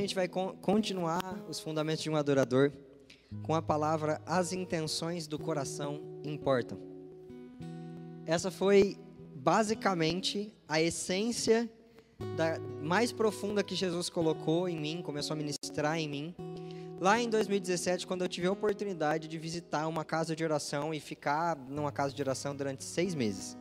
gente 0.00 0.14
vai 0.14 0.28
con 0.28 0.54
continuar 0.56 1.44
os 1.48 1.60
fundamentos 1.60 2.02
de 2.02 2.10
um 2.10 2.16
adorador 2.16 2.72
com 3.42 3.54
a 3.54 3.62
palavra 3.62 4.20
as 4.26 4.52
intenções 4.52 5.26
do 5.26 5.38
coração 5.38 6.00
importam. 6.24 6.78
Essa 8.26 8.50
foi 8.50 8.96
basicamente 9.34 10.52
a 10.68 10.80
essência 10.80 11.70
da, 12.36 12.58
mais 12.82 13.12
profunda 13.12 13.62
que 13.62 13.74
Jesus 13.74 14.10
colocou 14.10 14.68
em 14.68 14.78
mim, 14.78 15.02
começou 15.02 15.34
a 15.34 15.36
ministrar 15.36 15.98
em 15.98 16.08
mim. 16.08 16.34
Lá 17.00 17.18
em 17.20 17.30
2017, 17.30 18.06
quando 18.06 18.22
eu 18.22 18.28
tive 18.28 18.46
a 18.46 18.52
oportunidade 18.52 19.26
de 19.26 19.38
visitar 19.38 19.86
uma 19.86 20.04
casa 20.04 20.36
de 20.36 20.44
oração 20.44 20.92
e 20.92 21.00
ficar 21.00 21.56
numa 21.56 21.90
casa 21.90 22.14
de 22.14 22.20
oração 22.20 22.54
durante 22.54 22.84
seis 22.84 23.14
meses, 23.14 23.56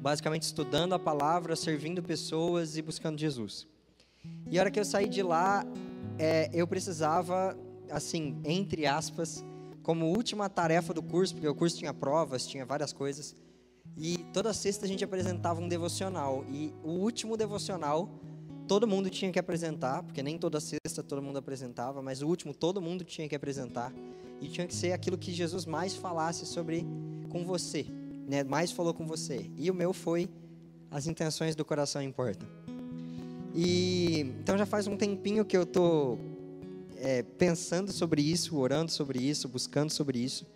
basicamente 0.00 0.42
estudando 0.42 0.94
a 0.94 0.98
palavra, 0.98 1.56
servindo 1.56 2.00
pessoas 2.02 2.76
e 2.76 2.82
buscando 2.82 3.18
Jesus. 3.18 3.66
E 4.50 4.58
a 4.58 4.62
hora 4.62 4.70
que 4.70 4.80
eu 4.80 4.84
saí 4.84 5.08
de 5.08 5.22
lá, 5.22 5.64
é, 6.18 6.50
eu 6.52 6.66
precisava, 6.66 7.56
assim, 7.88 8.36
entre 8.44 8.84
aspas, 8.84 9.44
como 9.82 10.06
última 10.06 10.48
tarefa 10.48 10.92
do 10.92 11.02
curso, 11.02 11.34
porque 11.34 11.48
o 11.48 11.54
curso 11.54 11.78
tinha 11.78 11.94
provas, 11.94 12.46
tinha 12.46 12.66
várias 12.66 12.92
coisas, 12.92 13.36
e 13.96 14.18
toda 14.32 14.52
sexta 14.52 14.84
a 14.86 14.88
gente 14.88 15.04
apresentava 15.04 15.60
um 15.60 15.68
devocional. 15.68 16.44
E 16.48 16.74
o 16.82 16.90
último 16.90 17.36
devocional, 17.36 18.08
todo 18.66 18.86
mundo 18.86 19.08
tinha 19.08 19.30
que 19.30 19.38
apresentar, 19.38 20.02
porque 20.02 20.22
nem 20.22 20.36
toda 20.36 20.60
sexta 20.60 21.02
todo 21.02 21.22
mundo 21.22 21.38
apresentava, 21.38 22.02
mas 22.02 22.20
o 22.20 22.26
último 22.26 22.52
todo 22.52 22.80
mundo 22.80 23.04
tinha 23.04 23.28
que 23.28 23.36
apresentar. 23.36 23.92
E 24.40 24.48
tinha 24.48 24.66
que 24.66 24.74
ser 24.74 24.92
aquilo 24.92 25.18
que 25.18 25.32
Jesus 25.32 25.66
mais 25.66 25.94
falasse 25.94 26.46
sobre 26.46 26.86
com 27.28 27.44
você, 27.44 27.86
né? 28.26 28.42
Mais 28.42 28.72
falou 28.72 28.94
com 28.94 29.06
você. 29.06 29.50
E 29.56 29.70
o 29.70 29.74
meu 29.74 29.92
foi 29.92 30.30
as 30.90 31.06
intenções 31.06 31.54
do 31.54 31.64
coração 31.64 32.02
importam. 32.02 32.48
E 33.54 34.20
então 34.40 34.56
já 34.56 34.66
faz 34.66 34.86
um 34.86 34.96
tempinho 34.96 35.44
que 35.44 35.56
eu 35.56 35.66
tô 35.66 36.18
é, 36.96 37.22
pensando 37.22 37.92
sobre 37.92 38.22
isso, 38.22 38.56
orando 38.56 38.90
sobre 38.90 39.18
isso, 39.18 39.48
buscando 39.48 39.90
sobre 39.90 40.18
isso. 40.18 40.46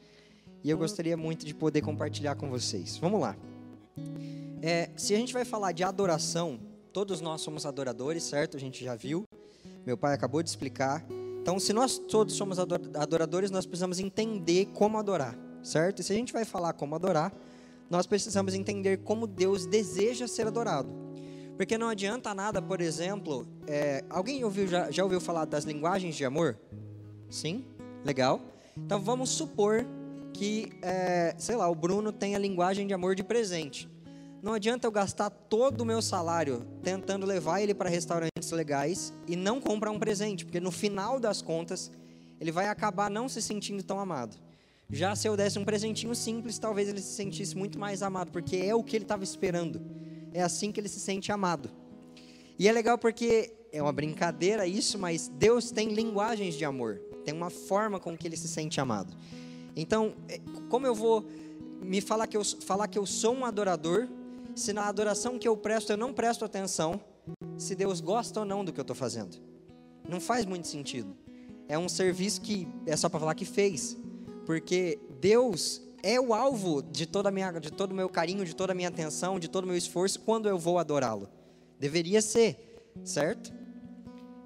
E 0.62 0.70
eu 0.70 0.78
gostaria 0.78 1.16
muito 1.16 1.44
de 1.44 1.54
poder 1.54 1.82
compartilhar 1.82 2.36
com 2.36 2.48
vocês. 2.48 2.96
Vamos 2.96 3.20
lá. 3.20 3.36
É, 4.62 4.88
se 4.96 5.14
a 5.14 5.18
gente 5.18 5.32
vai 5.32 5.44
falar 5.44 5.72
de 5.72 5.82
adoração, 5.82 6.58
todos 6.92 7.20
nós 7.20 7.40
somos 7.40 7.66
adoradores, 7.66 8.22
certo? 8.22 8.56
A 8.56 8.60
gente 8.60 8.82
já 8.84 8.94
viu. 8.94 9.24
Meu 9.84 9.96
pai 9.96 10.14
acabou 10.14 10.42
de 10.42 10.48
explicar. 10.48 11.04
Então, 11.42 11.58
se 11.60 11.74
nós 11.74 11.98
todos 11.98 12.34
somos 12.34 12.58
adoradores, 12.58 13.50
nós 13.50 13.66
precisamos 13.66 13.98
entender 13.98 14.66
como 14.72 14.96
adorar, 14.96 15.36
certo? 15.62 16.00
E 16.00 16.02
se 16.02 16.12
a 16.12 16.16
gente 16.16 16.32
vai 16.32 16.46
falar 16.46 16.72
como 16.72 16.94
adorar, 16.94 17.34
nós 17.90 18.06
precisamos 18.06 18.54
entender 18.54 19.00
como 19.00 19.26
Deus 19.26 19.66
deseja 19.66 20.26
ser 20.26 20.46
adorado. 20.46 20.88
Porque 21.56 21.78
não 21.78 21.88
adianta 21.88 22.34
nada, 22.34 22.60
por 22.60 22.80
exemplo, 22.80 23.46
é, 23.66 24.04
alguém 24.10 24.44
ouviu, 24.44 24.66
já, 24.66 24.90
já 24.90 25.04
ouviu 25.04 25.20
falar 25.20 25.44
das 25.44 25.64
linguagens 25.64 26.16
de 26.16 26.24
amor? 26.24 26.58
Sim? 27.30 27.64
Legal. 28.04 28.40
Então 28.76 29.00
vamos 29.00 29.30
supor 29.30 29.86
que, 30.32 30.72
é, 30.82 31.34
sei 31.38 31.54
lá, 31.54 31.68
o 31.68 31.74
Bruno 31.74 32.12
tem 32.12 32.34
a 32.34 32.38
linguagem 32.38 32.86
de 32.86 32.92
amor 32.92 33.14
de 33.14 33.22
presente. 33.22 33.88
Não 34.42 34.52
adianta 34.52 34.86
eu 34.86 34.90
gastar 34.90 35.30
todo 35.30 35.80
o 35.80 35.84
meu 35.86 36.02
salário 36.02 36.66
tentando 36.82 37.24
levar 37.24 37.62
ele 37.62 37.72
para 37.72 37.88
restaurantes 37.88 38.50
legais 38.50 39.14
e 39.26 39.36
não 39.36 39.60
comprar 39.60 39.90
um 39.90 39.98
presente, 39.98 40.44
porque 40.44 40.60
no 40.60 40.70
final 40.70 41.18
das 41.18 41.40
contas 41.40 41.90
ele 42.40 42.52
vai 42.52 42.68
acabar 42.68 43.08
não 43.08 43.28
se 43.28 43.40
sentindo 43.40 43.82
tão 43.82 43.98
amado. 43.98 44.36
Já 44.90 45.16
se 45.16 45.26
eu 45.26 45.36
desse 45.36 45.58
um 45.58 45.64
presentinho 45.64 46.14
simples, 46.14 46.58
talvez 46.58 46.88
ele 46.88 47.00
se 47.00 47.14
sentisse 47.14 47.56
muito 47.56 47.78
mais 47.78 48.02
amado, 48.02 48.30
porque 48.30 48.56
é 48.56 48.74
o 48.74 48.82
que 48.82 48.96
ele 48.96 49.04
estava 49.04 49.24
esperando. 49.24 49.80
É 50.34 50.42
assim 50.42 50.72
que 50.72 50.80
ele 50.80 50.88
se 50.88 50.98
sente 50.98 51.30
amado. 51.30 51.70
E 52.58 52.68
é 52.68 52.72
legal 52.72 52.98
porque 52.98 53.54
é 53.72 53.80
uma 53.80 53.92
brincadeira 53.92 54.66
isso, 54.66 54.98
mas 54.98 55.28
Deus 55.28 55.70
tem 55.70 55.94
linguagens 55.94 56.56
de 56.56 56.64
amor, 56.64 56.98
tem 57.24 57.32
uma 57.32 57.50
forma 57.50 58.00
com 58.00 58.16
que 58.16 58.26
ele 58.26 58.36
se 58.36 58.48
sente 58.48 58.80
amado. 58.80 59.16
Então, 59.76 60.14
é, 60.28 60.40
como 60.68 60.88
eu 60.88 60.94
vou 60.94 61.24
me 61.80 62.00
falar 62.00 62.26
que 62.26 62.36
eu, 62.36 62.44
falar 62.44 62.88
que 62.88 62.98
eu 62.98 63.06
sou 63.06 63.32
um 63.32 63.44
adorador, 63.44 64.08
se 64.56 64.72
na 64.72 64.88
adoração 64.88 65.38
que 65.38 65.46
eu 65.46 65.56
presto 65.56 65.92
eu 65.92 65.96
não 65.96 66.12
presto 66.12 66.44
atenção, 66.44 67.00
se 67.56 67.76
Deus 67.76 68.00
gosta 68.00 68.40
ou 68.40 68.46
não 68.46 68.64
do 68.64 68.72
que 68.72 68.80
eu 68.80 68.82
estou 68.82 68.96
fazendo? 68.96 69.36
Não 70.08 70.20
faz 70.20 70.44
muito 70.44 70.66
sentido. 70.66 71.16
É 71.68 71.78
um 71.78 71.88
serviço 71.88 72.40
que 72.40 72.66
é 72.86 72.96
só 72.96 73.08
para 73.08 73.20
falar 73.20 73.34
que 73.36 73.44
fez, 73.44 73.96
porque 74.44 74.98
Deus 75.20 75.80
é 76.04 76.20
o 76.20 76.34
alvo 76.34 76.82
de 76.82 77.06
toda 77.06 77.30
minha, 77.30 77.50
de 77.52 77.72
todo 77.72 77.92
o 77.92 77.94
meu 77.94 78.10
carinho, 78.10 78.44
de 78.44 78.54
toda 78.54 78.72
a 78.72 78.76
minha 78.76 78.88
atenção, 78.88 79.40
de 79.40 79.48
todo 79.48 79.64
o 79.64 79.66
meu 79.66 79.76
esforço 79.76 80.20
quando 80.20 80.46
eu 80.46 80.58
vou 80.58 80.78
adorá-lo. 80.78 81.30
Deveria 81.80 82.20
ser, 82.20 82.92
certo? 83.02 83.50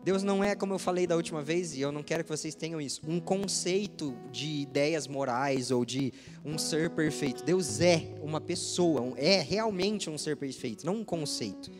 Deus 0.05 0.23
não 0.23 0.43
é, 0.43 0.55
como 0.55 0.73
eu 0.73 0.79
falei 0.79 1.05
da 1.05 1.17
última 1.17 1.43
vez, 1.43 1.75
e 1.75 1.81
eu 1.81 1.91
não 1.91 2.05
quero 2.05 2.23
que 2.23 2.31
vocês 2.31 2.55
tenham 2.55 2.81
isso, 2.81 3.03
um 3.07 3.19
conceito 3.19 4.17
de 4.31 4.61
ideias 4.61 5.09
morais 5.09 5.73
ou 5.73 5.85
de 5.85 6.15
um 6.45 6.57
ser 6.57 6.91
perfeito. 6.91 7.43
Deus 7.43 7.81
é 7.81 8.15
uma 8.23 8.41
pessoa, 8.41 9.13
é 9.17 9.41
realmente 9.41 10.09
um 10.09 10.17
ser 10.17 10.37
perfeito, 10.37 10.87
não 10.87 10.99
um 10.99 11.05
conceito. 11.05 11.73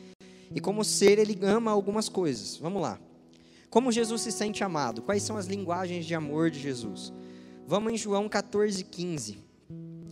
E 0.53 0.61
como 0.61 0.85
ser, 0.85 1.21
ele 1.21 1.39
ama 1.41 1.71
algumas 1.71 2.09
coisas. 2.09 2.57
Vamos 2.57 2.83
lá. 2.83 2.99
Como 3.71 3.93
Jesus 3.93 4.23
se 4.23 4.33
sente 4.33 4.65
amado? 4.65 5.03
Quais 5.03 5.23
são 5.23 5.37
as 5.37 5.47
linguagens 5.47 6.05
de 6.05 6.17
amor 6.17 6.51
de 6.51 6.59
Jesus? 6.59 7.13
Vamos 7.65 7.93
em 7.93 7.97
João 7.97 8.29
14, 8.29 8.83
15. 8.83 9.48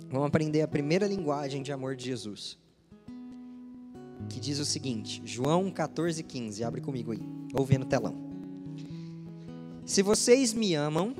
Vamos 0.09 0.29
aprender 0.29 0.63
a 0.63 0.69
primeira 0.69 1.07
linguagem 1.07 1.63
de 1.63 1.73
amor 1.73 1.97
de 1.97 2.05
Jesus. 2.05 2.59
Que 4.29 4.39
diz 4.39 4.59
o 4.59 4.65
seguinte, 4.65 5.21
João 5.25 5.71
14, 5.71 6.23
15. 6.23 6.63
Abre 6.63 6.81
comigo 6.81 7.13
aí 7.13 7.21
ou 7.53 7.65
ver 7.65 7.79
no 7.79 7.85
telão. 7.85 8.15
Se 9.85 10.03
vocês 10.03 10.53
me 10.53 10.75
amam, 10.75 11.15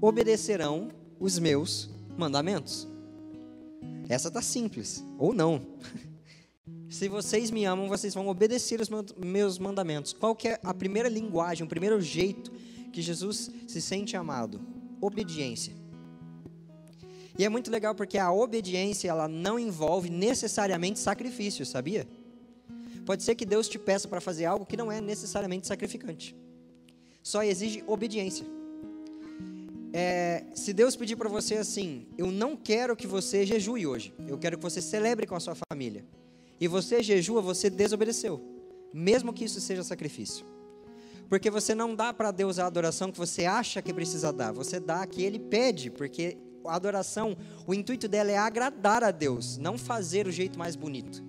obedecerão 0.00 0.88
os 1.18 1.38
meus 1.38 1.90
mandamentos. 2.16 2.88
Essa 4.08 4.28
está 4.28 4.42
simples, 4.42 5.04
ou 5.18 5.32
não. 5.32 5.62
Se 6.88 7.08
vocês 7.08 7.50
me 7.50 7.64
amam, 7.64 7.88
vocês 7.88 8.12
vão 8.14 8.26
obedecer 8.26 8.80
os 8.80 8.88
meus 9.16 9.58
mandamentos. 9.58 10.12
Qual 10.12 10.34
que 10.34 10.48
é 10.48 10.60
a 10.62 10.74
primeira 10.74 11.08
linguagem, 11.08 11.64
o 11.64 11.68
primeiro 11.68 12.00
jeito 12.00 12.50
que 12.92 13.00
Jesus 13.00 13.50
se 13.68 13.80
sente 13.80 14.16
amado? 14.16 14.60
Obediência. 15.00 15.79
E 17.38 17.44
é 17.44 17.48
muito 17.48 17.70
legal 17.70 17.94
porque 17.94 18.18
a 18.18 18.32
obediência 18.32 19.08
ela 19.08 19.28
não 19.28 19.58
envolve 19.58 20.10
necessariamente 20.10 20.98
sacrifício, 20.98 21.64
sabia? 21.64 22.06
Pode 23.06 23.22
ser 23.22 23.34
que 23.34 23.44
Deus 23.44 23.68
te 23.68 23.78
peça 23.78 24.06
para 24.08 24.20
fazer 24.20 24.44
algo 24.44 24.66
que 24.66 24.76
não 24.76 24.90
é 24.90 25.00
necessariamente 25.00 25.66
sacrificante. 25.66 26.36
Só 27.22 27.42
exige 27.42 27.82
obediência. 27.86 28.46
É, 29.92 30.44
se 30.54 30.72
Deus 30.72 30.94
pedir 30.94 31.16
para 31.16 31.28
você 31.28 31.56
assim, 31.56 32.06
eu 32.16 32.30
não 32.30 32.56
quero 32.56 32.94
que 32.94 33.06
você 33.06 33.44
jejue 33.44 33.86
hoje, 33.86 34.14
eu 34.28 34.38
quero 34.38 34.56
que 34.56 34.62
você 34.62 34.80
celebre 34.80 35.26
com 35.26 35.34
a 35.34 35.40
sua 35.40 35.56
família. 35.68 36.04
E 36.60 36.68
você 36.68 37.02
jejua, 37.02 37.40
você 37.40 37.68
desobedeceu, 37.68 38.40
mesmo 38.92 39.32
que 39.32 39.44
isso 39.44 39.60
seja 39.60 39.82
sacrifício. 39.82 40.44
Porque 41.28 41.50
você 41.50 41.74
não 41.74 41.94
dá 41.94 42.12
para 42.12 42.30
Deus 42.30 42.58
a 42.58 42.66
adoração 42.66 43.10
que 43.10 43.18
você 43.18 43.44
acha 43.44 43.80
que 43.80 43.92
precisa 43.92 44.32
dar, 44.32 44.52
você 44.52 44.78
dá 44.78 45.02
a 45.02 45.06
que 45.06 45.22
Ele 45.22 45.38
pede, 45.38 45.90
porque 45.90 46.36
a 46.64 46.74
adoração, 46.74 47.36
o 47.66 47.74
intuito 47.74 48.08
dela 48.08 48.30
é 48.30 48.36
agradar 48.36 49.02
a 49.02 49.10
Deus, 49.10 49.56
não 49.58 49.78
fazer 49.78 50.26
o 50.26 50.32
jeito 50.32 50.58
mais 50.58 50.76
bonito. 50.76 51.24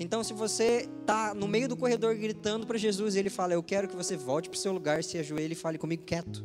Então, 0.00 0.22
se 0.22 0.32
você 0.32 0.88
está 1.00 1.34
no 1.34 1.48
meio 1.48 1.68
do 1.68 1.76
corredor 1.76 2.14
gritando 2.14 2.66
para 2.66 2.78
Jesus 2.78 3.16
e 3.16 3.18
ele 3.18 3.30
fala, 3.30 3.54
Eu 3.54 3.62
quero 3.62 3.88
que 3.88 3.96
você 3.96 4.16
volte 4.16 4.48
para 4.48 4.56
o 4.56 4.60
seu 4.60 4.72
lugar, 4.72 5.02
se 5.02 5.18
ajoelhe 5.18 5.54
e 5.54 5.56
fale 5.56 5.76
comigo 5.76 6.04
quieto. 6.04 6.44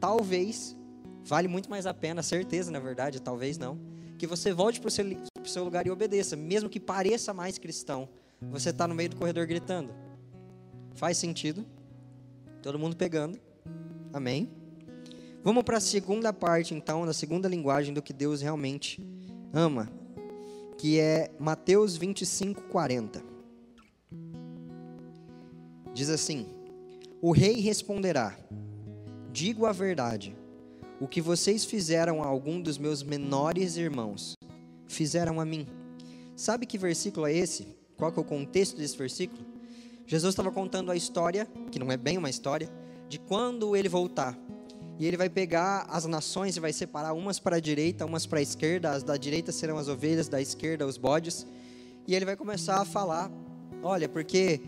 Talvez, 0.00 0.76
vale 1.24 1.46
muito 1.46 1.70
mais 1.70 1.86
a 1.86 1.94
pena, 1.94 2.22
certeza 2.22 2.70
na 2.70 2.80
verdade, 2.80 3.22
talvez 3.22 3.56
não, 3.56 3.78
que 4.18 4.26
você 4.26 4.52
volte 4.52 4.80
para 4.80 4.88
o 4.88 4.90
seu, 4.90 5.04
seu 5.44 5.64
lugar 5.64 5.86
e 5.86 5.90
obedeça, 5.90 6.34
mesmo 6.34 6.68
que 6.68 6.80
pareça 6.80 7.32
mais 7.32 7.56
cristão. 7.56 8.08
Você 8.50 8.70
está 8.70 8.86
no 8.88 8.94
meio 8.94 9.10
do 9.10 9.16
corredor 9.16 9.46
gritando. 9.46 9.94
Faz 10.94 11.16
sentido? 11.18 11.64
Todo 12.62 12.78
mundo 12.78 12.96
pegando. 12.96 13.38
Amém? 14.12 14.50
Vamos 15.46 15.62
para 15.62 15.76
a 15.76 15.80
segunda 15.80 16.32
parte, 16.32 16.74
então, 16.74 17.06
da 17.06 17.12
segunda 17.12 17.46
linguagem 17.46 17.94
do 17.94 18.02
que 18.02 18.12
Deus 18.12 18.42
realmente 18.42 19.00
ama 19.52 19.88
que 20.76 20.98
é 20.98 21.30
Mateus 21.38 21.96
25, 21.96 22.62
40. 22.62 23.22
Diz 25.94 26.10
assim: 26.10 26.48
O 27.22 27.30
rei 27.30 27.60
responderá: 27.60 28.36
Digo 29.30 29.66
a 29.66 29.72
verdade, 29.72 30.36
o 30.98 31.06
que 31.06 31.20
vocês 31.20 31.64
fizeram 31.64 32.24
a 32.24 32.26
algum 32.26 32.60
dos 32.60 32.76
meus 32.76 33.04
menores 33.04 33.76
irmãos, 33.76 34.34
fizeram 34.88 35.40
a 35.40 35.44
mim. 35.44 35.64
Sabe 36.34 36.66
que 36.66 36.76
versículo 36.76 37.24
é 37.24 37.32
esse? 37.32 37.68
Qual 37.96 38.12
é 38.12 38.18
o 38.18 38.24
contexto 38.24 38.76
desse 38.76 38.98
versículo? 38.98 39.46
Jesus 40.08 40.32
estava 40.32 40.50
contando 40.50 40.90
a 40.90 40.96
história, 40.96 41.46
que 41.70 41.78
não 41.78 41.92
é 41.92 41.96
bem 41.96 42.18
uma 42.18 42.28
história, 42.28 42.68
de 43.08 43.20
quando 43.20 43.76
ele 43.76 43.88
voltar 43.88 44.36
e 44.98 45.06
ele 45.06 45.16
vai 45.16 45.28
pegar 45.28 45.86
as 45.90 46.06
nações 46.06 46.56
e 46.56 46.60
vai 46.60 46.72
separar 46.72 47.12
umas 47.12 47.38
para 47.38 47.56
a 47.56 47.60
direita, 47.60 48.06
umas 48.06 48.24
para 48.24 48.38
a 48.38 48.42
esquerda. 48.42 48.92
As 48.92 49.02
da 49.02 49.16
direita 49.16 49.52
serão 49.52 49.76
as 49.76 49.88
ovelhas, 49.88 50.28
da 50.28 50.40
esquerda 50.40 50.86
os 50.86 50.96
bodes. 50.96 51.46
E 52.06 52.14
ele 52.14 52.24
vai 52.24 52.34
começar 52.34 52.80
a 52.80 52.84
falar: 52.84 53.30
olha, 53.82 54.08
porque 54.08 54.60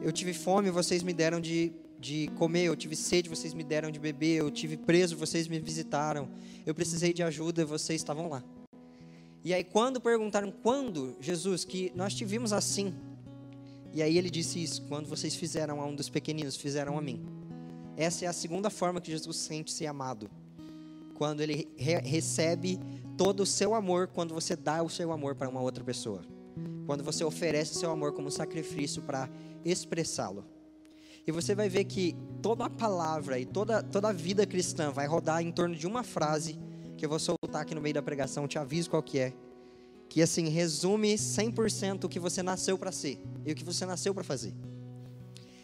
Eu 0.00 0.12
tive 0.12 0.32
fome, 0.32 0.70
vocês 0.70 1.02
me 1.02 1.12
deram 1.12 1.40
de, 1.40 1.72
de 1.98 2.28
comer. 2.36 2.64
Eu 2.64 2.76
tive 2.76 2.94
sede, 2.94 3.28
vocês 3.28 3.52
me 3.52 3.64
deram 3.64 3.90
de 3.90 3.98
beber. 3.98 4.36
Eu 4.36 4.50
tive 4.50 4.76
preso, 4.76 5.16
vocês 5.16 5.48
me 5.48 5.58
visitaram. 5.58 6.28
Eu 6.64 6.74
precisei 6.74 7.12
de 7.12 7.22
ajuda, 7.22 7.64
vocês 7.64 8.00
estavam 8.00 8.28
lá. 8.28 8.42
E 9.44 9.52
aí, 9.52 9.64
quando 9.64 10.00
perguntaram 10.00 10.52
quando, 10.52 11.16
Jesus, 11.20 11.64
que 11.64 11.92
nós 11.94 12.14
te 12.14 12.24
vimos 12.24 12.52
assim. 12.52 12.94
E 13.92 14.02
aí 14.02 14.16
ele 14.16 14.30
disse 14.30 14.62
isso: 14.62 14.82
quando 14.82 15.08
vocês 15.08 15.34
fizeram 15.34 15.80
a 15.80 15.86
um 15.86 15.94
dos 15.94 16.08
pequeninos, 16.08 16.56
fizeram 16.56 16.96
a 16.96 17.02
mim. 17.02 17.37
Essa 17.98 18.26
é 18.26 18.28
a 18.28 18.32
segunda 18.32 18.70
forma 18.70 19.00
que 19.00 19.10
Jesus 19.10 19.36
sente 19.38 19.72
se 19.72 19.84
amado. 19.84 20.30
Quando 21.14 21.40
ele 21.40 21.68
re 21.76 21.98
recebe 21.98 22.78
todo 23.16 23.40
o 23.40 23.46
seu 23.46 23.74
amor, 23.74 24.06
quando 24.06 24.32
você 24.32 24.54
dá 24.54 24.84
o 24.84 24.88
seu 24.88 25.10
amor 25.10 25.34
para 25.34 25.48
uma 25.48 25.60
outra 25.60 25.82
pessoa. 25.82 26.22
Quando 26.86 27.02
você 27.02 27.24
oferece 27.24 27.72
o 27.72 27.74
seu 27.74 27.90
amor 27.90 28.12
como 28.12 28.30
sacrifício 28.30 29.02
para 29.02 29.28
expressá-lo. 29.64 30.44
E 31.26 31.32
você 31.32 31.56
vai 31.56 31.68
ver 31.68 31.86
que 31.86 32.14
toda 32.40 32.66
a 32.66 32.70
palavra 32.70 33.36
e 33.36 33.44
toda, 33.44 33.82
toda 33.82 34.10
a 34.10 34.12
vida 34.12 34.46
cristã 34.46 34.92
vai 34.92 35.08
rodar 35.08 35.42
em 35.42 35.50
torno 35.50 35.74
de 35.74 35.84
uma 35.84 36.04
frase 36.04 36.56
que 36.96 37.04
eu 37.04 37.10
vou 37.10 37.18
soltar 37.18 37.62
aqui 37.62 37.74
no 37.74 37.80
meio 37.80 37.94
da 37.94 38.02
pregação, 38.02 38.46
te 38.46 38.60
aviso 38.60 38.90
qual 38.90 39.02
que 39.02 39.18
é. 39.18 39.32
Que 40.08 40.22
assim 40.22 40.48
resume 40.48 41.14
100% 41.16 42.04
o 42.04 42.08
que 42.08 42.20
você 42.20 42.44
nasceu 42.44 42.78
para 42.78 42.92
ser 42.92 43.20
e 43.44 43.50
o 43.50 43.56
que 43.56 43.64
você 43.64 43.84
nasceu 43.84 44.14
para 44.14 44.22
fazer. 44.22 44.54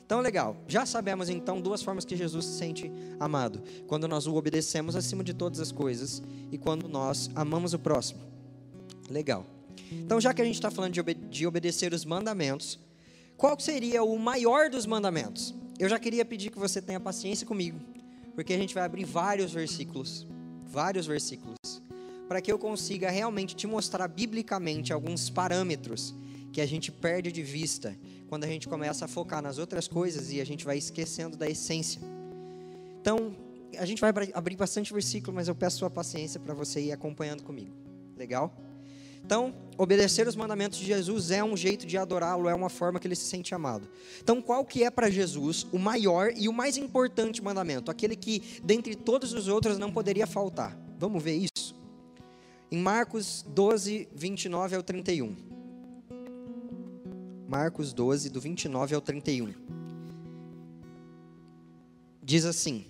Então, 0.05 0.21
legal. 0.21 0.57
Já 0.69 0.85
sabemos 0.85 1.29
então 1.29 1.61
duas 1.61 1.83
formas 1.83 2.05
que 2.05 2.17
Jesus 2.17 2.45
se 2.45 2.59
sente 2.59 2.93
amado: 3.19 3.63
quando 3.87 4.07
nós 4.07 4.27
o 4.27 4.35
obedecemos 4.35 4.95
acima 4.95 5.25
de 5.25 5.33
todas 5.33 5.61
as 5.61 5.73
coisas 5.73 6.23
e 6.53 6.59
quando 6.59 6.89
nós 6.89 7.31
amamos 7.35 7.73
o 7.73 7.79
próximo. 7.79 8.21
Legal. 9.09 9.47
Então, 9.91 10.21
já 10.21 10.35
que 10.35 10.43
a 10.43 10.45
gente 10.45 10.57
está 10.57 10.71
falando 10.71 10.93
de, 10.93 11.01
obede 11.01 11.21
de 11.29 11.47
obedecer 11.47 11.93
os 11.93 12.05
mandamentos, 12.05 12.79
qual 13.37 13.59
seria 13.59 14.03
o 14.03 14.19
maior 14.19 14.71
dos 14.71 14.87
mandamentos? 14.87 15.55
Eu 15.79 15.89
já 15.89 15.99
queria 15.99 16.25
pedir 16.25 16.51
que 16.51 16.59
você 16.59 16.81
tenha 16.81 17.01
paciência 17.01 17.47
comigo, 17.47 17.81
porque 18.35 18.53
a 18.53 18.59
gente 18.59 18.75
vai 18.75 18.85
abrir 18.85 19.05
vários 19.05 19.53
versículos, 19.53 20.27
vários 20.65 21.07
versículos, 21.07 21.57
para 22.29 22.41
que 22.41 22.51
eu 22.51 22.59
consiga 22.59 23.11
realmente 23.11 23.57
te 23.57 23.67
mostrar 23.67 24.07
biblicamente 24.07 24.93
alguns 24.93 25.29
parâmetros 25.29 26.15
que 26.53 26.61
a 26.61 26.67
gente 26.67 26.93
perde 26.93 27.33
de 27.33 27.43
vista 27.43 27.97
quando 28.35 28.43
a 28.43 28.49
gente 28.49 28.67
começa 28.67 29.05
a 29.05 29.09
focar 29.09 29.41
nas 29.41 29.59
outras 29.59 29.87
coisas 29.87 30.33
e 30.33 30.41
a 30.41 30.45
gente 30.45 30.65
vai 30.65 30.77
esquecendo 30.77 31.37
da 31.37 31.49
essência. 31.49 32.01
Então, 33.01 33.33
a 33.79 33.85
gente 33.85 34.01
vai 34.01 34.11
abrir 34.35 34.57
bastante 34.57 34.93
versículo, 34.93 35.33
mas 35.33 35.47
eu 35.47 35.55
peço 35.55 35.79
sua 35.79 35.89
paciência 35.89 36.41
para 36.41 36.53
você 36.53 36.81
ir 36.81 36.91
acompanhando 36.91 37.45
comigo. 37.45 37.71
Legal? 38.17 38.53
Então, 39.25 39.55
obedecer 39.79 40.27
os 40.27 40.35
mandamentos 40.35 40.81
de 40.81 40.85
Jesus 40.85 41.31
é 41.31 41.45
um 41.45 41.57
jeito 41.57 41.87
de 41.87 41.97
adorá-lo, 41.97 42.49
é 42.49 42.55
uma 42.57 42.69
forma 42.69 42.99
que 42.99 43.07
ele 43.07 43.15
se 43.15 43.25
sente 43.25 43.55
amado. 43.55 43.89
Então, 44.21 44.43
qual 44.43 44.65
que 44.65 44.83
é 44.83 44.91
para 44.91 45.09
Jesus 45.09 45.65
o 45.71 45.79
maior 45.79 46.33
e 46.35 46.49
o 46.49 46.53
mais 46.53 46.77
importante 46.77 47.41
mandamento? 47.41 47.89
Aquele 47.89 48.17
que, 48.17 48.43
dentre 48.65 48.97
todos 48.97 49.33
os 49.33 49.47
outros, 49.47 49.79
não 49.79 49.93
poderia 49.93 50.27
faltar. 50.27 50.77
Vamos 50.99 51.23
ver 51.23 51.37
isso? 51.37 51.73
Em 52.69 52.79
Marcos 52.79 53.47
12, 53.49 54.09
29 54.13 54.75
ao 54.75 54.83
31. 54.83 55.54
Marcos 57.49 57.93
12, 57.93 58.31
do 58.31 58.41
29 58.41 58.95
ao 58.95 59.01
31. 59.01 59.53
Diz 62.23 62.45
assim: 62.47 62.87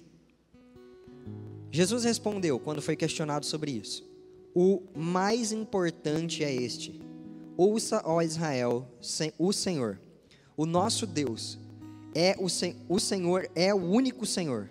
Jesus 1.71 2.05
respondeu 2.05 2.59
quando 2.59 2.81
foi 2.81 2.95
questionado 2.95 3.45
sobre 3.45 3.73
isso. 3.73 4.09
O 4.55 4.83
mais 4.95 5.51
importante 5.51 6.45
é 6.45 6.55
este: 6.55 7.01
ouça, 7.57 8.01
ó 8.05 8.23
Israel, 8.23 8.89
o 9.39 9.53
Senhor, 9.53 10.01
o 10.57 10.65
nosso 10.65 11.05
Deus, 11.05 11.59
é 12.15 12.37
o, 12.39 12.47
o 12.89 13.01
Senhor 13.01 13.51
é 13.57 13.75
o 13.75 13.79
único 13.79 14.25
Senhor. 14.25 14.71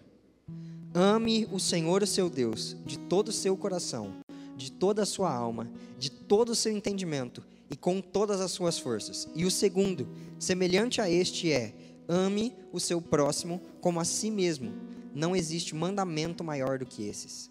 Ame 0.93 1.45
o 1.51 1.59
Senhor, 1.59 2.03
o 2.03 2.07
seu 2.07 2.29
Deus, 2.29 2.77
de 2.85 2.97
todo 2.97 3.29
o 3.29 3.33
seu 3.33 3.57
coração, 3.57 4.13
de 4.55 4.71
toda 4.71 5.01
a 5.01 5.05
sua 5.05 5.33
alma, 5.33 5.69
de 5.97 6.09
todo 6.09 6.49
o 6.49 6.55
seu 6.55 6.71
entendimento 6.71 7.43
e 7.73 7.75
com 7.75 7.99
todas 7.99 8.39
as 8.39 8.51
suas 8.51 8.77
forças. 8.77 9.27
E 9.33 9.45
o 9.45 9.49
segundo, 9.49 10.07
semelhante 10.37 11.01
a 11.01 11.09
este, 11.09 11.51
é: 11.51 11.73
ame 12.07 12.55
o 12.71 12.79
seu 12.79 13.01
próximo 13.01 13.59
como 13.81 13.99
a 13.99 14.05
si 14.05 14.29
mesmo. 14.29 14.71
Não 15.11 15.35
existe 15.35 15.73
mandamento 15.73 16.43
maior 16.43 16.77
do 16.77 16.85
que 16.85 17.07
esses. 17.07 17.49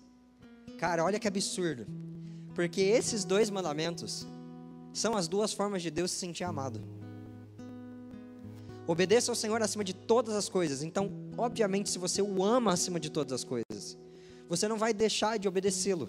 Cara, 0.79 1.05
olha 1.05 1.19
que 1.19 1.27
absurdo. 1.27 1.87
Porque 2.55 2.81
esses 2.81 3.25
dois 3.25 3.51
mandamentos 3.51 4.25
são 4.93 5.17
as 5.17 5.27
duas 5.27 5.53
formas 5.53 5.83
de 5.83 5.91
Deus 5.91 6.13
se 6.13 6.19
sentir 6.19 6.45
amado. 6.45 6.81
Obedeça 8.87 9.33
ao 9.33 9.37
Senhor 9.37 9.61
acima 9.61 9.83
de 9.83 9.93
todas 9.93 10.37
as 10.37 10.49
coisas. 10.49 10.85
Então, 10.85 11.11
obviamente, 11.37 11.91
se 11.91 11.99
você 11.99 12.23
o 12.23 12.45
ama 12.45 12.73
acima 12.73 13.01
de 13.01 13.11
todas 13.11 13.33
as 13.33 13.43
coisas, 13.43 13.99
você 14.49 14.69
não 14.69 14.79
vai 14.79 14.95
deixar 14.95 15.37
de 15.37 15.49
obedecê-lo. 15.49 16.09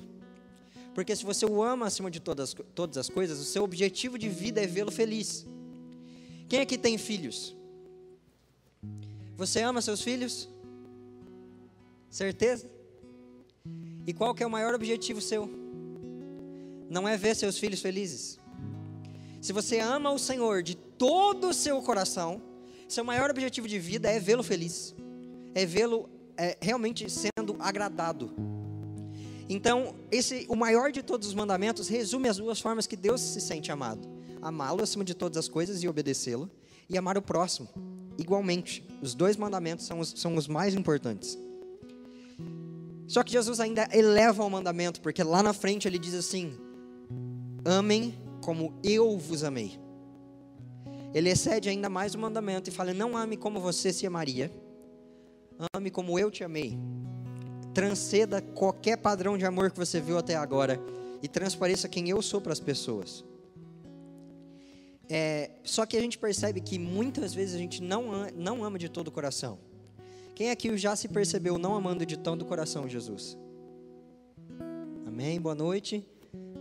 Porque 0.94 1.16
se 1.16 1.26
você 1.26 1.46
o 1.46 1.64
ama 1.64 1.88
acima 1.88 2.12
de 2.12 2.20
todas, 2.20 2.54
todas 2.76 2.98
as 2.98 3.10
coisas, 3.10 3.40
o 3.40 3.44
seu 3.44 3.64
objetivo 3.64 4.18
de 4.18 4.30
vida 4.30 4.62
é 4.62 4.68
vê-lo 4.68 4.92
feliz. 4.92 5.46
Quem 6.48 6.62
aqui 6.62 6.78
tem 6.78 6.98
filhos? 6.98 7.56
Você 9.36 9.62
ama 9.62 9.82
seus 9.82 10.02
filhos? 10.02 10.48
Certeza? 12.10 12.70
E 14.06 14.14
qual 14.14 14.36
que 14.36 14.44
é 14.44 14.48
o 14.48 14.52
maior 14.52 14.76
objetivo 14.76 15.20
seu? 15.20 15.64
não 16.94 17.08
é 17.08 17.18
ver 17.18 17.36
seus 17.36 17.58
filhos 17.58 17.82
felizes. 17.82 18.40
Se 19.42 19.52
você 19.52 19.80
ama 19.80 20.12
o 20.12 20.20
Senhor 20.20 20.62
de 20.62 20.76
todo 20.76 21.50
o 21.50 21.54
seu 21.54 21.82
coração, 21.82 22.42
seu 22.88 23.04
maior 23.04 23.32
objetivo 23.32 23.68
de 23.68 23.80
vida 23.80 24.10
é 24.10 24.20
vê-lo 24.20 24.44
feliz, 24.44 24.96
é 25.56 25.66
vê-lo 25.66 26.08
é, 26.38 26.56
realmente 26.62 27.10
sendo 27.10 27.56
agradado. 27.60 28.32
Então, 29.50 29.96
esse, 30.12 30.46
o 30.50 30.56
maior 30.56 30.92
de 30.92 31.04
todos 31.04 31.28
os 31.28 31.34
mandamentos 31.34 31.88
resume 31.88 32.30
as 32.30 32.38
duas 32.38 32.60
formas 32.60 32.88
que 32.88 32.96
Deus 32.96 33.22
se 33.22 33.42
sente 33.42 33.72
amado: 33.72 34.08
amá-lo 34.42 34.84
acima 34.84 35.04
de 35.04 35.14
todas 35.14 35.38
as 35.38 35.48
coisas 35.48 35.84
e 35.84 35.88
obedecê-lo, 35.88 36.50
e 36.90 36.98
amar 36.98 37.18
o 37.18 37.22
próximo, 37.22 37.68
igualmente. 38.18 38.86
Os 39.02 39.14
dois 39.14 39.38
mandamentos 39.38 39.86
são 39.86 40.00
os, 40.00 40.14
são 40.16 40.36
os 40.36 40.48
mais 40.48 40.74
importantes. 40.74 41.38
Só 43.08 43.22
que 43.22 43.32
Jesus 43.32 43.60
ainda 43.60 43.88
eleva 43.92 44.44
o 44.44 44.50
mandamento, 44.50 45.02
porque 45.02 45.24
lá 45.24 45.44
na 45.44 45.54
frente 45.54 45.88
ele 45.88 46.00
diz 46.00 46.14
assim: 46.14 46.58
Amem 47.66 48.16
como 48.42 48.74
eu 48.84 49.18
vos 49.18 49.44
amei. 49.44 49.80
Ele 51.14 51.30
excede 51.30 51.70
ainda 51.70 51.90
mais 51.90 52.16
o 52.16 52.20
mandamento 52.20 52.70
e 52.70 52.74
fala: 52.74 52.94
Não 52.94 53.16
ame 53.16 53.38
como 53.38 53.60
você 53.60 53.94
se 53.94 54.08
amaria, 54.08 54.52
ame 55.76 55.92
como 55.92 56.18
eu 56.18 56.32
te 56.32 56.44
amei. 56.44 56.78
Transceda 57.74 58.42
qualquer 58.42 58.98
padrão 58.98 59.38
de 59.38 59.46
amor 59.46 59.72
que 59.72 59.78
você 59.78 60.00
viu 60.00 60.18
até 60.18 60.36
agora 60.36 60.80
e 61.22 61.28
transpareça 61.28 61.88
quem 61.88 62.10
eu 62.10 62.22
sou 62.22 62.42
para 62.42 62.54
as 62.54 62.60
pessoas. 62.60 63.24
É, 65.10 65.52
só 65.64 65.86
que 65.86 65.98
a 65.98 66.02
gente 66.02 66.18
percebe 66.18 66.62
que 66.62 66.80
muitas 66.80 67.34
vezes 67.34 67.56
a 67.56 67.58
gente 67.58 67.82
não, 67.82 68.28
não 68.36 68.64
ama 68.64 68.78
de 68.78 68.90
todo 68.90 69.08
o 69.08 69.12
coração. 69.12 69.60
Quem 70.36 70.50
aqui 70.50 70.76
já 70.78 70.96
se 70.96 71.08
percebeu 71.08 71.58
não 71.58 71.76
amando 71.76 72.06
de 72.06 72.18
todo 72.18 72.42
o 72.42 72.46
coração 72.46 72.88
Jesus? 72.88 73.38
Amém? 75.06 75.40
Boa 75.40 75.56
noite. 75.56 76.06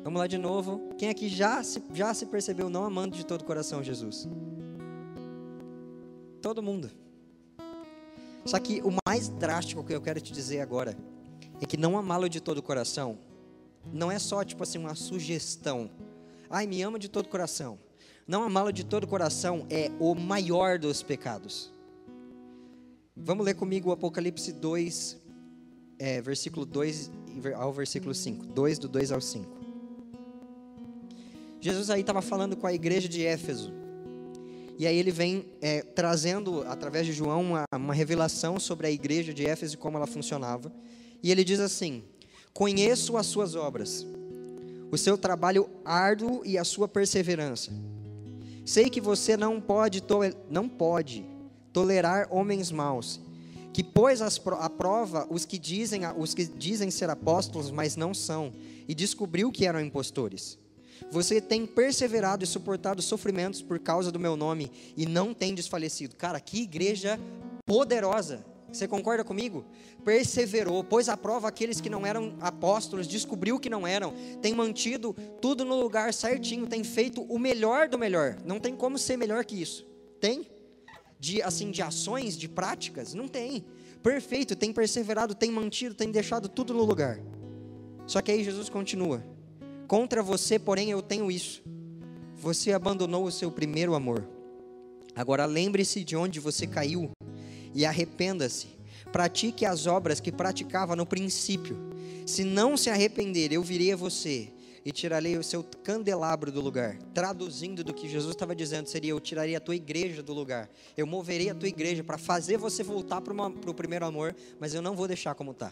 Vamos 0.04 0.18
lá 0.18 0.26
de 0.26 0.36
novo. 0.36 0.90
Quem 0.98 1.08
aqui 1.08 1.28
já 1.28 1.62
se, 1.62 1.82
já 1.94 2.12
se 2.12 2.26
percebeu 2.26 2.68
não 2.68 2.84
amando 2.84 3.16
de 3.16 3.24
todo 3.24 3.42
o 3.42 3.44
coração 3.44 3.82
Jesus? 3.82 4.28
Todo 6.42 6.62
mundo. 6.62 6.90
Só 8.44 8.58
que 8.58 8.82
o 8.82 8.90
mais 9.06 9.28
drástico 9.28 9.84
que 9.84 9.94
eu 9.94 10.00
quero 10.00 10.20
te 10.20 10.32
dizer 10.32 10.60
agora 10.60 10.96
é 11.60 11.66
que 11.66 11.76
não 11.76 11.96
amá-lo 11.96 12.28
de 12.28 12.40
todo 12.40 12.58
o 12.58 12.62
coração 12.62 13.18
não 13.92 14.10
é 14.10 14.18
só 14.18 14.44
tipo 14.44 14.62
assim 14.62 14.78
uma 14.78 14.94
sugestão. 14.94 15.90
Ai, 16.50 16.66
me 16.66 16.82
ama 16.82 16.98
de 16.98 17.08
todo 17.08 17.26
o 17.26 17.28
coração. 17.28 17.78
Não 18.26 18.42
amá-lo 18.42 18.72
de 18.72 18.84
todo 18.84 19.04
o 19.04 19.08
coração 19.08 19.66
é 19.70 19.90
o 19.98 20.14
maior 20.14 20.78
dos 20.78 21.02
pecados. 21.02 21.72
Vamos 23.16 23.44
ler 23.44 23.54
comigo 23.54 23.90
o 23.90 23.92
Apocalipse 23.92 24.52
2, 24.52 25.18
é, 25.98 26.20
versículo 26.20 26.64
2 26.64 27.10
ao 27.56 27.72
versículo 27.72 28.14
5. 28.14 28.46
2 28.46 28.78
do 28.78 28.88
2 28.88 29.12
ao 29.12 29.20
5. 29.20 29.62
Jesus 31.60 31.90
aí 31.90 32.00
estava 32.00 32.20
falando 32.20 32.56
com 32.56 32.66
a 32.66 32.72
igreja 32.72 33.08
de 33.08 33.24
Éfeso. 33.24 33.72
E 34.78 34.86
aí 34.86 34.96
ele 34.96 35.10
vem 35.10 35.46
é, 35.60 35.82
trazendo, 35.82 36.62
através 36.62 37.06
de 37.06 37.12
João, 37.12 37.42
uma, 37.42 37.64
uma 37.74 37.94
revelação 37.94 38.58
sobre 38.58 38.86
a 38.86 38.90
igreja 38.90 39.32
de 39.32 39.46
Éfeso 39.46 39.74
e 39.74 39.78
como 39.78 39.96
ela 39.96 40.06
funcionava. 40.06 40.72
E 41.22 41.30
ele 41.30 41.44
diz 41.44 41.60
assim: 41.60 42.02
Conheço 42.52 43.16
as 43.16 43.26
suas 43.26 43.54
obras, 43.54 44.06
o 44.90 44.98
seu 44.98 45.16
trabalho 45.16 45.68
árduo 45.84 46.42
e 46.44 46.58
a 46.58 46.64
sua 46.64 46.88
perseverança. 46.88 47.70
Sei 48.64 48.88
que 48.88 49.00
você 49.00 49.36
não 49.36 49.60
pode, 49.60 50.02
não 50.48 50.68
pode 50.68 51.24
tolerar 51.72 52.28
homens 52.30 52.70
maus, 52.70 53.20
que 53.72 53.82
pôs 53.82 54.20
à 54.20 54.70
prova 54.70 55.26
os 55.30 55.44
que, 55.44 55.58
dizem, 55.58 56.02
os 56.16 56.34
que 56.34 56.44
dizem 56.44 56.90
ser 56.90 57.10
apóstolos, 57.10 57.70
mas 57.70 57.96
não 57.96 58.12
são, 58.12 58.52
e 58.86 58.94
descobriu 58.94 59.50
que 59.50 59.66
eram 59.66 59.80
impostores. 59.80 60.58
Você 61.10 61.40
tem 61.40 61.66
perseverado 61.66 62.44
e 62.44 62.46
suportado 62.46 63.02
sofrimentos 63.02 63.62
por 63.62 63.78
causa 63.78 64.10
do 64.10 64.20
meu 64.20 64.36
nome 64.36 64.70
e 64.96 65.06
não 65.06 65.34
tem 65.34 65.54
desfalecido. 65.54 66.16
Cara, 66.16 66.40
que 66.40 66.62
igreja 66.62 67.18
poderosa. 67.66 68.44
Você 68.72 68.88
concorda 68.88 69.22
comigo? 69.22 69.66
Perseverou, 70.02 70.82
pôs 70.82 71.08
à 71.08 71.16
prova 71.16 71.46
aqueles 71.46 71.80
que 71.80 71.90
não 71.90 72.06
eram 72.06 72.34
apóstolos, 72.40 73.06
descobriu 73.06 73.60
que 73.60 73.68
não 73.68 73.86
eram, 73.86 74.14
tem 74.40 74.54
mantido 74.54 75.14
tudo 75.42 75.64
no 75.64 75.78
lugar 75.78 76.14
certinho, 76.14 76.66
tem 76.66 76.82
feito 76.82 77.22
o 77.22 77.38
melhor 77.38 77.86
do 77.86 77.98
melhor. 77.98 78.38
Não 78.46 78.58
tem 78.58 78.74
como 78.74 78.98
ser 78.98 79.18
melhor 79.18 79.44
que 79.44 79.60
isso. 79.60 79.86
Tem? 80.18 80.50
De 81.20 81.42
assim, 81.42 81.70
de 81.70 81.82
ações, 81.82 82.36
de 82.36 82.48
práticas? 82.48 83.12
Não 83.12 83.28
tem. 83.28 83.64
Perfeito, 84.02 84.56
tem 84.56 84.72
perseverado, 84.72 85.34
tem 85.34 85.50
mantido, 85.50 85.94
tem 85.94 86.10
deixado 86.10 86.48
tudo 86.48 86.72
no 86.72 86.82
lugar. 86.82 87.20
Só 88.06 88.20
que 88.20 88.32
aí 88.32 88.42
Jesus 88.42 88.68
continua: 88.68 89.22
Contra 89.92 90.22
você, 90.22 90.58
porém, 90.58 90.90
eu 90.90 91.02
tenho 91.02 91.30
isso. 91.30 91.62
Você 92.36 92.72
abandonou 92.72 93.26
o 93.26 93.30
seu 93.30 93.52
primeiro 93.52 93.94
amor. 93.94 94.26
Agora 95.14 95.44
lembre-se 95.44 96.02
de 96.02 96.16
onde 96.16 96.40
você 96.40 96.66
caiu 96.66 97.10
e 97.74 97.84
arrependa-se. 97.84 98.68
Pratique 99.12 99.66
as 99.66 99.86
obras 99.86 100.18
que 100.18 100.32
praticava 100.32 100.96
no 100.96 101.04
princípio. 101.04 101.76
Se 102.24 102.42
não 102.42 102.74
se 102.74 102.88
arrepender, 102.88 103.52
eu 103.52 103.62
virei 103.62 103.92
a 103.92 103.96
você 103.96 104.48
e 104.82 104.90
tirarei 104.90 105.36
o 105.36 105.44
seu 105.44 105.62
candelabro 105.62 106.50
do 106.50 106.62
lugar. 106.62 106.96
Traduzindo 107.12 107.84
do 107.84 107.92
que 107.92 108.08
Jesus 108.08 108.34
estava 108.34 108.56
dizendo, 108.56 108.88
seria: 108.88 109.10
Eu 109.10 109.20
tirarei 109.20 109.56
a 109.56 109.60
tua 109.60 109.76
igreja 109.76 110.22
do 110.22 110.32
lugar. 110.32 110.70
Eu 110.96 111.06
moverei 111.06 111.50
a 111.50 111.54
tua 111.54 111.68
igreja 111.68 112.02
para 112.02 112.16
fazer 112.16 112.56
você 112.56 112.82
voltar 112.82 113.20
para 113.20 113.34
o 113.34 113.74
primeiro 113.74 114.06
amor, 114.06 114.34
mas 114.58 114.72
eu 114.72 114.80
não 114.80 114.96
vou 114.96 115.06
deixar 115.06 115.34
como 115.34 115.50
está. 115.50 115.70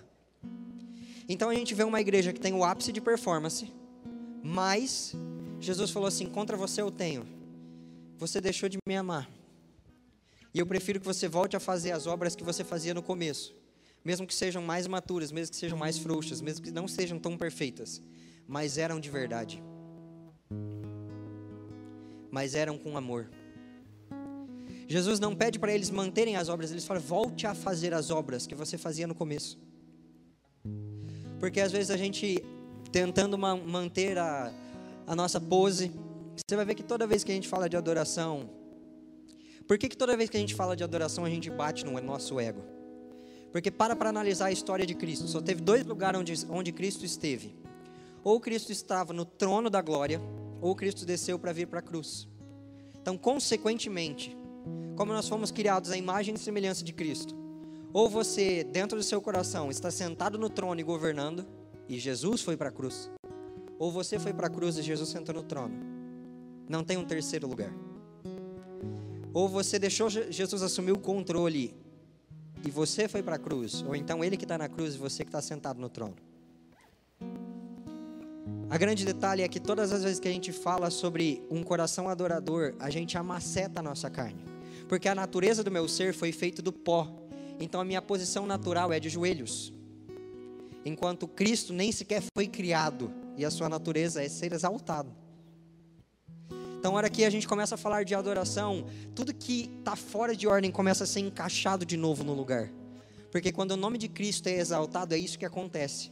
Então 1.26 1.48
a 1.48 1.54
gente 1.54 1.74
vê 1.74 1.84
uma 1.84 2.02
igreja 2.02 2.34
que 2.34 2.40
tem 2.40 2.52
o 2.52 2.62
ápice 2.62 2.92
de 2.92 3.00
performance, 3.00 3.72
mas 4.42 5.14
Jesus 5.60 5.90
falou 5.90 6.08
assim: 6.08 6.26
Contra 6.26 6.56
você 6.56 6.80
eu 6.80 6.90
tenho. 6.90 7.26
Você 8.18 8.40
deixou 8.40 8.68
de 8.68 8.78
me 8.86 8.96
amar. 8.96 9.28
E 10.52 10.58
eu 10.58 10.66
prefiro 10.66 10.98
que 10.98 11.06
você 11.06 11.28
volte 11.28 11.56
a 11.56 11.60
fazer 11.60 11.92
as 11.92 12.06
obras 12.06 12.34
que 12.34 12.42
você 12.42 12.64
fazia 12.64 12.92
no 12.92 13.02
começo. 13.02 13.54
Mesmo 14.04 14.26
que 14.26 14.34
sejam 14.34 14.62
mais 14.62 14.86
maturas, 14.86 15.30
mesmo 15.30 15.52
que 15.52 15.56
sejam 15.56 15.78
mais 15.78 15.98
frouxas, 15.98 16.40
mesmo 16.40 16.64
que 16.64 16.70
não 16.70 16.88
sejam 16.88 17.18
tão 17.18 17.36
perfeitas. 17.36 18.02
Mas 18.46 18.78
eram 18.78 18.98
de 18.98 19.10
verdade. 19.10 19.62
Mas 22.30 22.54
eram 22.54 22.78
com 22.78 22.96
amor. 22.96 23.30
Jesus 24.88 25.20
não 25.20 25.36
pede 25.36 25.58
para 25.58 25.72
eles 25.72 25.88
manterem 25.88 26.36
as 26.36 26.48
obras, 26.48 26.70
eles 26.70 26.84
fala: 26.84 26.98
volte 26.98 27.46
a 27.46 27.54
fazer 27.54 27.94
as 27.94 28.10
obras 28.10 28.46
que 28.46 28.54
você 28.54 28.76
fazia 28.76 29.06
no 29.06 29.14
começo. 29.14 29.58
Porque 31.38 31.60
às 31.60 31.70
vezes 31.70 31.90
a 31.90 31.96
gente, 31.96 32.42
tentando 32.92 33.38
manter 33.38 34.18
a, 34.18 34.52
a 35.06 35.14
nossa 35.14 35.40
pose, 35.40 35.92
você 36.36 36.56
vai 36.56 36.64
ver 36.64 36.74
que 36.74 36.82
toda 36.82 37.06
vez 37.06 37.22
que 37.22 37.30
a 37.30 37.34
gente 37.34 37.48
fala 37.48 37.68
de 37.68 37.76
adoração, 37.76 38.50
por 39.66 39.78
que, 39.78 39.88
que 39.88 39.96
toda 39.96 40.16
vez 40.16 40.28
que 40.28 40.36
a 40.36 40.40
gente 40.40 40.54
fala 40.54 40.74
de 40.74 40.82
adoração 40.82 41.24
a 41.24 41.30
gente 41.30 41.48
bate 41.50 41.84
no 41.84 42.00
nosso 42.00 42.40
ego? 42.40 42.62
Porque 43.52 43.70
para 43.70 43.94
para 43.94 44.08
analisar 44.08 44.46
a 44.46 44.52
história 44.52 44.86
de 44.86 44.94
Cristo, 44.94 45.28
só 45.28 45.40
teve 45.40 45.60
dois 45.60 45.84
lugares 45.84 46.20
onde, 46.20 46.46
onde 46.50 46.72
Cristo 46.72 47.04
esteve. 47.04 47.54
Ou 48.22 48.40
Cristo 48.40 48.70
estava 48.70 49.12
no 49.12 49.24
trono 49.24 49.70
da 49.70 49.80
glória, 49.80 50.20
ou 50.60 50.74
Cristo 50.74 51.06
desceu 51.06 51.38
para 51.38 51.52
vir 51.52 51.66
para 51.66 51.78
a 51.78 51.82
cruz. 51.82 52.28
Então, 53.00 53.16
consequentemente, 53.16 54.36
como 54.96 55.12
nós 55.12 55.28
fomos 55.28 55.50
criados 55.50 55.90
à 55.90 55.96
imagem 55.96 56.34
e 56.34 56.38
semelhança 56.38 56.84
de 56.84 56.92
Cristo, 56.92 57.34
ou 57.92 58.08
você, 58.08 58.62
dentro 58.62 58.98
do 58.98 59.02
seu 59.02 59.20
coração, 59.20 59.70
está 59.70 59.90
sentado 59.90 60.38
no 60.38 60.50
trono 60.50 60.80
e 60.80 60.84
governando, 60.84 61.46
e 61.90 61.98
Jesus 61.98 62.40
foi 62.40 62.56
para 62.56 62.68
a 62.68 62.72
cruz, 62.72 63.10
ou 63.76 63.90
você 63.90 64.16
foi 64.16 64.32
para 64.32 64.46
a 64.46 64.50
cruz 64.50 64.78
e 64.78 64.82
Jesus 64.82 65.08
sentou 65.08 65.34
no 65.34 65.42
trono. 65.42 65.74
Não 66.68 66.84
tem 66.84 66.96
um 66.96 67.04
terceiro 67.04 67.48
lugar. 67.48 67.74
Ou 69.34 69.48
você 69.48 69.76
deixou 69.76 70.08
Jesus 70.08 70.62
assumir 70.62 70.92
o 70.92 70.98
controle 71.00 71.74
e 72.64 72.70
você 72.70 73.08
foi 73.08 73.24
para 73.24 73.34
a 73.34 73.38
cruz, 73.40 73.82
ou 73.82 73.96
então 73.96 74.22
ele 74.22 74.36
que 74.36 74.44
está 74.44 74.56
na 74.56 74.68
cruz 74.68 74.94
e 74.94 74.98
você 74.98 75.24
que 75.24 75.30
está 75.30 75.42
sentado 75.42 75.80
no 75.80 75.88
trono. 75.88 76.14
A 78.70 78.78
grande 78.78 79.04
detalhe 79.04 79.42
é 79.42 79.48
que 79.48 79.58
todas 79.58 79.90
as 79.90 80.04
vezes 80.04 80.20
que 80.20 80.28
a 80.28 80.32
gente 80.32 80.52
fala 80.52 80.90
sobre 80.90 81.42
um 81.50 81.64
coração 81.64 82.08
adorador, 82.08 82.72
a 82.78 82.88
gente 82.88 83.18
amaceta 83.18 83.80
a 83.80 83.82
nossa 83.82 84.08
carne. 84.08 84.44
Porque 84.88 85.08
a 85.08 85.14
natureza 85.14 85.64
do 85.64 85.72
meu 85.72 85.88
ser 85.88 86.14
foi 86.14 86.30
feita 86.30 86.62
do 86.62 86.72
pó. 86.72 87.12
Então 87.58 87.80
a 87.80 87.84
minha 87.84 88.00
posição 88.00 88.46
natural 88.46 88.92
é 88.92 89.00
de 89.00 89.08
joelhos. 89.08 89.72
Enquanto 90.84 91.28
Cristo 91.28 91.72
nem 91.72 91.92
sequer 91.92 92.22
foi 92.34 92.46
criado 92.46 93.12
e 93.36 93.44
a 93.44 93.50
sua 93.50 93.68
natureza 93.68 94.22
é 94.22 94.28
ser 94.28 94.52
exaltado. 94.52 95.14
Então, 96.78 96.92
na 96.92 96.98
hora 96.98 97.10
que 97.10 97.24
a 97.24 97.30
gente 97.30 97.46
começa 97.46 97.74
a 97.74 97.78
falar 97.78 98.04
de 98.04 98.14
adoração, 98.14 98.86
tudo 99.14 99.34
que 99.34 99.70
está 99.78 99.94
fora 99.94 100.34
de 100.34 100.48
ordem 100.48 100.70
começa 100.70 101.04
a 101.04 101.06
ser 101.06 101.20
encaixado 101.20 101.84
de 101.84 101.96
novo 101.96 102.24
no 102.24 102.32
lugar. 102.32 102.70
Porque 103.30 103.52
quando 103.52 103.72
o 103.72 103.76
nome 103.76 103.98
de 103.98 104.08
Cristo 104.08 104.48
é 104.48 104.58
exaltado, 104.58 105.14
é 105.14 105.18
isso 105.18 105.38
que 105.38 105.44
acontece. 105.44 106.10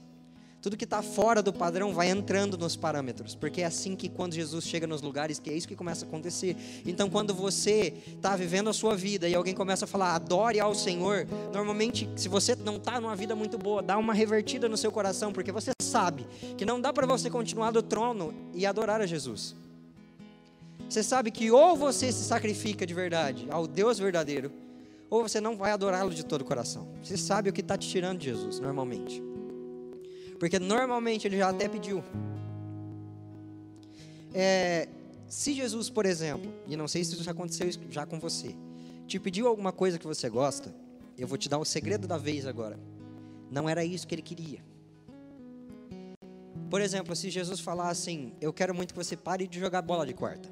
Tudo 0.61 0.77
que 0.77 0.85
está 0.85 1.03
fora 1.03 1.41
do 1.41 1.53
padrão 1.53 1.95
vai 1.95 2.11
entrando 2.11 2.59
nos 2.59 2.75
parâmetros, 2.75 3.35
porque 3.37 3.61
é 3.61 3.65
assim 3.65 3.95
que 3.95 4.09
quando 4.09 4.35
Jesus 4.35 4.65
chega 4.65 4.89
nos 4.89 5.01
lugares, 5.01 5.39
que 5.39 5.49
é 5.49 5.53
isso 5.53 5.69
que 5.69 5.77
começa 5.77 6.05
a 6.05 6.09
acontecer. 6.09 6.57
Então, 6.85 7.09
quando 7.09 7.33
você 7.33 7.95
está 8.09 8.35
vivendo 8.35 8.69
a 8.69 8.73
sua 8.73 8.97
vida 8.97 9.29
e 9.29 9.37
alguém 9.37 9.55
começa 9.55 9.85
a 9.85 9.89
falar, 9.89 10.17
adore 10.17 10.59
ao 10.59 10.75
Senhor, 10.75 11.29
normalmente, 11.53 12.09
se 12.17 12.29
você 12.29 12.57
não 12.57 12.77
está 12.77 13.01
numa 13.01 13.15
vida 13.15 13.37
muito 13.37 13.57
boa, 13.57 13.81
dá 13.81 13.97
uma 13.97 14.13
revertida 14.13 14.69
no 14.69 14.77
seu 14.77 14.91
coração, 14.91 15.33
porque 15.33 15.53
você 15.53 15.71
sabe 15.81 16.27
que 16.57 16.65
não 16.65 16.81
dá 16.81 16.93
para 16.93 17.07
você 17.07 17.31
continuar 17.31 17.71
do 17.71 17.83
trono 17.83 18.35
e 18.53 18.67
adorar 18.67 19.01
a 19.01 19.07
Jesus. 19.07 19.55
Você 20.89 21.05
sabe 21.05 21.31
que 21.31 21.53
ou 21.53 21.77
você 21.77 22.11
se 22.11 22.25
sacrifica 22.25 22.85
de 22.85 22.95
verdade 22.95 23.47
ao 23.51 23.67
Deus 23.67 23.99
verdadeiro, 23.99 24.51
ou 25.09 25.23
você 25.23 25.41
não 25.41 25.57
vai 25.57 25.71
adorá-lo 25.71 26.11
de 26.11 26.25
todo 26.25 26.41
o 26.41 26.45
coração. 26.45 26.89
Você 27.01 27.17
sabe 27.17 27.49
o 27.49 27.53
que 27.53 27.61
está 27.61 27.79
te 27.79 27.89
tirando 27.89 28.19
de 28.19 28.25
Jesus, 28.25 28.59
normalmente. 28.59 29.28
Porque 30.39 30.59
normalmente 30.59 31.27
ele 31.27 31.39
já 31.39 31.49
até 31.49 31.69
pediu. 31.69 32.03
É, 34.33 34.89
se 35.29 35.53
Jesus, 35.53 35.91
por 35.91 36.07
exemplo, 36.07 36.53
e 36.67 36.77
não 36.77 36.89
sei 36.89 37.05
se 37.05 37.15
isso 37.15 37.23
já 37.23 37.33
aconteceu 37.33 37.69
já 37.91 38.07
com 38.07 38.19
você, 38.19 38.55
te 39.07 39.19
pediu 39.19 39.49
alguma 39.49 39.73
coisa 39.73 39.99
que 39.99 40.07
você 40.07 40.29
gosta, 40.29 40.75
eu 41.17 41.27
vou 41.27 41.37
te 41.37 41.49
dar 41.49 41.59
o 41.59 41.65
segredo 41.65 42.07
da 42.07 42.17
vez 42.17 42.47
agora. 42.47 42.79
Não 43.51 43.69
era 43.69 43.85
isso 43.85 44.07
que 44.07 44.15
ele 44.15 44.23
queria. 44.23 44.63
Por 46.71 46.81
exemplo, 46.81 47.17
se 47.17 47.31
Jesus 47.31 47.61
falar 47.61 47.89
assim: 47.89 48.33
Eu 48.41 48.53
quero 48.53 48.75
muito 48.75 48.93
que 48.93 48.99
você 48.99 49.17
pare 49.17 49.47
de 49.49 49.59
jogar 49.59 49.83
bola 49.83 50.07
de 50.07 50.15
quarta. 50.15 50.49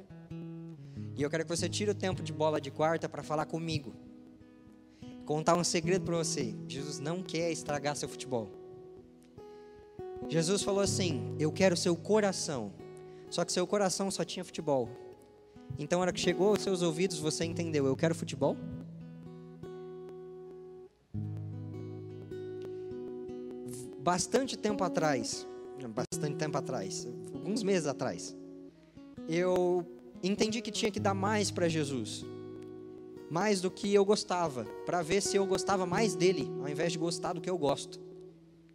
E 1.15 1.23
eu 1.23 1.31
quero 1.31 1.45
que 1.45 1.57
você 1.57 1.69
tire 1.69 1.91
o 1.91 1.95
tempo 1.95 2.23
de 2.23 2.33
bola 2.33 2.61
de 2.61 2.71
quarta 2.71 3.09
para 3.09 3.23
falar 3.23 3.47
comigo. 3.47 3.95
Contar 5.25 5.57
um 5.57 5.65
segredo 5.65 6.05
para 6.05 6.17
você. 6.17 6.55
Jesus 6.69 6.99
não 6.99 7.23
quer 7.23 7.51
estragar 7.51 7.97
seu 7.97 8.09
futebol. 8.09 8.66
Jesus 10.29 10.63
falou 10.63 10.81
assim: 10.81 11.35
Eu 11.39 11.53
quero 11.53 11.77
seu 11.77 11.97
coração. 11.97 12.73
Só 13.31 13.45
que 13.45 13.53
seu 13.53 13.67
coração 13.67 14.11
só 14.11 14.25
tinha 14.25 14.45
futebol. 14.45 14.89
Então, 15.79 15.99
na 15.99 16.03
hora 16.03 16.13
que 16.13 16.21
chegou 16.21 16.51
aos 16.51 16.63
seus 16.63 16.83
ouvidos, 16.83 17.19
você 17.19 17.45
entendeu: 17.45 17.87
Eu 17.87 17.97
quero 17.97 18.15
futebol? 18.15 18.57
Bastante 23.99 24.57
tempo 24.57 24.85
atrás, 24.85 25.47
bastante 25.89 26.37
tempo 26.37 26.57
atrás, 26.57 27.09
alguns 27.35 27.65
meses 27.65 27.89
atrás, 27.89 28.37
eu 29.29 29.85
entendi 30.23 30.63
que 30.63 30.71
tinha 30.71 30.93
que 30.93 31.01
dar 31.01 31.13
mais 31.13 31.51
para 31.51 31.69
Jesus. 31.69 32.25
Mais 33.29 33.61
do 33.61 33.69
que 33.69 33.93
eu 33.93 34.05
gostava, 34.05 34.65
para 34.87 35.03
ver 35.03 35.21
se 35.21 35.37
eu 35.37 35.45
gostava 35.45 35.85
mais 35.85 36.15
dele, 36.15 36.49
ao 36.61 36.69
invés 36.69 36.93
de 36.93 36.99
gostar 36.99 37.33
do 37.33 37.41
que 37.41 37.51
eu 37.51 37.59
gosto. 37.59 38.06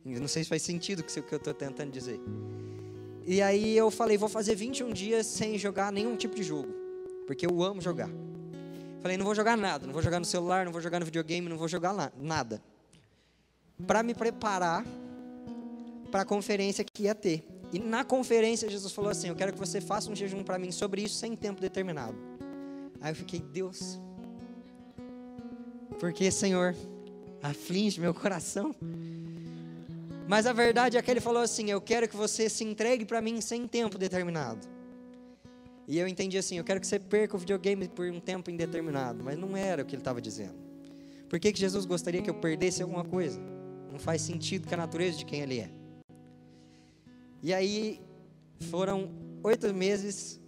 Não 0.04 0.28
sei 0.28 0.44
se 0.44 0.50
faz 0.50 0.62
sentido 0.62 1.00
o 1.00 1.04
que 1.04 1.20
eu 1.20 1.38
estou 1.38 1.54
tentando 1.54 1.92
dizer. 1.92 2.20
E 3.26 3.42
aí 3.42 3.78
eu 3.78 3.92
falei, 3.92 4.18
vou 4.18 4.30
fazer 4.30 4.56
21 4.56 4.92
dias 4.92 5.28
sem 5.28 5.58
jogar 5.58 5.92
nenhum 5.92 6.16
tipo 6.16 6.36
de 6.36 6.44
jogo, 6.44 6.74
porque 7.28 7.46
eu 7.46 7.64
amo 7.64 7.80
jogar. 7.80 8.10
Falei, 9.02 9.18
não 9.18 9.26
vou 9.26 9.36
jogar 9.36 9.56
nada, 9.56 9.86
não 9.86 9.94
vou 9.94 10.02
jogar 10.02 10.20
no 10.20 10.26
celular, 10.26 10.66
não 10.66 10.72
vou 10.72 10.82
jogar 10.82 11.00
no 11.00 11.06
videogame, 11.06 11.48
não 11.48 11.58
vou 11.58 11.68
jogar 11.68 11.94
nada. 12.18 12.62
Para 13.86 14.04
me 14.04 14.14
preparar 14.14 14.86
para 16.12 16.22
a 16.22 16.26
conferência 16.26 16.84
que 16.84 17.04
ia 17.04 17.16
ter. 17.16 17.44
E 17.72 17.80
na 17.80 18.04
conferência 18.04 18.70
Jesus 18.70 18.92
falou 18.92 19.10
assim: 19.10 19.30
Eu 19.30 19.36
quero 19.36 19.54
que 19.54 19.60
você 19.60 19.80
faça 19.80 20.12
um 20.12 20.16
jejum 20.16 20.44
para 20.44 20.60
mim 20.60 20.72
sobre 20.72 21.02
isso 21.02 21.16
sem 21.16 21.36
tempo 21.36 21.62
determinado. 21.62 22.18
Aí 23.00 23.12
eu 23.12 23.16
fiquei, 23.16 23.40
Deus, 23.40 24.00
porque 26.00 26.30
Senhor, 26.30 26.76
aflige 27.42 28.00
meu 28.00 28.14
coração. 28.14 28.76
Mas 30.32 30.48
a 30.48 30.54
verdade 30.54 30.96
é 30.96 31.02
que 31.02 31.12
ele 31.12 31.20
falou 31.20 31.42
assim: 31.42 31.70
Eu 31.70 31.82
quero 31.82 32.08
que 32.08 32.16
você 32.16 32.48
se 32.48 32.64
entregue 32.64 33.04
para 33.04 33.22
mim 33.22 33.42
sem 33.42 33.68
tempo 33.68 33.98
determinado. 33.98 34.66
E 35.86 36.00
eu 36.00 36.08
entendi 36.08 36.38
assim: 36.38 36.58
Eu 36.58 36.64
quero 36.64 36.80
que 36.80 36.88
você 36.88 36.98
perca 36.98 37.36
o 37.36 37.38
videogame 37.38 37.90
por 37.90 38.10
um 38.10 38.18
tempo 38.18 38.50
indeterminado. 38.50 39.22
Mas 39.26 39.38
não 39.38 39.58
era 39.58 39.84
o 39.84 39.86
que 39.86 39.94
ele 39.94 40.00
estava 40.00 40.22
dizendo. 40.22 40.56
Por 41.30 41.38
que, 41.38 41.52
que 41.52 41.60
Jesus 41.60 41.86
gostaria 41.86 42.22
que 42.22 42.30
eu 42.30 42.34
perdesse 42.34 42.82
alguma 42.82 43.04
coisa? 43.04 43.42
Não 43.92 44.00
faz 44.00 44.22
sentido 44.22 44.70
com 44.70 44.74
a 44.74 44.78
natureza 44.78 45.18
de 45.18 45.26
quem 45.26 45.42
ele 45.42 45.60
é. 45.60 45.70
E 47.44 47.54
aí 47.54 48.00
foram 48.70 49.12
oito 49.44 49.74
meses 49.74 50.40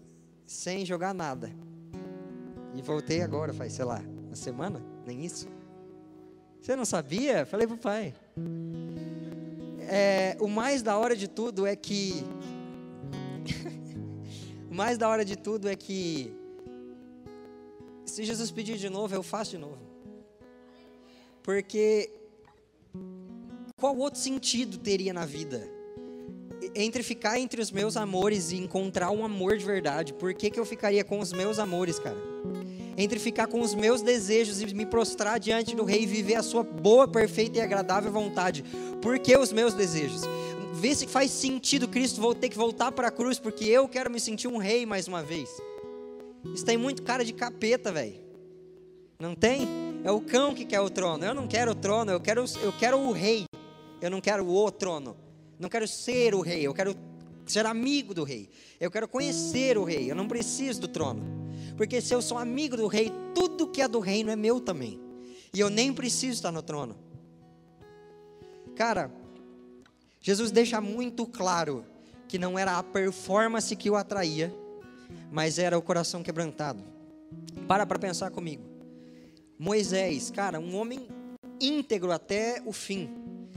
sem 0.45 0.85
jogar 0.85 1.13
nada. 1.13 1.51
E 2.73 2.81
voltei 2.81 3.21
agora, 3.21 3.53
faz, 3.53 3.73
sei 3.73 3.83
lá, 3.83 4.01
uma 4.27 4.35
semana? 4.37 4.81
Nem 5.05 5.25
isso. 5.25 5.45
Você 6.61 6.73
não 6.73 6.85
sabia? 6.85 7.45
Falei 7.45 7.67
pro 7.67 7.75
pai. 7.75 8.13
É, 9.89 10.37
o 10.39 10.47
mais 10.47 10.81
da 10.81 10.97
hora 10.97 11.15
de 11.15 11.27
tudo 11.27 11.65
é 11.65 11.75
que. 11.75 12.23
o 14.69 14.73
mais 14.73 14.97
da 14.97 15.07
hora 15.07 15.23
de 15.23 15.35
tudo 15.35 15.69
é 15.69 15.75
que. 15.75 16.33
Se 18.05 18.23
Jesus 18.23 18.51
pedir 18.51 18.77
de 18.77 18.89
novo, 18.89 19.13
eu 19.15 19.23
faço 19.23 19.51
de 19.51 19.57
novo. 19.57 19.79
Porque. 21.41 22.11
Qual 23.77 23.97
outro 23.97 24.19
sentido 24.19 24.77
teria 24.77 25.11
na 25.11 25.25
vida? 25.25 25.67
Entre 26.73 27.03
ficar 27.03 27.37
entre 27.37 27.61
os 27.61 27.69
meus 27.69 27.97
amores 27.97 28.51
e 28.51 28.57
encontrar 28.57 29.11
um 29.11 29.25
amor 29.25 29.57
de 29.57 29.65
verdade, 29.65 30.13
por 30.13 30.33
que, 30.33 30.49
que 30.49 30.59
eu 30.59 30.65
ficaria 30.65 31.03
com 31.03 31.19
os 31.19 31.33
meus 31.33 31.59
amores, 31.59 31.99
cara? 31.99 32.32
Entre 32.97 33.19
ficar 33.19 33.47
com 33.47 33.61
os 33.61 33.73
meus 33.73 34.01
desejos 34.01 34.61
e 34.61 34.73
me 34.73 34.85
prostrar 34.85 35.39
diante 35.39 35.75
do 35.75 35.83
Rei 35.83 36.03
e 36.03 36.07
viver 36.07 36.35
a 36.35 36.43
sua 36.43 36.63
boa, 36.63 37.07
perfeita 37.07 37.57
e 37.57 37.61
agradável 37.61 38.11
vontade. 38.11 38.63
Por 39.01 39.17
que 39.19 39.35
os 39.37 39.51
meus 39.51 39.73
desejos? 39.73 40.21
Vê 40.73 40.93
se 40.93 41.07
faz 41.07 41.31
sentido 41.31 41.87
Cristo 41.87 42.19
vou 42.19 42.35
ter 42.35 42.49
que 42.49 42.57
voltar 42.57 42.91
para 42.91 43.07
a 43.07 43.11
cruz, 43.11 43.39
porque 43.39 43.65
eu 43.65 43.87
quero 43.87 44.11
me 44.11 44.19
sentir 44.19 44.47
um 44.47 44.57
rei 44.57 44.85
mais 44.85 45.07
uma 45.07 45.23
vez. 45.23 45.49
Isso 46.53 46.65
tem 46.65 46.77
muito 46.77 47.03
cara 47.03 47.23
de 47.23 47.33
capeta, 47.33 47.91
velho. 47.91 48.21
Não 49.19 49.33
tem? 49.33 49.67
É 50.03 50.11
o 50.11 50.19
cão 50.19 50.53
que 50.53 50.65
quer 50.65 50.81
o 50.81 50.89
trono. 50.89 51.23
Eu 51.23 51.33
não 51.33 51.47
quero 51.47 51.71
o 51.71 51.75
trono, 51.75 52.11
eu 52.11 52.19
quero, 52.19 52.43
eu 52.61 52.73
quero 52.73 52.97
o 52.99 53.11
rei. 53.11 53.45
Eu 54.01 54.11
não 54.11 54.19
quero 54.19 54.45
o 54.45 54.71
trono. 54.71 55.15
Não 55.57 55.69
quero 55.69 55.87
ser 55.87 56.35
o 56.35 56.41
rei, 56.41 56.67
eu 56.67 56.73
quero 56.73 56.95
ser 57.45 57.65
amigo 57.65 58.13
do 58.13 58.23
rei. 58.23 58.49
Eu 58.79 58.91
quero 58.91 59.07
conhecer 59.07 59.77
o 59.77 59.83
rei. 59.83 60.11
Eu 60.11 60.15
não 60.15 60.27
preciso 60.27 60.81
do 60.81 60.87
trono. 60.87 61.42
Porque 61.75 62.01
se 62.01 62.13
eu 62.13 62.21
sou 62.21 62.37
amigo 62.37 62.77
do 62.77 62.87
rei, 62.87 63.11
tudo 63.33 63.67
que 63.67 63.81
é 63.81 63.87
do 63.87 63.99
reino 63.99 64.29
é 64.29 64.35
meu 64.35 64.59
também. 64.59 64.99
E 65.53 65.59
eu 65.59 65.69
nem 65.69 65.93
preciso 65.93 66.33
estar 66.33 66.51
no 66.51 66.61
trono. 66.61 66.95
Cara, 68.75 69.11
Jesus 70.19 70.51
deixa 70.51 70.81
muito 70.81 71.25
claro 71.25 71.85
que 72.27 72.39
não 72.39 72.57
era 72.57 72.77
a 72.77 72.83
performance 72.83 73.75
que 73.75 73.89
o 73.89 73.95
atraía, 73.95 74.53
mas 75.31 75.59
era 75.59 75.77
o 75.77 75.81
coração 75.81 76.23
quebrantado. 76.23 76.83
Para 77.67 77.85
para 77.85 77.99
pensar 77.99 78.31
comigo. 78.31 78.63
Moisés, 79.59 80.31
cara, 80.31 80.59
um 80.59 80.75
homem 80.75 81.07
íntegro 81.59 82.11
até 82.11 82.61
o 82.65 82.73
fim. 82.73 83.09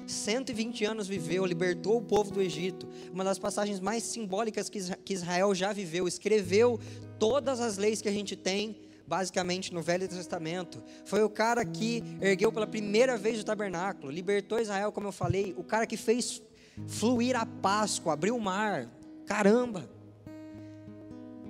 120 0.07 0.85
anos 0.85 1.09
viveu, 1.09 1.45
libertou 1.45 1.97
o 1.97 2.03
povo 2.03 2.31
do 2.31 2.41
Egito. 2.41 2.87
Uma 3.13 3.25
das 3.25 3.39
passagens 3.39 3.81
mais 3.81 4.03
simbólicas 4.03 4.69
que 4.69 5.13
Israel 5.13 5.55
já 5.55 5.73
viveu. 5.73 6.07
Escreveu 6.07 6.79
todas 7.19 7.61
as 7.61 7.77
leis 7.77 8.01
que 8.03 8.09
a 8.09 8.13
gente 8.13 8.37
tem, 8.37 8.81
basicamente, 9.07 9.73
no 9.73 9.83
Velho 9.83 10.09
Testamento. 10.09 10.83
Foi 11.05 11.23
o 11.23 11.31
cara 11.31 11.65
que 11.65 12.03
ergueu 12.21 12.53
pela 12.53 12.67
primeira 12.67 13.17
vez 13.17 13.41
o 13.41 13.45
tabernáculo, 13.45 14.11
libertou 14.11 14.61
Israel, 14.61 14.93
como 14.93 15.09
eu 15.09 15.13
falei. 15.13 15.55
O 15.57 15.65
cara 15.65 15.87
que 15.87 15.97
fez 15.97 16.43
fluir 16.87 17.37
a 17.37 17.47
Páscoa, 17.47 18.13
abriu 18.13 18.37
o 18.37 18.41
mar. 18.41 18.89
Caramba! 19.27 19.89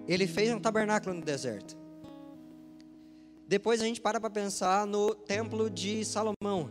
Ele 0.06 0.26
fez 0.26 0.52
um 0.52 0.60
tabernáculo 0.60 1.14
no 1.14 1.22
deserto. 1.22 1.76
Depois 3.48 3.80
a 3.80 3.84
gente 3.84 4.00
para 4.00 4.20
para 4.20 4.30
pensar 4.30 4.86
no 4.86 5.14
templo 5.14 5.70
de 5.70 6.04
Salomão 6.04 6.70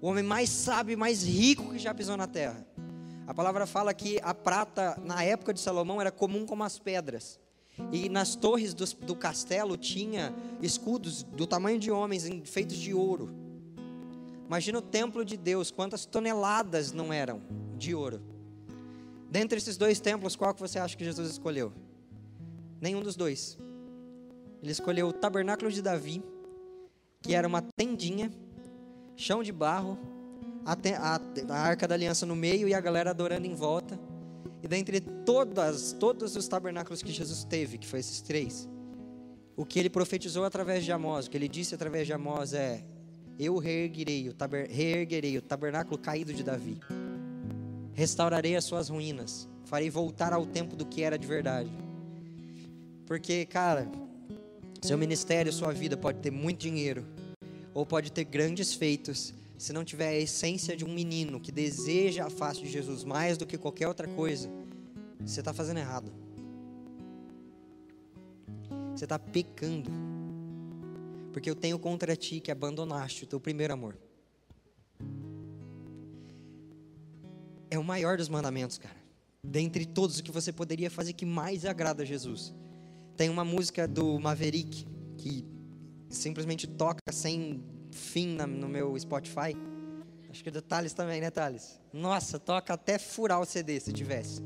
o 0.00 0.08
homem 0.08 0.22
mais 0.22 0.50
sábio, 0.50 0.98
mais 0.98 1.24
rico 1.24 1.72
que 1.72 1.78
já 1.78 1.94
pisou 1.94 2.16
na 2.16 2.26
terra. 2.26 2.66
A 3.26 3.34
palavra 3.34 3.66
fala 3.66 3.92
que 3.92 4.20
a 4.22 4.32
prata, 4.32 4.96
na 5.02 5.24
época 5.24 5.52
de 5.52 5.60
Salomão, 5.60 6.00
era 6.00 6.12
comum 6.12 6.46
como 6.46 6.62
as 6.62 6.78
pedras. 6.78 7.40
E 7.92 8.08
nas 8.08 8.34
torres 8.34 8.72
do, 8.72 8.84
do 9.04 9.14
castelo 9.14 9.76
tinha 9.76 10.34
escudos 10.62 11.22
do 11.22 11.46
tamanho 11.46 11.78
de 11.78 11.90
homens 11.90 12.28
feitos 12.44 12.76
de 12.76 12.94
ouro. 12.94 13.30
Imagina 14.46 14.78
o 14.78 14.82
templo 14.82 15.24
de 15.24 15.36
Deus, 15.36 15.70
quantas 15.70 16.06
toneladas 16.06 16.92
não 16.92 17.12
eram 17.12 17.42
de 17.76 17.94
ouro. 17.94 18.22
Dentre 19.30 19.58
esses 19.58 19.76
dois 19.76 20.00
templos, 20.00 20.36
qual 20.36 20.54
que 20.54 20.60
você 20.60 20.78
acha 20.78 20.96
que 20.96 21.04
Jesus 21.04 21.30
escolheu? 21.30 21.72
Nenhum 22.80 23.02
dos 23.02 23.16
dois. 23.16 23.58
Ele 24.62 24.72
escolheu 24.72 25.08
o 25.08 25.12
tabernáculo 25.12 25.70
de 25.70 25.82
Davi, 25.82 26.22
que 27.20 27.34
era 27.34 27.46
uma 27.46 27.62
tendinha 27.76 28.30
chão 29.16 29.42
de 29.42 29.52
barro, 29.52 29.98
a, 30.64 30.72
a, 30.72 31.54
a 31.54 31.58
arca 31.58 31.88
da 31.88 31.94
aliança 31.94 32.24
no 32.24 32.36
meio 32.36 32.68
e 32.68 32.74
a 32.74 32.80
galera 32.80 33.10
adorando 33.10 33.46
em 33.46 33.54
volta. 33.54 33.98
E 34.66 34.68
dentre 34.68 34.98
todas, 35.00 35.92
todos 35.92 36.34
os 36.34 36.48
tabernáculos 36.48 37.00
que 37.00 37.12
Jesus 37.12 37.44
teve, 37.44 37.78
que 37.78 37.86
foi 37.86 38.00
esses 38.00 38.20
três, 38.20 38.68
o 39.56 39.64
que 39.64 39.78
ele 39.78 39.88
profetizou 39.88 40.44
através 40.44 40.84
de 40.84 40.90
Amós, 40.90 41.26
o 41.26 41.30
que 41.30 41.36
ele 41.36 41.46
disse 41.46 41.72
através 41.72 42.04
de 42.04 42.12
Amós 42.12 42.52
é: 42.52 42.84
Eu 43.38 43.58
reerguerei 43.58 44.28
o, 44.28 44.34
taber, 44.34 44.68
reerguerei 44.68 45.38
o 45.38 45.40
tabernáculo 45.40 45.96
caído 45.96 46.34
de 46.34 46.42
Davi, 46.42 46.80
restaurarei 47.94 48.56
as 48.56 48.64
suas 48.64 48.88
ruínas, 48.88 49.48
farei 49.66 49.88
voltar 49.88 50.32
ao 50.32 50.44
tempo 50.44 50.74
do 50.74 50.84
que 50.84 51.00
era 51.00 51.16
de 51.16 51.28
verdade. 51.28 51.70
Porque, 53.06 53.46
cara, 53.46 53.88
seu 54.82 54.98
ministério, 54.98 55.52
sua 55.52 55.72
vida 55.72 55.96
pode 55.96 56.18
ter 56.18 56.32
muito 56.32 56.58
dinheiro, 56.58 57.06
ou 57.72 57.86
pode 57.86 58.10
ter 58.10 58.24
grandes 58.24 58.74
feitos, 58.74 59.32
se 59.58 59.72
não 59.72 59.84
tiver 59.84 60.08
a 60.08 60.18
essência 60.18 60.76
de 60.76 60.84
um 60.84 60.92
menino 60.92 61.40
que 61.40 61.50
deseja 61.50 62.26
a 62.26 62.30
face 62.30 62.60
de 62.60 62.68
Jesus 62.68 63.04
mais 63.04 63.38
do 63.38 63.46
que 63.46 63.56
qualquer 63.56 63.88
outra 63.88 64.06
coisa, 64.06 64.50
você 65.20 65.40
está 65.40 65.52
fazendo 65.52 65.78
errado. 65.78 66.12
Você 68.94 69.04
está 69.04 69.18
pecando. 69.18 69.90
Porque 71.32 71.50
eu 71.50 71.54
tenho 71.54 71.78
contra 71.78 72.16
ti 72.16 72.40
que 72.40 72.50
abandonaste 72.50 73.24
o 73.24 73.26
teu 73.26 73.40
primeiro 73.40 73.72
amor. 73.72 73.96
É 77.70 77.78
o 77.78 77.84
maior 77.84 78.16
dos 78.16 78.28
mandamentos, 78.28 78.78
cara. 78.78 78.96
Dentre 79.42 79.86
todos 79.86 80.18
o 80.18 80.22
que 80.22 80.30
você 80.30 80.52
poderia 80.52 80.90
fazer 80.90 81.12
que 81.12 81.26
mais 81.26 81.64
agrada 81.64 82.02
a 82.02 82.06
Jesus. 82.06 82.54
Tem 83.16 83.28
uma 83.28 83.44
música 83.44 83.86
do 83.86 84.18
Maverick 84.18 84.86
que 85.16 85.44
simplesmente 86.08 86.66
toca 86.66 87.00
sem 87.10 87.62
fim 87.96 88.36
na, 88.36 88.46
no 88.46 88.68
meu 88.68 88.96
Spotify. 88.98 89.56
Acho 90.30 90.42
que 90.42 90.48
é 90.48 90.52
do 90.52 90.62
Thales 90.62 90.92
também, 90.92 91.20
né, 91.20 91.30
Thales? 91.30 91.80
Nossa, 91.92 92.38
toca 92.38 92.74
até 92.74 92.98
furar 92.98 93.40
o 93.40 93.44
CD 93.44 93.80
se 93.80 93.92
tivesse. 93.92 94.42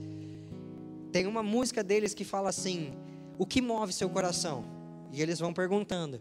Tem 1.12 1.26
uma 1.26 1.42
música 1.42 1.82
deles 1.82 2.14
que 2.14 2.24
fala 2.24 2.48
assim: 2.48 2.92
O 3.36 3.44
que 3.44 3.60
move 3.60 3.92
seu 3.92 4.08
coração? 4.08 4.64
E 5.12 5.20
eles 5.20 5.38
vão 5.38 5.52
perguntando. 5.52 6.20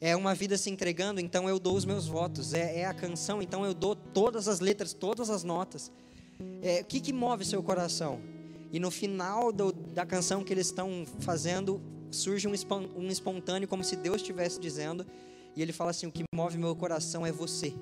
É 0.00 0.16
uma 0.16 0.34
vida 0.34 0.56
se 0.56 0.70
entregando, 0.70 1.20
então 1.20 1.48
eu 1.48 1.58
dou 1.58 1.76
os 1.76 1.84
meus 1.84 2.06
votos. 2.06 2.54
É, 2.54 2.80
é 2.80 2.86
a 2.86 2.94
canção, 2.94 3.42
então 3.42 3.66
eu 3.66 3.74
dou 3.74 3.94
todas 3.94 4.48
as 4.48 4.60
letras, 4.60 4.94
todas 4.94 5.28
as 5.28 5.44
notas. 5.44 5.92
É, 6.62 6.80
o 6.80 6.84
que, 6.84 7.00
que 7.00 7.12
move 7.12 7.44
seu 7.44 7.62
coração? 7.62 8.20
E 8.72 8.78
no 8.78 8.90
final 8.90 9.52
do, 9.52 9.72
da 9.72 10.06
canção 10.06 10.44
que 10.44 10.52
eles 10.52 10.66
estão 10.66 11.04
fazendo, 11.18 11.82
surge 12.10 12.46
um, 12.46 12.52
um 12.96 13.08
espontâneo, 13.08 13.68
como 13.68 13.82
se 13.84 13.96
Deus 13.96 14.16
estivesse 14.16 14.60
dizendo: 14.60 15.04
e 15.54 15.62
ele 15.62 15.72
fala 15.72 15.90
assim: 15.90 16.06
O 16.06 16.12
que 16.12 16.24
move 16.34 16.58
meu 16.58 16.74
coração 16.74 17.26
é 17.26 17.32
você. 17.32 17.74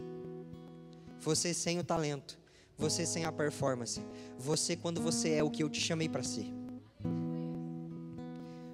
Você 1.21 1.53
sem 1.53 1.79
o 1.79 1.85
talento. 1.85 2.39
Você 2.77 3.05
sem 3.05 3.25
a 3.25 3.33
performance. 3.33 4.01
Você 4.39 4.77
quando 4.77 5.01
você 5.01 5.33
é 5.33 5.43
o 5.43 5.51
que 5.51 5.63
eu 5.63 5.69
te 5.69 5.81
chamei 5.81 6.09
para 6.09 6.23
ser. 6.23 6.47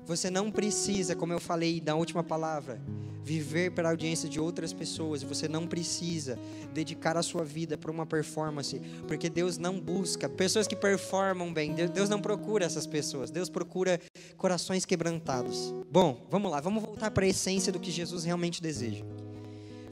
Você 0.05 0.29
não 0.29 0.51
precisa, 0.51 1.17
como 1.17 1.33
eu 1.33 1.41
falei 1.41 1.83
na 1.85 1.95
última 1.95 2.23
palavra, 2.23 2.79
viver 3.25 3.71
para 3.71 3.89
a 3.89 3.93
audiência 3.93 4.29
de 4.29 4.39
outras 4.39 4.73
pessoas. 4.73 5.23
Você 5.23 5.49
não 5.49 5.67
precisa 5.67 6.39
dedicar 6.75 7.17
a 7.17 7.23
sua 7.23 7.43
vida 7.43 7.79
para 7.79 7.91
uma 7.91 8.05
performance, 8.05 8.79
porque 9.09 9.31
Deus 9.31 9.57
não 9.57 9.81
busca 9.81 10.29
pessoas 10.29 10.67
que 10.67 10.77
performam 10.77 11.53
bem. 11.53 11.75
Deus 11.75 12.11
não 12.11 12.21
procura 12.21 12.67
essas 12.67 12.87
pessoas. 12.87 13.31
Deus 13.31 13.49
procura 13.49 13.99
corações 14.37 14.85
quebrantados. 14.85 15.73
Bom, 15.91 16.27
vamos 16.31 16.51
lá, 16.51 16.61
vamos 16.61 16.83
voltar 16.83 17.11
para 17.11 17.25
a 17.25 17.29
essência 17.29 17.73
do 17.73 17.81
que 17.81 17.91
Jesus 17.91 18.25
realmente 18.25 18.63
deseja. 18.63 19.05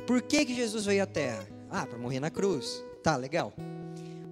Por 0.07 0.21
que 0.21 0.45
que 0.45 0.55
Jesus 0.55 0.85
veio 0.85 1.03
à 1.03 1.07
Terra? 1.07 1.47
Ah, 1.71 1.87
para 1.87 1.99
morrer 1.99 2.21
na 2.21 2.31
cruz. 2.31 2.85
Tá, 3.03 3.17
legal. 3.17 3.55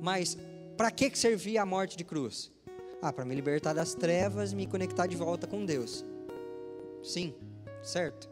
Mas 0.03 0.37
para 0.77 0.91
que 0.91 1.09
que 1.09 1.19
servia 1.19 1.63
a 1.63 1.67
morte 1.67 1.97
de 1.97 2.05
cruz? 2.05 2.53
Ah, 3.01 3.13
para 3.13 3.25
me 3.25 3.35
libertar 3.35 3.73
das 3.73 3.95
trevas 3.95 4.53
me 4.53 4.67
conectar 4.67 5.07
de 5.07 5.17
volta 5.17 5.47
com 5.47 5.65
Deus. 5.65 6.05
Sim, 7.03 7.35
certo. 7.83 8.30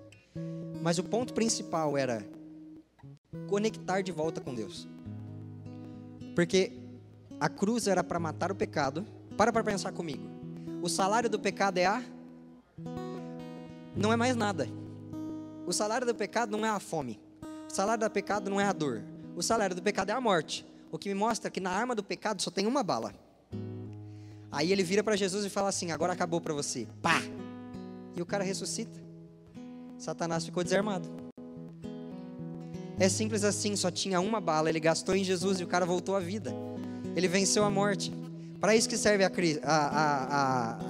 Mas 0.83 0.99
o 0.99 1.05
ponto 1.05 1.35
principal 1.35 1.97
era 1.97 2.25
conectar 3.49 4.03
de 4.03 4.13
volta 4.13 4.41
com 4.41 4.55
Deus. 4.55 4.89
Porque 6.35 6.73
a 7.41 7.49
cruz 7.49 7.87
era 7.87 8.03
para 8.03 8.19
matar 8.19 8.53
o 8.53 8.55
pecado. 8.55 9.07
Para 9.37 9.53
para 9.53 9.65
pensar 9.65 9.93
comigo. 9.93 10.23
O 10.83 10.89
salário 10.89 11.29
do 11.29 11.39
pecado 11.39 11.79
é 11.79 11.87
a 11.87 12.03
não 13.97 14.13
é 14.13 14.17
mais 14.17 14.37
nada. 14.37 14.69
O 15.67 15.73
salário 15.73 16.07
do 16.07 16.15
pecado 16.15 16.57
não 16.57 16.65
é 16.65 16.69
a 16.69 16.79
fome. 16.79 17.21
O 17.43 17.75
salário 17.75 18.05
do 18.05 18.11
pecado 18.11 18.49
não 18.49 18.61
é 18.61 18.65
a 18.65 18.73
dor. 18.73 19.03
O 19.37 19.43
salário 19.43 19.75
do 19.75 19.83
pecado 19.83 20.11
é 20.11 20.13
a 20.13 20.21
morte. 20.21 20.65
O 20.91 20.99
que 20.99 21.09
me 21.09 21.15
mostra 21.15 21.51
que 21.51 21.61
na 21.61 21.71
arma 21.71 21.95
do 21.95 22.03
pecado 22.03 22.41
só 22.41 22.51
tem 22.51 22.67
uma 22.67 22.83
bala. 22.83 23.13
Aí 24.51 24.73
ele 24.73 24.83
vira 24.83 25.03
para 25.03 25.17
Jesus 25.17 25.45
e 25.45 25.51
fala 25.51 25.69
assim: 25.69 25.91
agora 25.91 26.13
acabou 26.13 26.41
para 26.41 26.55
você. 26.55 26.87
Pá! 27.03 27.21
E 28.17 28.23
o 28.23 28.27
cara 28.27 28.45
ressuscita. 28.45 29.08
Satanás 29.99 30.45
ficou 30.45 30.63
desarmado. 30.63 31.09
É 33.01 33.09
simples 33.09 33.45
assim, 33.45 33.77
só 33.77 33.91
tinha 33.91 34.21
uma 34.21 34.41
bala, 34.41 34.69
ele 34.69 34.81
gastou 34.81 35.15
em 35.15 35.23
Jesus 35.23 35.61
e 35.61 35.65
o 35.65 35.67
cara 35.67 35.85
voltou 35.85 36.17
à 36.17 36.21
vida. 36.21 36.55
Ele 37.15 37.29
venceu 37.29 37.65
a 37.65 37.71
morte. 37.71 38.13
Para 38.61 38.75
isso 38.75 38.89
que 38.89 38.97
serve 38.97 39.25
a, 39.25 39.31
a, 39.63 39.77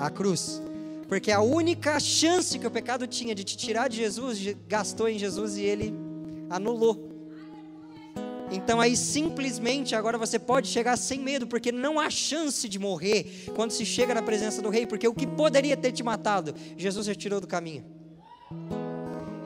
a, 0.00 0.06
a, 0.06 0.10
cruz. 0.10 0.62
Porque 1.06 1.30
a 1.30 1.40
única 1.40 1.98
chance 2.00 2.58
que 2.58 2.66
o 2.66 2.70
pecado 2.70 3.06
tinha 3.06 3.34
de 3.34 3.44
te 3.44 3.56
tirar 3.56 3.88
de 3.88 3.96
Jesus, 3.96 4.38
gastou 4.66 5.08
em 5.08 5.18
Jesus 5.18 5.56
e 5.56 5.62
ele 5.62 5.94
anulou. 6.48 7.08
Então 8.50 8.80
aí 8.80 8.96
simplesmente 8.96 9.94
agora 9.94 10.16
você 10.16 10.38
pode 10.38 10.68
chegar 10.68 10.96
sem 10.96 11.20
medo, 11.20 11.46
porque 11.46 11.70
não 11.70 12.00
há 12.00 12.08
chance 12.08 12.66
de 12.66 12.78
morrer 12.78 13.44
quando 13.54 13.70
se 13.70 13.84
chega 13.84 14.14
na 14.14 14.22
presença 14.22 14.62
do 14.62 14.70
rei, 14.70 14.86
porque 14.86 15.06
o 15.06 15.14
que 15.14 15.26
poderia 15.26 15.76
ter 15.76 15.92
te 15.92 16.02
matado, 16.02 16.54
Jesus 16.76 17.06
retirou 17.06 17.40
do 17.40 17.46
caminho. 17.46 17.84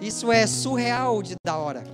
Isso 0.02 0.32
é 0.32 0.48
surreal 0.48 1.22
de 1.22 1.36
da 1.44 1.56
hora. 1.56 1.84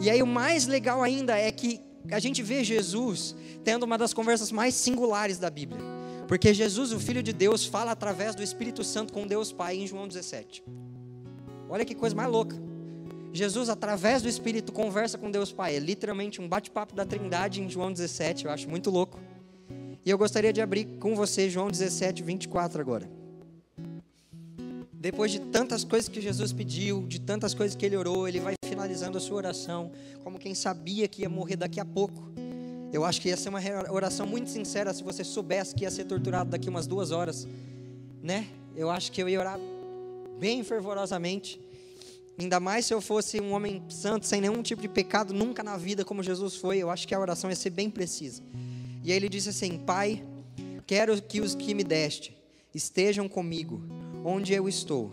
E 0.00 0.08
aí 0.08 0.22
o 0.22 0.26
mais 0.26 0.66
legal 0.66 1.02
ainda 1.02 1.38
é 1.38 1.52
que 1.52 1.78
a 2.10 2.18
gente 2.18 2.42
vê 2.42 2.64
Jesus 2.64 3.36
tendo 3.62 3.82
uma 3.82 3.98
das 3.98 4.14
conversas 4.14 4.50
mais 4.50 4.74
singulares 4.74 5.38
da 5.38 5.50
Bíblia. 5.50 5.80
Porque 6.26 6.54
Jesus, 6.54 6.92
o 6.92 6.98
Filho 6.98 7.22
de 7.22 7.32
Deus, 7.32 7.66
fala 7.66 7.90
através 7.90 8.34
do 8.34 8.42
Espírito 8.42 8.82
Santo 8.82 9.12
com 9.12 9.26
Deus 9.26 9.52
Pai 9.52 9.76
em 9.76 9.86
João 9.86 10.08
17. 10.08 10.64
Olha 11.68 11.84
que 11.84 11.94
coisa 11.94 12.16
mais 12.16 12.30
louca. 12.30 12.56
Jesus, 13.34 13.68
através 13.68 14.22
do 14.22 14.28
Espírito, 14.28 14.72
conversa 14.72 15.18
com 15.18 15.30
Deus 15.30 15.52
Pai. 15.52 15.76
É 15.76 15.78
literalmente 15.78 16.40
um 16.40 16.48
bate-papo 16.48 16.94
da 16.94 17.04
Trindade 17.04 17.60
em 17.60 17.68
João 17.68 17.92
17. 17.92 18.46
Eu 18.46 18.50
acho 18.50 18.68
muito 18.70 18.90
louco. 18.90 19.20
E 20.06 20.08
eu 20.08 20.16
gostaria 20.16 20.54
de 20.54 20.62
abrir 20.62 20.86
com 20.98 21.14
você 21.14 21.50
João 21.50 21.68
17, 21.68 22.22
24 22.22 22.80
agora. 22.80 23.23
Depois 25.04 25.30
de 25.30 25.38
tantas 25.38 25.84
coisas 25.84 26.08
que 26.08 26.18
Jesus 26.18 26.50
pediu, 26.50 27.02
de 27.06 27.20
tantas 27.20 27.52
coisas 27.52 27.76
que 27.76 27.84
ele 27.84 27.94
orou, 27.94 28.26
ele 28.26 28.40
vai 28.40 28.54
finalizando 28.64 29.18
a 29.18 29.20
sua 29.20 29.36
oração, 29.36 29.92
como 30.22 30.38
quem 30.38 30.54
sabia 30.54 31.06
que 31.06 31.20
ia 31.20 31.28
morrer 31.28 31.56
daqui 31.56 31.78
a 31.78 31.84
pouco. 31.84 32.32
Eu 32.90 33.04
acho 33.04 33.20
que 33.20 33.28
ia 33.28 33.36
ser 33.36 33.50
uma 33.50 33.60
oração 33.90 34.26
muito 34.26 34.48
sincera 34.48 34.94
se 34.94 35.04
você 35.04 35.22
soubesse 35.22 35.74
que 35.74 35.84
ia 35.84 35.90
ser 35.90 36.04
torturado 36.04 36.48
daqui 36.48 36.70
umas 36.70 36.86
duas 36.86 37.10
horas, 37.10 37.46
né? 38.22 38.46
Eu 38.74 38.90
acho 38.90 39.12
que 39.12 39.22
eu 39.22 39.28
ia 39.28 39.38
orar 39.38 39.60
bem 40.40 40.64
fervorosamente. 40.64 41.60
Ainda 42.38 42.58
mais 42.58 42.86
se 42.86 42.94
eu 42.94 43.02
fosse 43.02 43.38
um 43.42 43.52
homem 43.52 43.82
santo, 43.90 44.24
sem 44.24 44.40
nenhum 44.40 44.62
tipo 44.62 44.80
de 44.80 44.88
pecado, 44.88 45.34
nunca 45.34 45.62
na 45.62 45.76
vida 45.76 46.02
como 46.02 46.22
Jesus 46.22 46.56
foi, 46.56 46.78
eu 46.78 46.88
acho 46.88 47.06
que 47.06 47.14
a 47.14 47.20
oração 47.20 47.50
ia 47.50 47.56
ser 47.56 47.68
bem 47.68 47.90
precisa. 47.90 48.42
E 49.04 49.12
aí 49.12 49.18
ele 49.18 49.28
disse 49.28 49.50
assim: 49.50 49.76
Pai, 49.76 50.24
quero 50.86 51.20
que 51.20 51.42
os 51.42 51.54
que 51.54 51.74
me 51.74 51.84
deste 51.84 52.34
estejam 52.74 53.28
comigo 53.28 53.82
onde 54.24 54.54
eu 54.54 54.66
estou, 54.66 55.12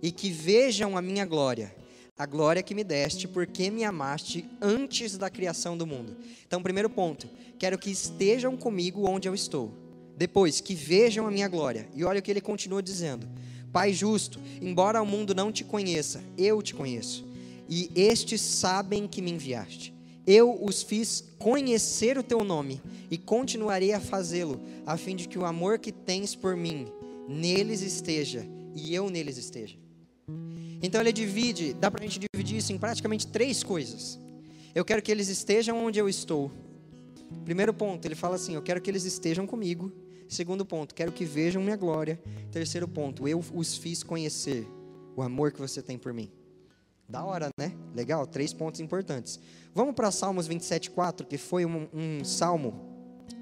e 0.00 0.10
que 0.10 0.30
vejam 0.30 0.96
a 0.96 1.02
minha 1.02 1.26
glória, 1.26 1.74
a 2.16 2.24
glória 2.24 2.62
que 2.62 2.74
me 2.74 2.82
deste, 2.82 3.28
porque 3.28 3.70
me 3.70 3.84
amaste 3.84 4.44
antes 4.60 5.18
da 5.18 5.28
criação 5.28 5.76
do 5.76 5.86
mundo. 5.86 6.16
Então, 6.46 6.62
primeiro 6.62 6.88
ponto, 6.88 7.28
quero 7.58 7.78
que 7.78 7.90
estejam 7.90 8.56
comigo 8.56 9.08
onde 9.08 9.28
eu 9.28 9.34
estou. 9.34 9.72
Depois, 10.16 10.60
que 10.60 10.74
vejam 10.74 11.26
a 11.28 11.30
minha 11.30 11.46
glória. 11.46 11.88
E 11.94 12.02
olha 12.02 12.18
o 12.18 12.22
que 12.22 12.30
ele 12.30 12.40
continua 12.40 12.82
dizendo: 12.82 13.28
Pai 13.70 13.92
justo, 13.92 14.40
embora 14.60 15.00
o 15.00 15.06
mundo 15.06 15.34
não 15.34 15.52
te 15.52 15.62
conheça, 15.62 16.24
eu 16.36 16.60
te 16.60 16.74
conheço, 16.74 17.24
e 17.68 17.90
estes 17.94 18.40
sabem 18.40 19.06
que 19.06 19.22
me 19.22 19.30
enviaste. 19.30 19.94
Eu 20.26 20.58
os 20.62 20.82
fiz 20.82 21.24
conhecer 21.38 22.18
o 22.18 22.22
teu 22.22 22.42
nome 22.42 22.82
e 23.10 23.16
continuarei 23.16 23.92
a 23.92 24.00
fazê-lo, 24.00 24.60
a 24.84 24.96
fim 24.96 25.14
de 25.14 25.28
que 25.28 25.38
o 25.38 25.44
amor 25.44 25.78
que 25.78 25.92
tens 25.92 26.34
por 26.34 26.56
mim 26.56 26.88
neles 27.28 27.82
esteja 27.82 28.46
e 28.74 28.94
eu 28.94 29.10
neles 29.10 29.36
esteja. 29.36 29.76
Então 30.82 31.00
ele 31.00 31.12
divide, 31.12 31.74
dá 31.74 31.90
para 31.90 32.00
a 32.02 32.06
gente 32.06 32.18
dividir 32.32 32.56
isso 32.56 32.72
em 32.72 32.78
praticamente 32.78 33.26
três 33.26 33.62
coisas. 33.62 34.18
Eu 34.74 34.84
quero 34.84 35.02
que 35.02 35.12
eles 35.12 35.28
estejam 35.28 35.84
onde 35.84 35.98
eu 35.98 36.08
estou. 36.08 36.50
Primeiro 37.44 37.74
ponto, 37.74 38.04
ele 38.06 38.14
fala 38.14 38.36
assim: 38.36 38.54
Eu 38.54 38.62
quero 38.62 38.80
que 38.80 38.90
eles 38.90 39.04
estejam 39.04 39.46
comigo. 39.46 39.92
Segundo 40.28 40.64
ponto, 40.64 40.94
quero 40.94 41.10
que 41.10 41.24
vejam 41.24 41.62
minha 41.62 41.76
glória. 41.76 42.20
Terceiro 42.52 42.86
ponto, 42.86 43.26
eu 43.26 43.42
os 43.54 43.76
fiz 43.76 44.02
conhecer 44.02 44.66
o 45.16 45.22
amor 45.22 45.52
que 45.52 45.58
você 45.58 45.82
tem 45.82 45.98
por 45.98 46.12
mim. 46.12 46.30
Da 47.08 47.24
hora, 47.24 47.48
né? 47.58 47.72
Legal, 47.94 48.26
três 48.26 48.52
pontos 48.52 48.80
importantes. 48.80 49.40
Vamos 49.74 49.94
para 49.94 50.10
Salmos 50.10 50.46
27,4, 50.46 51.24
que 51.24 51.38
foi 51.38 51.64
um, 51.64 51.88
um 51.92 52.24
salmo 52.24 52.74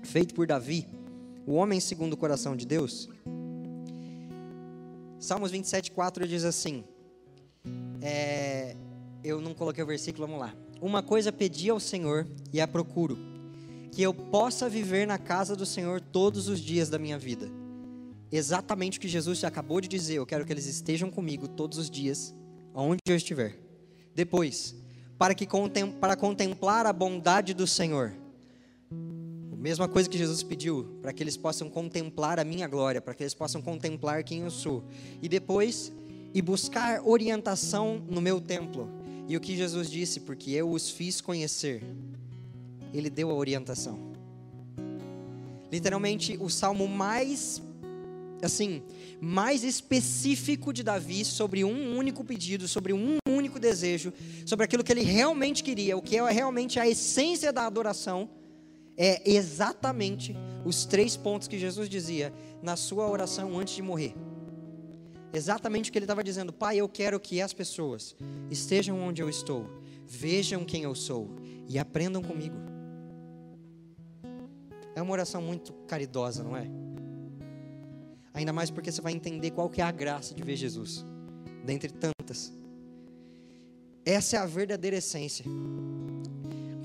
feito 0.04 0.34
por 0.34 0.46
Davi, 0.46 0.86
o 1.44 1.54
homem 1.54 1.80
segundo 1.80 2.12
o 2.12 2.16
coração 2.16 2.54
de 2.54 2.64
Deus. 2.64 3.08
Salmos 5.18 5.50
27, 5.50 5.90
4 5.90 6.28
diz 6.28 6.44
assim: 6.44 6.84
é, 8.02 8.76
Eu 9.24 9.40
não 9.40 9.54
coloquei 9.54 9.82
o 9.82 9.86
versículo, 9.86 10.26
vamos 10.26 10.40
lá. 10.40 10.54
Uma 10.80 11.02
coisa 11.02 11.32
pedi 11.32 11.70
ao 11.70 11.80
Senhor 11.80 12.26
e 12.52 12.60
a 12.60 12.68
procuro, 12.68 13.18
que 13.90 14.02
eu 14.02 14.12
possa 14.12 14.68
viver 14.68 15.06
na 15.06 15.18
casa 15.18 15.56
do 15.56 15.64
Senhor 15.64 16.00
todos 16.00 16.48
os 16.48 16.60
dias 16.60 16.90
da 16.90 16.98
minha 16.98 17.18
vida. 17.18 17.48
Exatamente 18.30 18.98
o 18.98 19.00
que 19.00 19.08
Jesus 19.08 19.42
acabou 19.44 19.80
de 19.80 19.88
dizer, 19.88 20.16
eu 20.16 20.26
quero 20.26 20.44
que 20.44 20.52
eles 20.52 20.66
estejam 20.66 21.10
comigo 21.10 21.48
todos 21.48 21.78
os 21.78 21.88
dias, 21.88 22.34
aonde 22.74 23.00
eu 23.08 23.16
estiver. 23.16 23.56
Depois, 24.14 24.74
para 25.18 25.34
que 25.34 25.46
para 26.00 26.16
contemplar 26.16 26.84
a 26.84 26.92
bondade 26.92 27.54
do 27.54 27.66
Senhor 27.66 28.12
Mesma 29.66 29.88
coisa 29.88 30.08
que 30.08 30.16
Jesus 30.16 30.44
pediu, 30.44 30.96
para 31.02 31.12
que 31.12 31.20
eles 31.20 31.36
possam 31.36 31.68
contemplar 31.68 32.38
a 32.38 32.44
minha 32.44 32.68
glória, 32.68 33.00
para 33.00 33.12
que 33.12 33.24
eles 33.24 33.34
possam 33.34 33.60
contemplar 33.60 34.22
quem 34.22 34.42
eu 34.42 34.50
sou. 34.50 34.84
E 35.20 35.28
depois, 35.28 35.92
e 36.32 36.40
buscar 36.40 37.04
orientação 37.04 38.00
no 38.08 38.20
meu 38.20 38.40
templo. 38.40 38.88
E 39.26 39.36
o 39.36 39.40
que 39.40 39.56
Jesus 39.56 39.90
disse, 39.90 40.20
porque 40.20 40.52
eu 40.52 40.70
os 40.70 40.88
fiz 40.88 41.20
conhecer, 41.20 41.82
ele 42.94 43.10
deu 43.10 43.28
a 43.28 43.34
orientação. 43.34 43.98
Literalmente, 45.72 46.38
o 46.40 46.48
salmo 46.48 46.86
mais, 46.86 47.60
assim, 48.40 48.84
mais 49.20 49.64
específico 49.64 50.72
de 50.72 50.84
Davi 50.84 51.24
sobre 51.24 51.64
um 51.64 51.98
único 51.98 52.22
pedido, 52.22 52.68
sobre 52.68 52.92
um 52.92 53.16
único 53.28 53.58
desejo, 53.58 54.12
sobre 54.46 54.64
aquilo 54.64 54.84
que 54.84 54.92
ele 54.92 55.02
realmente 55.02 55.64
queria, 55.64 55.96
o 55.96 56.02
que 56.02 56.18
é 56.18 56.30
realmente 56.30 56.78
a 56.78 56.86
essência 56.86 57.52
da 57.52 57.66
adoração 57.66 58.30
é 58.96 59.28
exatamente 59.30 60.34
os 60.64 60.84
três 60.84 61.16
pontos 61.16 61.46
que 61.48 61.58
Jesus 61.58 61.88
dizia 61.88 62.32
na 62.62 62.76
sua 62.76 63.08
oração 63.08 63.58
antes 63.58 63.74
de 63.74 63.82
morrer. 63.82 64.14
Exatamente 65.32 65.90
o 65.90 65.92
que 65.92 65.98
ele 65.98 66.04
estava 66.04 66.24
dizendo: 66.24 66.52
Pai, 66.52 66.78
eu 66.78 66.88
quero 66.88 67.20
que 67.20 67.40
as 67.40 67.52
pessoas 67.52 68.16
estejam 68.50 68.98
onde 68.98 69.22
eu 69.22 69.28
estou, 69.28 69.68
vejam 70.06 70.64
quem 70.64 70.84
eu 70.84 70.94
sou 70.94 71.28
e 71.68 71.78
aprendam 71.78 72.22
comigo. 72.22 72.56
É 74.94 75.02
uma 75.02 75.12
oração 75.12 75.42
muito 75.42 75.74
caridosa, 75.86 76.42
não 76.42 76.56
é? 76.56 76.66
Ainda 78.32 78.52
mais 78.52 78.70
porque 78.70 78.90
você 78.90 79.00
vai 79.02 79.12
entender 79.12 79.50
qual 79.50 79.68
que 79.68 79.80
é 79.80 79.84
a 79.84 79.90
graça 79.90 80.34
de 80.34 80.42
ver 80.42 80.56
Jesus, 80.56 81.04
dentre 81.64 81.90
tantas. 81.92 82.52
Essa 84.04 84.36
é 84.36 84.38
a 84.38 84.46
verdadeira 84.46 84.96
essência. 84.96 85.44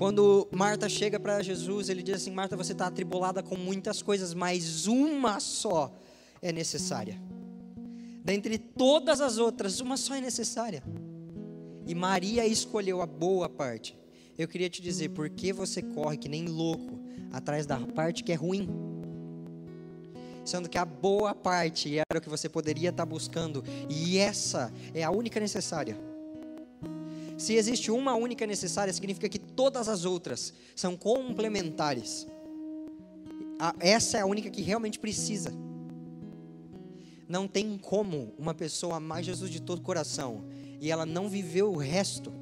Quando 0.02 0.48
Marta 0.50 0.88
chega 0.88 1.20
para 1.20 1.40
Jesus, 1.44 1.88
ele 1.88 2.02
diz 2.02 2.16
assim: 2.16 2.32
Marta, 2.32 2.56
você 2.56 2.72
está 2.72 2.88
atribulada 2.88 3.40
com 3.40 3.56
muitas 3.56 4.02
coisas, 4.02 4.34
mas 4.34 4.88
uma 4.88 5.38
só 5.38 5.94
é 6.42 6.50
necessária. 6.50 7.22
Dentre 8.24 8.58
todas 8.58 9.20
as 9.20 9.38
outras, 9.38 9.78
uma 9.78 9.96
só 9.96 10.16
é 10.16 10.20
necessária. 10.20 10.82
E 11.86 11.94
Maria 11.94 12.44
escolheu 12.44 13.00
a 13.00 13.06
boa 13.06 13.48
parte. 13.48 13.96
Eu 14.36 14.48
queria 14.48 14.68
te 14.68 14.82
dizer, 14.82 15.10
por 15.10 15.30
que 15.30 15.52
você 15.52 15.80
corre 15.80 16.16
que 16.16 16.28
nem 16.28 16.46
louco 16.46 16.98
atrás 17.30 17.64
da 17.64 17.78
parte 17.78 18.24
que 18.24 18.32
é 18.32 18.34
ruim? 18.34 18.68
Sendo 20.44 20.68
que 20.68 20.78
a 20.78 20.84
boa 20.84 21.32
parte 21.32 21.96
era 21.96 22.18
o 22.18 22.20
que 22.20 22.28
você 22.28 22.48
poderia 22.48 22.90
estar 22.90 23.06
buscando, 23.06 23.62
e 23.88 24.18
essa 24.18 24.72
é 24.92 25.04
a 25.04 25.12
única 25.12 25.38
necessária. 25.38 25.96
Se 27.42 27.54
existe 27.54 27.90
uma 27.90 28.14
única 28.14 28.46
necessária, 28.46 28.92
significa 28.92 29.28
que 29.28 29.36
todas 29.36 29.88
as 29.88 30.04
outras 30.04 30.54
são 30.76 30.96
complementares. 30.96 32.24
Essa 33.80 34.18
é 34.18 34.20
a 34.20 34.26
única 34.26 34.48
que 34.48 34.62
realmente 34.62 34.96
precisa. 34.96 35.52
Não 37.28 37.48
tem 37.48 37.76
como 37.76 38.32
uma 38.38 38.54
pessoa 38.54 38.98
amar 38.98 39.24
Jesus 39.24 39.50
de 39.50 39.60
todo 39.60 39.80
o 39.80 39.82
coração 39.82 40.44
e 40.80 40.88
ela 40.88 41.04
não 41.04 41.28
viveu 41.28 41.72
o 41.72 41.76
resto. 41.76 42.32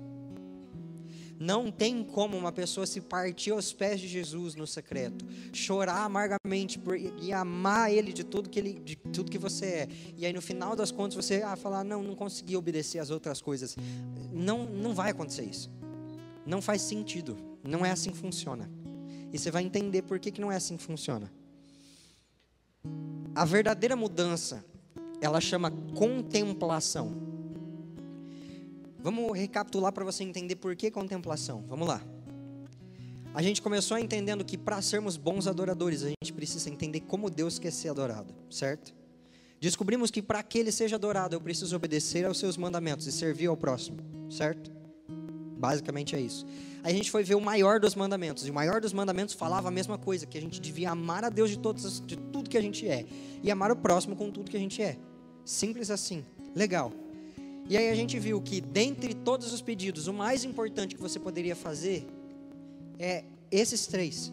Não 1.40 1.72
tem 1.72 2.05
como 2.05 2.37
uma 2.37 2.53
pessoa 2.53 2.85
se 2.85 3.00
partir 3.00 3.50
aos 3.50 3.72
pés 3.72 3.98
de 3.98 4.07
Jesus 4.07 4.55
no 4.55 4.66
secreto, 4.66 5.24
chorar 5.55 6.05
amargamente 6.05 6.79
por, 6.79 6.94
e 6.98 7.33
amar 7.33 7.90
Ele 7.90 8.12
de 8.12 8.22
tudo 8.22 8.50
que 8.50 8.59
ele, 8.59 8.74
de 8.74 8.94
tudo 8.94 9.31
que 9.31 9.38
você 9.38 9.64
é. 9.64 9.88
E 10.18 10.26
aí 10.26 10.35
no 10.35 10.42
final 10.42 10.76
das 10.76 10.90
contas 10.90 11.14
você 11.14 11.40
ah, 11.40 11.57
falar 11.57 11.83
não, 11.83 12.03
não 12.03 12.14
consegui 12.14 12.59
obedecer 12.59 12.98
as 12.98 13.09
outras 13.09 13.40
coisas. 13.40 13.74
Não, 14.31 14.66
não 14.66 14.92
vai 14.92 15.12
acontecer 15.12 15.44
isso. 15.44 15.70
Não 16.44 16.61
faz 16.61 16.83
sentido. 16.83 17.38
Não 17.64 17.87
é 17.87 17.90
assim 17.90 18.11
que 18.11 18.18
funciona. 18.18 18.70
E 19.33 19.38
você 19.38 19.50
vai 19.50 19.62
entender 19.62 20.03
por 20.03 20.18
que, 20.18 20.31
que 20.31 20.42
não 20.42 20.53
é 20.53 20.57
assim 20.57 20.76
que 20.76 20.83
funciona. 20.83 21.33
A 23.35 23.46
verdadeira 23.46 23.96
mudança, 23.96 24.62
ela 25.22 25.40
chama 25.40 25.70
contemplação. 25.96 27.39
Vamos 29.03 29.37
recapitular 29.37 29.93
para 29.93 30.05
você 30.05 30.23
entender 30.23 30.57
por 30.57 30.77
que 30.77 30.91
contemplação. 30.91 31.65
Vamos 31.67 31.89
lá. 31.89 32.03
A 33.33 33.43
gente 33.43 33.63
começou 33.63 33.97
entendendo 33.97 34.45
que 34.45 34.59
para 34.59 34.83
sermos 34.83 35.17
bons 35.17 35.47
adoradores, 35.47 36.03
a 36.03 36.09
gente 36.09 36.33
precisa 36.33 36.69
entender 36.69 37.01
como 37.01 37.31
Deus 37.31 37.59
quer 37.59 37.71
ser 37.71 37.89
adorado, 37.89 38.35
certo? 38.51 38.93
Descobrimos 39.61 40.11
que 40.11 40.21
para 40.21 40.43
que 40.43 40.59
ele 40.59 40.73
seja 40.73 40.97
adorado, 40.97 41.37
eu 41.37 41.41
preciso 41.41 41.77
obedecer 41.77 42.25
aos 42.25 42.39
seus 42.39 42.57
mandamentos 42.57 43.07
e 43.07 43.13
servir 43.13 43.47
ao 43.47 43.57
próximo, 43.57 43.99
certo? 44.29 44.73
Basicamente 45.59 46.17
é 46.17 46.21
isso. 46.21 46.45
Aí 46.83 46.93
a 46.93 46.97
gente 46.97 47.11
foi 47.11 47.23
ver 47.23 47.35
o 47.35 47.41
maior 47.41 47.79
dos 47.79 47.95
mandamentos, 47.95 48.47
e 48.47 48.51
o 48.51 48.55
maior 48.55 48.81
dos 48.81 48.93
mandamentos 48.93 49.35
falava 49.35 49.69
a 49.69 49.71
mesma 49.71 49.97
coisa, 49.99 50.27
que 50.27 50.37
a 50.37 50.41
gente 50.41 50.61
devia 50.61 50.91
amar 50.91 51.25
a 51.25 51.29
Deus 51.29 51.51
de, 51.51 51.59
todos, 51.59 52.03
de 52.05 52.17
tudo 52.17 52.51
que 52.51 52.57
a 52.59 52.63
gente 52.63 52.89
é, 52.89 53.05
e 53.43 53.51
amar 53.51 53.71
o 53.71 53.77
próximo 53.77 54.17
com 54.17 54.31
tudo 54.31 54.51
que 54.51 54.57
a 54.57 54.61
gente 54.61 54.83
é. 54.83 54.99
Simples 55.45 55.91
assim. 55.91 56.25
Legal. 56.55 56.93
E 57.71 57.77
aí 57.77 57.89
a 57.89 57.95
gente 57.95 58.19
viu 58.19 58.43
que 58.43 58.61
dentre 58.61 59.15
todos 59.15 59.53
os 59.53 59.63
pedidos, 59.63 60.09
o 60.09 60.13
mais 60.13 60.43
importante 60.43 60.97
que 60.97 61.01
você 61.01 61.21
poderia 61.21 61.55
fazer 61.55 62.05
é 62.99 63.23
esses 63.49 63.87
três: 63.87 64.33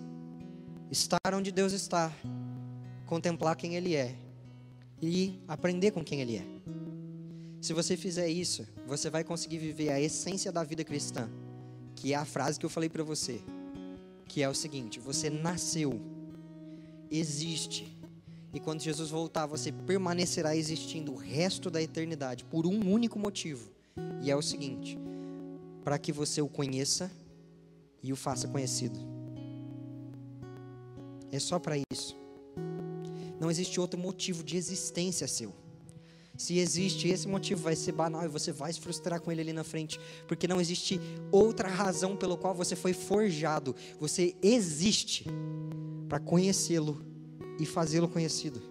estar 0.90 1.20
onde 1.36 1.52
Deus 1.52 1.72
está, 1.72 2.12
contemplar 3.06 3.56
quem 3.56 3.76
Ele 3.76 3.96
é 3.96 4.16
e 5.00 5.40
aprender 5.48 5.92
com 5.92 6.04
quem 6.04 6.20
Ele 6.20 6.38
é. 6.38 6.46
Se 7.62 7.74
você 7.74 7.96
fizer 7.96 8.28
isso, 8.28 8.68
você 8.88 9.08
vai 9.08 9.24
conseguir 9.24 9.60
viver 9.60 9.90
a 9.90 10.02
essência 10.02 10.52
da 10.52 10.64
vida 10.64 10.84
cristã, 10.84 11.30
que 11.96 12.14
é 12.14 12.16
a 12.16 12.26
frase 12.26 12.60
que 12.60 12.66
eu 12.66 12.72
falei 12.72 12.90
para 12.90 13.04
você, 13.04 13.40
que 14.28 14.42
é 14.42 14.50
o 14.50 14.56
seguinte: 14.56 15.00
você 15.00 15.30
nasceu, 15.30 16.02
existe, 17.12 17.97
e 18.58 18.60
quando 18.60 18.82
Jesus 18.82 19.12
voltar, 19.12 19.46
você 19.46 19.72
permanecerá 19.72 20.56
existindo 20.56 21.14
o 21.14 21.16
resto 21.16 21.70
da 21.70 21.80
eternidade 21.80 22.44
por 22.44 22.66
um 22.66 22.92
único 22.92 23.20
motivo, 23.20 23.70
e 24.20 24.32
é 24.32 24.36
o 24.36 24.42
seguinte: 24.42 24.98
para 25.84 26.00
que 26.00 26.12
você 26.12 26.42
o 26.42 26.50
conheça 26.50 27.12
e 28.02 28.12
o 28.12 28.16
faça 28.16 28.48
conhecido. 28.48 29.00
É 31.32 31.38
só 31.38 31.60
para 31.60 31.76
isso. 31.92 32.18
Não 33.40 33.52
existe 33.52 33.80
outro 33.80 34.00
motivo 34.00 34.44
de 34.44 34.58
existência 34.58 35.28
seu. 35.28 35.54
Se 36.36 36.58
existe, 36.58 37.10
esse 37.10 37.28
motivo 37.28 37.62
vai 37.62 37.76
ser 37.76 37.92
banal 37.92 38.24
e 38.26 38.28
você 38.28 38.52
vai 38.52 38.74
se 38.74 38.80
frustrar 38.80 39.22
com 39.22 39.32
ele 39.32 39.42
ali 39.42 39.54
na 39.54 39.64
frente, 39.64 40.00
porque 40.28 40.48
não 40.48 40.60
existe 40.60 41.00
outra 41.32 41.68
razão 41.68 42.16
pelo 42.16 42.38
qual 42.38 42.56
você 42.56 42.76
foi 42.76 42.94
forjado. 42.94 43.76
Você 44.00 44.36
existe 44.42 45.26
para 46.10 46.20
conhecê-lo 46.20 47.06
e 47.60 47.66
fazê-lo 47.66 48.08
conhecido. 48.08 48.62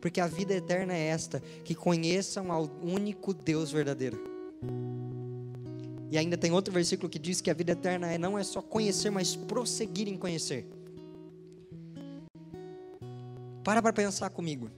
Porque 0.00 0.20
a 0.20 0.26
vida 0.26 0.54
eterna 0.54 0.94
é 0.94 1.06
esta: 1.06 1.40
que 1.64 1.74
conheçam 1.74 2.52
ao 2.52 2.70
único 2.82 3.34
Deus 3.34 3.70
verdadeiro. 3.70 4.22
E 6.10 6.16
ainda 6.16 6.36
tem 6.36 6.52
outro 6.52 6.72
versículo 6.72 7.08
que 7.08 7.18
diz 7.18 7.40
que 7.40 7.50
a 7.50 7.54
vida 7.54 7.72
eterna 7.72 8.12
é, 8.12 8.16
não 8.16 8.38
é 8.38 8.44
só 8.44 8.62
conhecer, 8.62 9.10
mas 9.10 9.34
prosseguir 9.34 10.08
em 10.08 10.16
conhecer. 10.16 10.66
Para 13.64 13.82
para 13.82 13.92
pensar 13.92 14.30
comigo. 14.30 14.70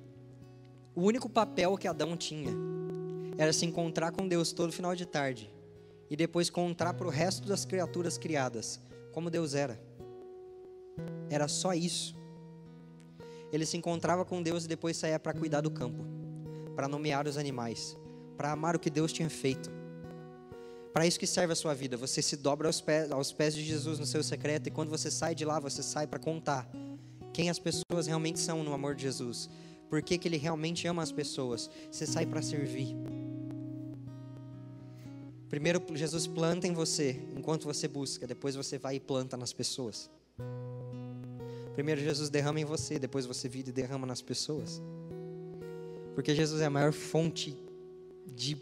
O 0.94 1.02
único 1.02 1.28
papel 1.28 1.76
que 1.76 1.86
Adão 1.86 2.16
tinha 2.16 2.50
era 3.36 3.52
se 3.52 3.64
encontrar 3.66 4.10
com 4.10 4.26
Deus 4.26 4.50
todo 4.50 4.72
final 4.72 4.96
de 4.96 5.06
tarde 5.06 5.52
e 6.10 6.16
depois 6.16 6.50
contar 6.50 6.94
para 6.94 7.06
o 7.06 7.10
resto 7.10 7.46
das 7.46 7.64
criaturas 7.64 8.16
criadas 8.16 8.80
como 9.12 9.30
Deus 9.30 9.54
era. 9.54 9.80
Era 11.30 11.46
só 11.46 11.74
isso. 11.74 12.17
Ele 13.52 13.64
se 13.64 13.76
encontrava 13.76 14.24
com 14.24 14.42
Deus 14.42 14.64
e 14.64 14.68
depois 14.68 14.96
saía 14.96 15.18
para 15.18 15.32
cuidar 15.32 15.61
do 15.61 15.70
campo, 15.70 16.04
para 16.74 16.88
nomear 16.88 17.26
os 17.26 17.38
animais, 17.38 17.96
para 18.37 18.52
amar 18.52 18.76
o 18.76 18.78
que 18.78 18.90
Deus 18.90 19.12
tinha 19.12 19.30
feito. 19.30 19.70
Para 20.92 21.06
isso 21.06 21.18
que 21.18 21.26
serve 21.26 21.52
a 21.52 21.56
sua 21.56 21.74
vida. 21.74 21.96
Você 21.96 22.20
se 22.20 22.37
dobra 22.37 22.68
aos 22.68 22.80
pés, 22.80 23.11
aos 23.11 23.32
pés 23.32 23.54
de 23.54 23.62
Jesus 23.62 23.98
no 23.98 24.06
seu 24.06 24.22
secreto 24.22 24.66
e 24.66 24.70
quando 24.70 24.90
você 24.90 25.11
sai 25.11 25.34
de 25.34 25.44
lá, 25.44 25.61
você 25.61 25.82
sai 25.82 26.06
para 26.06 26.18
contar 26.18 26.68
quem 27.32 27.50
as 27.50 27.58
pessoas 27.58 28.06
realmente 28.06 28.40
são 28.40 28.64
no 28.64 28.72
amor 28.72 28.94
de 28.94 29.02
Jesus. 29.02 29.48
Por 29.88 30.02
que, 30.02 30.18
que 30.18 30.28
ele 30.28 30.37
realmente 30.37 30.87
ama 30.87 31.02
as 31.02 31.12
pessoas. 31.12 31.70
Você 31.90 32.06
sai 32.06 32.26
para 32.26 32.42
servir. 32.42 32.96
Primeiro 35.48 35.82
Jesus 35.94 36.26
planta 36.26 36.66
em 36.66 36.74
você 36.74 37.22
enquanto 37.34 37.64
você 37.64 37.88
busca, 37.88 38.26
depois 38.26 38.54
você 38.54 38.76
vai 38.76 38.96
e 38.96 39.00
planta 39.00 39.37
nas 39.37 39.52
pessoas. 39.52 40.11
Primeiro 41.78 42.00
Jesus 42.00 42.28
derrama 42.28 42.58
em 42.58 42.64
você, 42.64 42.98
depois 42.98 43.24
você 43.24 43.48
vive 43.48 43.68
e 43.70 43.72
derrama 43.72 44.04
nas 44.04 44.20
pessoas. 44.20 44.82
Porque 46.12 46.34
Jesus 46.34 46.60
é 46.60 46.64
a 46.64 46.70
maior 46.70 46.92
fonte 46.92 47.56
de 48.34 48.56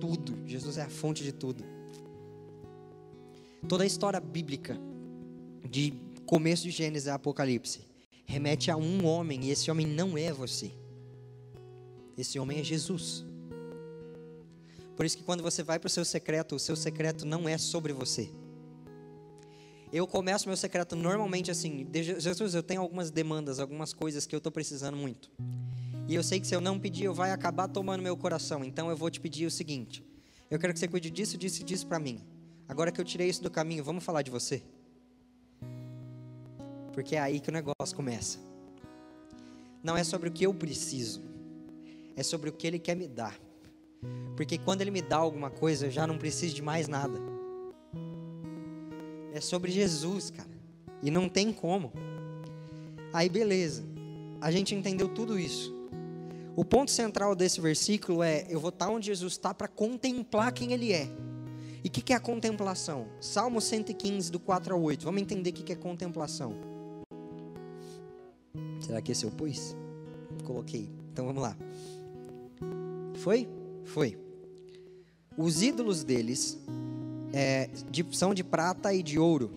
tudo. 0.00 0.38
Jesus 0.46 0.78
é 0.78 0.82
a 0.82 0.88
fonte 0.88 1.22
de 1.22 1.32
tudo. 1.32 1.62
Toda 3.68 3.84
a 3.84 3.86
história 3.86 4.18
bíblica, 4.18 4.80
de 5.68 5.92
começo 6.24 6.62
de 6.62 6.70
Gênesis 6.70 7.08
a 7.08 7.16
Apocalipse, 7.16 7.82
remete 8.24 8.70
a 8.70 8.76
um 8.78 9.04
homem, 9.04 9.44
e 9.44 9.50
esse 9.50 9.70
homem 9.70 9.86
não 9.86 10.16
é 10.16 10.32
você. 10.32 10.72
Esse 12.16 12.38
homem 12.38 12.58
é 12.58 12.64
Jesus. 12.64 13.22
Por 14.96 15.04
isso 15.04 15.18
que 15.18 15.24
quando 15.24 15.42
você 15.42 15.62
vai 15.62 15.78
para 15.78 15.88
o 15.88 15.90
seu 15.90 16.06
secreto, 16.06 16.54
o 16.54 16.58
seu 16.58 16.74
secreto 16.74 17.26
não 17.26 17.46
é 17.46 17.58
sobre 17.58 17.92
você. 17.92 18.30
Eu 19.92 20.06
começo 20.06 20.48
meu 20.48 20.56
secreto 20.56 20.96
normalmente 20.96 21.50
assim: 21.50 21.86
Jesus, 21.92 22.54
eu 22.54 22.62
tenho 22.62 22.80
algumas 22.80 23.10
demandas, 23.10 23.60
algumas 23.60 23.92
coisas 23.92 24.26
que 24.26 24.34
eu 24.34 24.38
estou 24.38 24.50
precisando 24.50 24.96
muito. 24.96 25.30
E 26.08 26.14
eu 26.14 26.22
sei 26.22 26.40
que 26.40 26.46
se 26.46 26.54
eu 26.54 26.62
não 26.62 26.78
pedir, 26.78 27.04
eu 27.04 27.14
vai 27.14 27.30
acabar 27.30 27.68
tomando 27.68 28.02
meu 28.02 28.16
coração. 28.16 28.64
Então 28.64 28.88
eu 28.88 28.96
vou 28.96 29.10
te 29.10 29.20
pedir 29.20 29.44
o 29.44 29.50
seguinte: 29.50 30.02
eu 30.50 30.58
quero 30.58 30.72
que 30.72 30.78
você 30.78 30.88
cuide 30.88 31.10
disso, 31.10 31.36
disso 31.36 31.60
e 31.60 31.64
disso 31.64 31.86
para 31.86 31.98
mim. 31.98 32.20
Agora 32.66 32.90
que 32.90 32.98
eu 32.98 33.04
tirei 33.04 33.28
isso 33.28 33.42
do 33.42 33.50
caminho, 33.50 33.84
vamos 33.84 34.02
falar 34.02 34.22
de 34.22 34.30
você? 34.30 34.62
Porque 36.94 37.14
é 37.16 37.20
aí 37.20 37.38
que 37.38 37.50
o 37.50 37.52
negócio 37.52 37.94
começa. 37.94 38.38
Não 39.82 39.96
é 39.96 40.04
sobre 40.04 40.30
o 40.30 40.32
que 40.32 40.46
eu 40.46 40.54
preciso, 40.54 41.20
é 42.16 42.22
sobre 42.22 42.48
o 42.48 42.52
que 42.52 42.66
Ele 42.66 42.78
quer 42.78 42.94
me 42.94 43.08
dar. 43.08 43.38
Porque 44.36 44.56
quando 44.56 44.80
Ele 44.80 44.90
me 44.90 45.02
dá 45.02 45.16
alguma 45.16 45.50
coisa, 45.50 45.86
eu 45.86 45.90
já 45.90 46.06
não 46.06 46.16
preciso 46.16 46.54
de 46.54 46.62
mais 46.62 46.88
nada. 46.88 47.31
É 49.32 49.40
sobre 49.40 49.70
Jesus, 49.70 50.30
cara. 50.30 50.50
E 51.02 51.10
não 51.10 51.28
tem 51.28 51.52
como. 51.52 51.92
Aí, 53.12 53.28
beleza. 53.28 53.82
A 54.40 54.50
gente 54.50 54.74
entendeu 54.74 55.08
tudo 55.08 55.38
isso. 55.38 55.74
O 56.54 56.64
ponto 56.64 56.90
central 56.90 57.34
desse 57.34 57.60
versículo 57.60 58.22
é: 58.22 58.46
eu 58.48 58.60
vou 58.60 58.68
estar 58.68 58.88
onde 58.88 59.06
Jesus 59.06 59.32
está 59.32 59.54
para 59.54 59.68
contemplar 59.68 60.52
quem 60.52 60.72
Ele 60.72 60.92
é. 60.92 61.08
E 61.84 61.88
o 61.88 61.90
que, 61.90 62.00
que 62.00 62.12
é 62.12 62.16
a 62.16 62.20
contemplação? 62.20 63.08
Salmo 63.20 63.60
115, 63.60 64.30
do 64.30 64.38
4 64.38 64.74
ao 64.74 64.82
8. 64.82 65.04
Vamos 65.04 65.20
entender 65.20 65.50
o 65.50 65.52
que, 65.52 65.62
que 65.62 65.72
é 65.72 65.76
contemplação. 65.76 66.54
Será 68.80 69.00
que 69.00 69.10
esse 69.10 69.24
eu 69.24 69.30
pus? 69.30 69.74
Coloquei. 70.44 70.88
Então 71.12 71.26
vamos 71.26 71.42
lá. 71.42 71.56
Foi? 73.14 73.48
Foi. 73.84 74.16
Os 75.36 75.62
ídolos 75.62 76.04
deles 76.04 76.58
é, 77.32 77.68
de, 77.90 78.06
são 78.12 78.34
de 78.34 78.42
prata 78.44 78.92
e 78.92 79.02
de 79.02 79.18
ouro. 79.18 79.50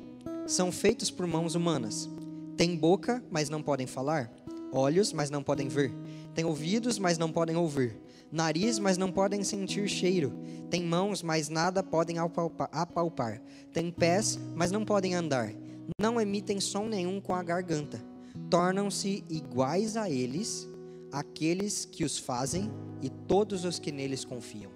São 0.48 0.72
feitos 0.72 1.10
por 1.10 1.26
mãos 1.28 1.56
humanas. 1.56 2.10
Têm 2.56 2.76
boca, 2.76 3.24
mas 3.30 3.50
não 3.50 3.62
podem 3.62 3.88
falar. 3.88 4.32
Olhos, 4.72 5.12
mas 5.14 5.30
não 5.30 5.42
podem 5.44 5.68
ver. 5.68 5.94
Têm 6.34 6.46
ouvidos, 6.46 7.00
mas 7.00 7.18
não 7.18 7.32
podem 7.32 7.56
ouvir. 7.56 7.98
Nariz, 8.32 8.80
mas 8.80 8.98
não 8.98 9.12
podem 9.12 9.44
sentir 9.44 9.88
cheiro. 9.88 10.34
Têm 10.70 10.84
mãos, 10.84 11.22
mas 11.22 11.50
nada 11.50 11.82
podem 11.84 12.18
apalpar. 12.18 12.70
apalpar. 12.72 13.42
Têm 13.72 13.92
pés, 13.92 14.40
mas 14.54 14.72
não 14.72 14.84
podem 14.84 15.16
andar. 15.16 15.52
Não 16.00 16.20
emitem 16.20 16.60
som 16.60 16.88
nenhum 16.88 17.22
com 17.22 17.34
a 17.34 17.44
garganta 17.44 18.16
tornam-se 18.50 19.24
iguais 19.30 19.98
a 19.98 20.10
eles 20.10 20.68
aqueles 21.12 21.86
que 21.86 22.04
os 22.04 22.18
fazem 22.18 22.70
e 23.02 23.10
todos 23.10 23.64
os 23.64 23.80
que 23.80 23.92
neles 23.92 24.26
confiam. 24.26 24.75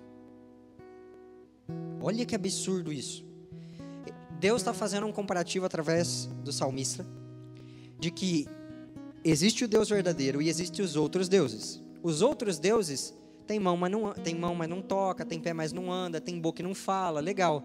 Olha 2.02 2.26
que 2.26 2.36
absurdo 2.36 2.92
isso. 2.92 3.26
Deus 4.40 4.62
está 4.62 4.74
fazendo 4.74 5.06
um 5.06 5.12
comparativo 5.12 5.66
através 5.66 6.30
do 6.44 6.52
salmista 6.52 7.06
de 8.00 8.10
que 8.10 8.48
existe 9.24 9.66
o 9.66 9.68
Deus 9.68 9.90
verdadeiro 9.90 10.42
e 10.42 10.48
existem 10.48 10.84
os 10.84 10.96
outros 10.96 11.28
deuses. 11.28 11.84
Os 12.02 12.22
outros 12.22 12.58
deuses 12.58 13.14
têm 13.46 13.60
mão, 13.60 13.76
mas 13.76 13.92
não, 13.92 14.14
tem 14.14 14.34
mão, 14.34 14.56
mas 14.56 14.70
não 14.70 14.82
toca, 14.82 15.26
tem 15.26 15.40
pé, 15.40 15.52
mas 15.52 15.74
não 15.74 15.92
anda, 15.92 16.22
tem 16.22 16.40
boca 16.40 16.62
e 16.62 16.64
não 16.64 16.74
fala. 16.74 17.20
Legal. 17.20 17.64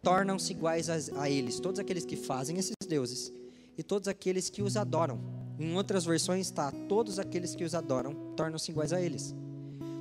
Tornam-se 0.00 0.52
iguais 0.52 0.88
a, 0.88 1.22
a 1.22 1.30
eles, 1.30 1.60
todos 1.60 1.78
aqueles 1.78 2.04
que 2.04 2.16
fazem 2.16 2.58
esses 2.58 2.74
deuses 2.88 3.32
e 3.76 3.82
todos 3.82 4.08
aqueles 4.08 4.48
que 4.48 4.62
os 4.62 4.76
adoram. 4.76 5.20
Em 5.58 5.76
outras 5.76 6.04
versões 6.04 6.46
está: 6.46 6.72
todos 6.88 7.18
aqueles 7.18 7.54
que 7.54 7.64
os 7.64 7.74
adoram 7.74 8.14
tornam-se 8.36 8.70
iguais 8.70 8.92
a 8.92 9.00
eles. 9.00 9.34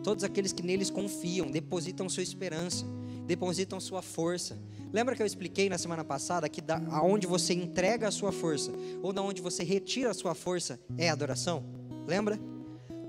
Todos 0.04 0.24
aqueles 0.24 0.52
que 0.52 0.64
neles 0.64 0.90
confiam, 0.90 1.52
depositam 1.52 2.10
sua 2.10 2.24
esperança, 2.24 2.84
depositam 3.32 3.80
sua 3.80 4.02
força. 4.02 4.60
Lembra 4.92 5.16
que 5.16 5.22
eu 5.22 5.26
expliquei 5.26 5.70
na 5.70 5.78
semana 5.78 6.04
passada 6.04 6.50
que 6.50 6.60
da, 6.60 6.82
aonde 6.90 7.26
você 7.26 7.54
entrega 7.54 8.10
a 8.10 8.12
sua 8.12 8.30
força 8.30 8.74
ou 9.02 9.14
da 9.14 9.22
onde 9.22 9.42
você 9.42 9.64
retira 9.64 10.12
a 10.12 10.14
sua 10.14 10.36
força 10.36 10.78
é 10.98 11.10
adoração? 11.10 11.64
Lembra? 12.06 12.38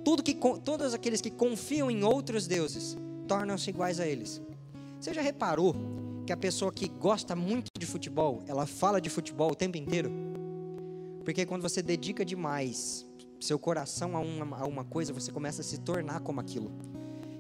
Tudo 0.04 0.22
que, 0.22 0.32
todos 0.64 0.94
aqueles 0.94 1.20
que 1.20 1.30
confiam 1.30 1.90
em 1.90 2.04
outros 2.04 2.46
deuses 2.46 2.96
tornam-se 3.26 3.68
iguais 3.70 3.98
a 3.98 4.06
eles. 4.06 4.40
Você 5.00 5.12
já 5.12 5.20
reparou 5.20 5.74
que 6.24 6.32
a 6.32 6.36
pessoa 6.36 6.72
que 6.72 6.86
gosta 6.86 7.34
muito 7.34 7.66
de 7.76 7.84
futebol, 7.84 8.44
ela 8.46 8.64
fala 8.64 9.00
de 9.00 9.10
futebol 9.10 9.50
o 9.50 9.56
tempo 9.56 9.76
inteiro? 9.76 10.08
Porque 11.24 11.44
quando 11.44 11.62
você 11.62 11.82
dedica 11.82 12.24
demais 12.24 13.04
seu 13.40 13.58
coração 13.58 14.16
a 14.16 14.20
uma, 14.20 14.58
a 14.58 14.66
uma 14.66 14.84
coisa, 14.84 15.12
você 15.12 15.32
começa 15.32 15.62
a 15.62 15.64
se 15.64 15.78
tornar 15.78 16.20
como 16.20 16.40
aquilo. 16.40 16.70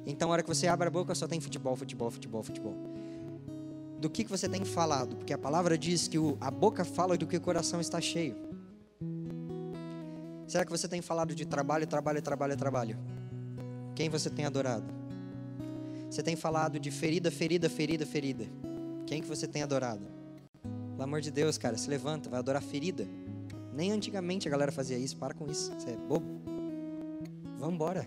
Então, 0.06 0.30
a 0.30 0.32
hora 0.32 0.42
que 0.42 0.48
você 0.48 0.66
abre 0.66 0.88
a 0.88 0.90
boca, 0.90 1.14
só 1.14 1.28
tem 1.28 1.40
futebol, 1.40 1.76
futebol, 1.76 2.10
futebol, 2.10 2.42
futebol. 2.42 2.74
Do 4.00 4.10
que, 4.10 4.24
que 4.24 4.30
você 4.30 4.48
tem 4.48 4.64
falado? 4.64 5.16
Porque 5.16 5.32
a 5.32 5.38
palavra 5.38 5.78
diz 5.78 6.08
que 6.08 6.18
o, 6.18 6.36
a 6.40 6.50
boca 6.50 6.84
fala 6.84 7.16
do 7.16 7.26
que 7.26 7.36
o 7.36 7.40
coração 7.40 7.80
está 7.80 8.00
cheio. 8.00 8.36
Será 10.46 10.64
que 10.64 10.70
você 10.70 10.88
tem 10.88 11.00
falado 11.00 11.34
de 11.34 11.46
trabalho, 11.46 11.86
trabalho, 11.86 12.20
trabalho, 12.20 12.56
trabalho? 12.56 12.98
Quem 13.94 14.10
você 14.10 14.28
tem 14.28 14.44
adorado? 14.44 14.84
Você 16.10 16.22
tem 16.22 16.34
falado 16.34 16.80
de 16.80 16.90
ferida, 16.90 17.30
ferida, 17.30 17.70
ferida, 17.70 18.04
ferida. 18.04 18.44
Quem 19.06 19.22
que 19.22 19.28
você 19.28 19.46
tem 19.46 19.62
adorado? 19.62 20.04
Pelo 20.62 21.04
amor 21.04 21.20
de 21.20 21.30
Deus, 21.30 21.56
cara, 21.56 21.78
se 21.78 21.88
levanta, 21.88 22.28
vai 22.28 22.38
adorar 22.38 22.60
ferida. 22.60 23.06
Nem 23.72 23.92
antigamente 23.92 24.46
a 24.46 24.50
galera 24.50 24.70
fazia 24.70 24.98
isso, 24.98 25.16
para 25.16 25.32
com 25.32 25.46
isso, 25.46 25.72
você 25.72 25.90
é 25.90 25.96
bobo. 25.96 26.26
Vamos 27.58 27.74
embora. 27.74 28.06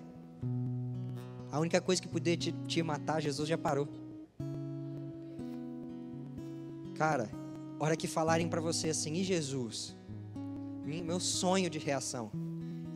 A 1.56 1.60
única 1.62 1.80
coisa 1.80 2.02
que 2.02 2.08
podia 2.10 2.36
te, 2.36 2.52
te 2.68 2.84
matar, 2.84 3.22
Jesus 3.22 3.48
já 3.48 3.58
parou. 3.58 3.88
Cara, 6.96 7.30
hora 7.80 7.96
que 7.96 8.10
falarem 8.10 8.50
para 8.50 8.60
você 8.60 8.90
assim, 8.90 9.14
e 9.14 9.24
Jesus? 9.24 9.96
Meu 10.84 11.18
sonho 11.18 11.70
de 11.70 11.80
reação 11.80 12.30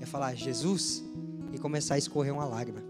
é 0.02 0.06
falar 0.06 0.36
Jesus 0.36 1.02
e 1.54 1.58
começar 1.58 1.96
a 1.96 1.98
escorrer 1.98 2.34
uma 2.34 2.44
lágrima. 2.44 2.84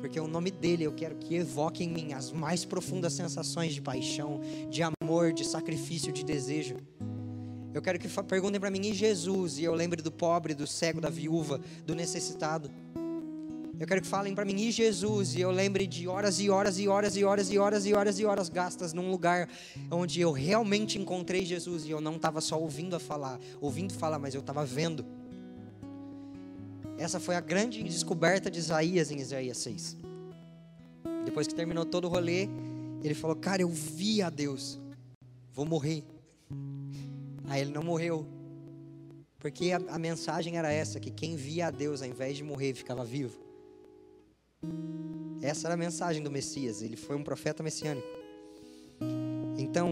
Porque 0.00 0.20
o 0.20 0.28
nome 0.28 0.52
dele 0.52 0.84
eu 0.84 0.92
quero 0.92 1.16
que 1.16 1.34
evoque 1.34 1.82
em 1.82 1.88
mim 1.88 2.12
as 2.12 2.30
mais 2.30 2.64
profundas 2.64 3.12
sensações 3.12 3.74
de 3.74 3.82
paixão, 3.82 4.40
de 4.70 4.84
amor, 4.84 5.32
de 5.32 5.44
sacrifício, 5.44 6.12
de 6.12 6.24
desejo. 6.24 6.76
Eu 7.74 7.82
quero 7.82 7.98
que 7.98 8.08
perguntem 8.22 8.60
para 8.60 8.70
mim, 8.70 8.80
e 8.82 8.92
Jesus? 8.92 9.58
E 9.58 9.64
eu 9.64 9.74
lembre 9.74 10.00
do 10.00 10.12
pobre, 10.12 10.54
do 10.54 10.66
cego, 10.66 11.00
da 11.00 11.10
viúva, 11.10 11.60
do 11.84 11.94
necessitado. 11.94 12.70
Eu 13.80 13.86
quero 13.86 14.02
que 14.02 14.06
falem 14.06 14.34
para 14.34 14.44
mim, 14.44 14.54
e 14.60 14.70
Jesus? 14.70 15.34
E 15.34 15.40
eu 15.40 15.50
lembre 15.50 15.86
de 15.86 16.06
horas 16.06 16.38
e 16.38 16.50
horas 16.50 16.78
e 16.78 16.86
horas 16.86 17.16
e 17.16 17.24
horas 17.24 17.50
e 17.50 17.56
horas 17.56 17.86
e 17.86 17.94
horas 17.94 18.18
e 18.18 18.24
horas 18.26 18.48
gastas 18.50 18.92
num 18.92 19.10
lugar 19.10 19.48
onde 19.90 20.20
eu 20.20 20.32
realmente 20.32 20.98
encontrei 20.98 21.46
Jesus 21.46 21.86
e 21.86 21.90
eu 21.90 21.98
não 21.98 22.16
estava 22.16 22.42
só 22.42 22.60
ouvindo 22.60 22.94
a 22.94 23.00
falar, 23.00 23.40
ouvindo 23.58 23.94
falar, 23.94 24.18
mas 24.18 24.34
eu 24.34 24.42
estava 24.42 24.66
vendo. 24.66 25.02
Essa 26.98 27.18
foi 27.18 27.34
a 27.34 27.40
grande 27.40 27.82
descoberta 27.82 28.50
de 28.50 28.58
Isaías 28.58 29.10
em 29.10 29.18
Isaías 29.18 29.56
6. 29.56 29.96
Depois 31.24 31.46
que 31.46 31.54
terminou 31.54 31.86
todo 31.86 32.04
o 32.04 32.08
rolê, 32.08 32.50
ele 33.02 33.14
falou: 33.14 33.34
Cara, 33.34 33.62
eu 33.62 33.70
vi 33.70 34.20
a 34.20 34.28
Deus, 34.28 34.78
vou 35.54 35.64
morrer. 35.64 36.04
Aí 37.48 37.62
ele 37.62 37.72
não 37.72 37.82
morreu. 37.82 38.26
Porque 39.38 39.72
a, 39.72 39.80
a, 39.88 39.98
mensagem 39.98 40.58
era 40.58 40.70
essa: 40.70 41.00
que 41.00 41.10
quem 41.10 41.34
via 41.34 41.68
a 41.68 41.70
Deus 41.70 42.02
ao 42.02 42.08
invés 42.08 42.36
de 42.36 42.44
morrer 42.44 42.74
ficava 42.74 43.06
vivo. 43.06 43.49
Essa 45.42 45.68
era 45.68 45.74
a 45.74 45.76
mensagem 45.76 46.22
do 46.22 46.30
Messias, 46.30 46.82
ele 46.82 46.96
foi 46.96 47.16
um 47.16 47.24
profeta 47.24 47.62
messiânico. 47.62 48.08
Então, 49.56 49.90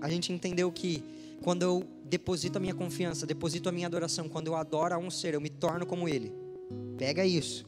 a 0.00 0.08
gente 0.08 0.32
entendeu 0.32 0.70
que 0.72 1.02
quando 1.42 1.62
eu 1.62 1.86
deposito 2.04 2.58
a 2.58 2.60
minha 2.60 2.74
confiança, 2.74 3.26
deposito 3.26 3.68
a 3.68 3.72
minha 3.72 3.86
adoração, 3.86 4.28
quando 4.28 4.48
eu 4.48 4.56
adoro 4.56 4.94
a 4.94 4.98
um 4.98 5.10
ser, 5.10 5.34
eu 5.34 5.40
me 5.40 5.50
torno 5.50 5.86
como 5.86 6.08
ele. 6.08 6.32
Pega 6.96 7.24
isso. 7.24 7.66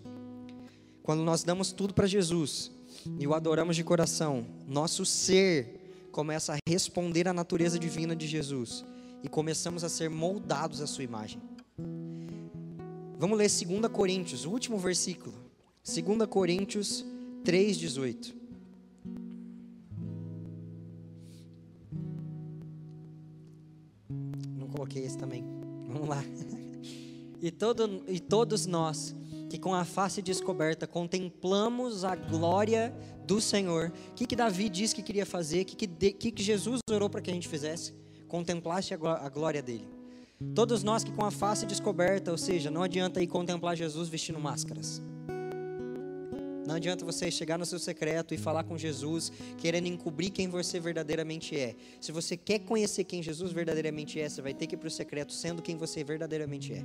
Quando 1.03 1.22
nós 1.22 1.44
damos 1.44 1.72
tudo 1.72 1.94
para 1.94 2.07
Jesus 2.07 2.70
e 3.18 3.27
o 3.27 3.35
adoramos 3.35 3.77
de 3.77 3.85
coração, 3.85 4.46
nosso 4.66 5.05
ser 5.05 6.09
começa 6.11 6.55
a 6.55 6.59
responder 6.68 7.29
à 7.29 7.33
natureza 7.33 7.79
divina 7.79 8.16
de 8.16 8.27
Jesus 8.27 8.85
e 9.22 9.29
começamos 9.29 9.85
a 9.85 9.88
ser 9.88 10.11
moldados 10.11 10.81
à 10.81 10.87
sua 10.87 11.05
imagem. 11.05 11.40
Vamos 13.18 13.38
ler 13.38 13.49
2 13.49 13.92
Coríntios, 13.92 14.44
o 14.44 14.51
último 14.51 14.79
versículo. 14.79 15.45
2 15.87 16.29
Coríntios 16.29 17.05
3,18. 17.44 18.35
Não 24.59 24.66
coloquei 24.68 25.05
esse 25.05 25.16
também. 25.16 25.44
Vamos 25.87 26.09
lá. 26.09 26.25
E, 27.40 27.53
todo, 27.53 28.03
e 28.09 28.18
todos 28.18 28.66
nós 28.66 29.14
que 29.49 29.59
com 29.59 29.72
a 29.72 29.85
face 29.85 30.20
descoberta 30.20 30.88
contemplamos 30.88 32.05
a 32.05 32.16
glória 32.16 32.92
do 33.25 33.40
Senhor. 33.40 33.92
O 34.11 34.14
que, 34.14 34.27
que 34.27 34.35
Davi 34.35 34.68
disse 34.68 34.92
que 34.92 35.03
queria 35.03 35.25
fazer? 35.25 35.62
O 35.62 35.64
que, 35.66 35.87
que, 35.87 36.33
que, 36.33 36.42
Jesus 36.42 36.81
orou 36.90 37.09
para 37.09 37.20
que 37.20 37.31
a 37.31 37.35
gente 37.35 37.46
fizesse? 37.46 37.94
Contemplasse 38.27 38.92
a 38.92 39.29
glória 39.29 39.62
dele. 39.62 39.88
Todos 40.53 40.83
nós 40.83 41.05
que 41.05 41.12
com 41.12 41.25
a 41.25 41.31
face 41.31 41.64
descoberta, 41.64 42.33
ou 42.33 42.38
seja, 42.38 42.72
não 42.72 42.83
adianta 42.83 43.22
ir 43.22 43.29
contemplar 43.29 43.77
Jesus 43.77 44.09
vestindo 44.09 44.40
máscaras. 44.40 45.01
Não 46.66 46.74
adianta 46.74 47.05
você 47.05 47.31
chegar 47.31 47.57
no 47.57 47.64
seu 47.64 47.79
secreto 47.79 48.35
e 48.35 48.37
falar 48.37 48.64
com 48.64 48.76
Jesus, 48.76 49.31
querendo 49.57 49.87
encobrir 49.87 50.31
quem 50.31 50.48
você 50.48 50.81
verdadeiramente 50.81 51.57
é. 51.57 51.76
Se 52.00 52.11
você 52.11 52.37
quer 52.37 52.59
conhecer 52.59 53.05
quem 53.05 53.22
Jesus 53.22 53.52
verdadeiramente 53.52 54.20
é, 54.20 54.29
você 54.29 54.42
vai 54.42 54.52
ter 54.52 54.66
que 54.66 54.74
ir 54.74 54.79
para 54.79 54.88
o 54.88 54.90
secreto 54.90 55.33
sendo 55.33 55.62
quem 55.62 55.76
você 55.76 56.02
verdadeiramente 56.02 56.72
é. 56.72 56.85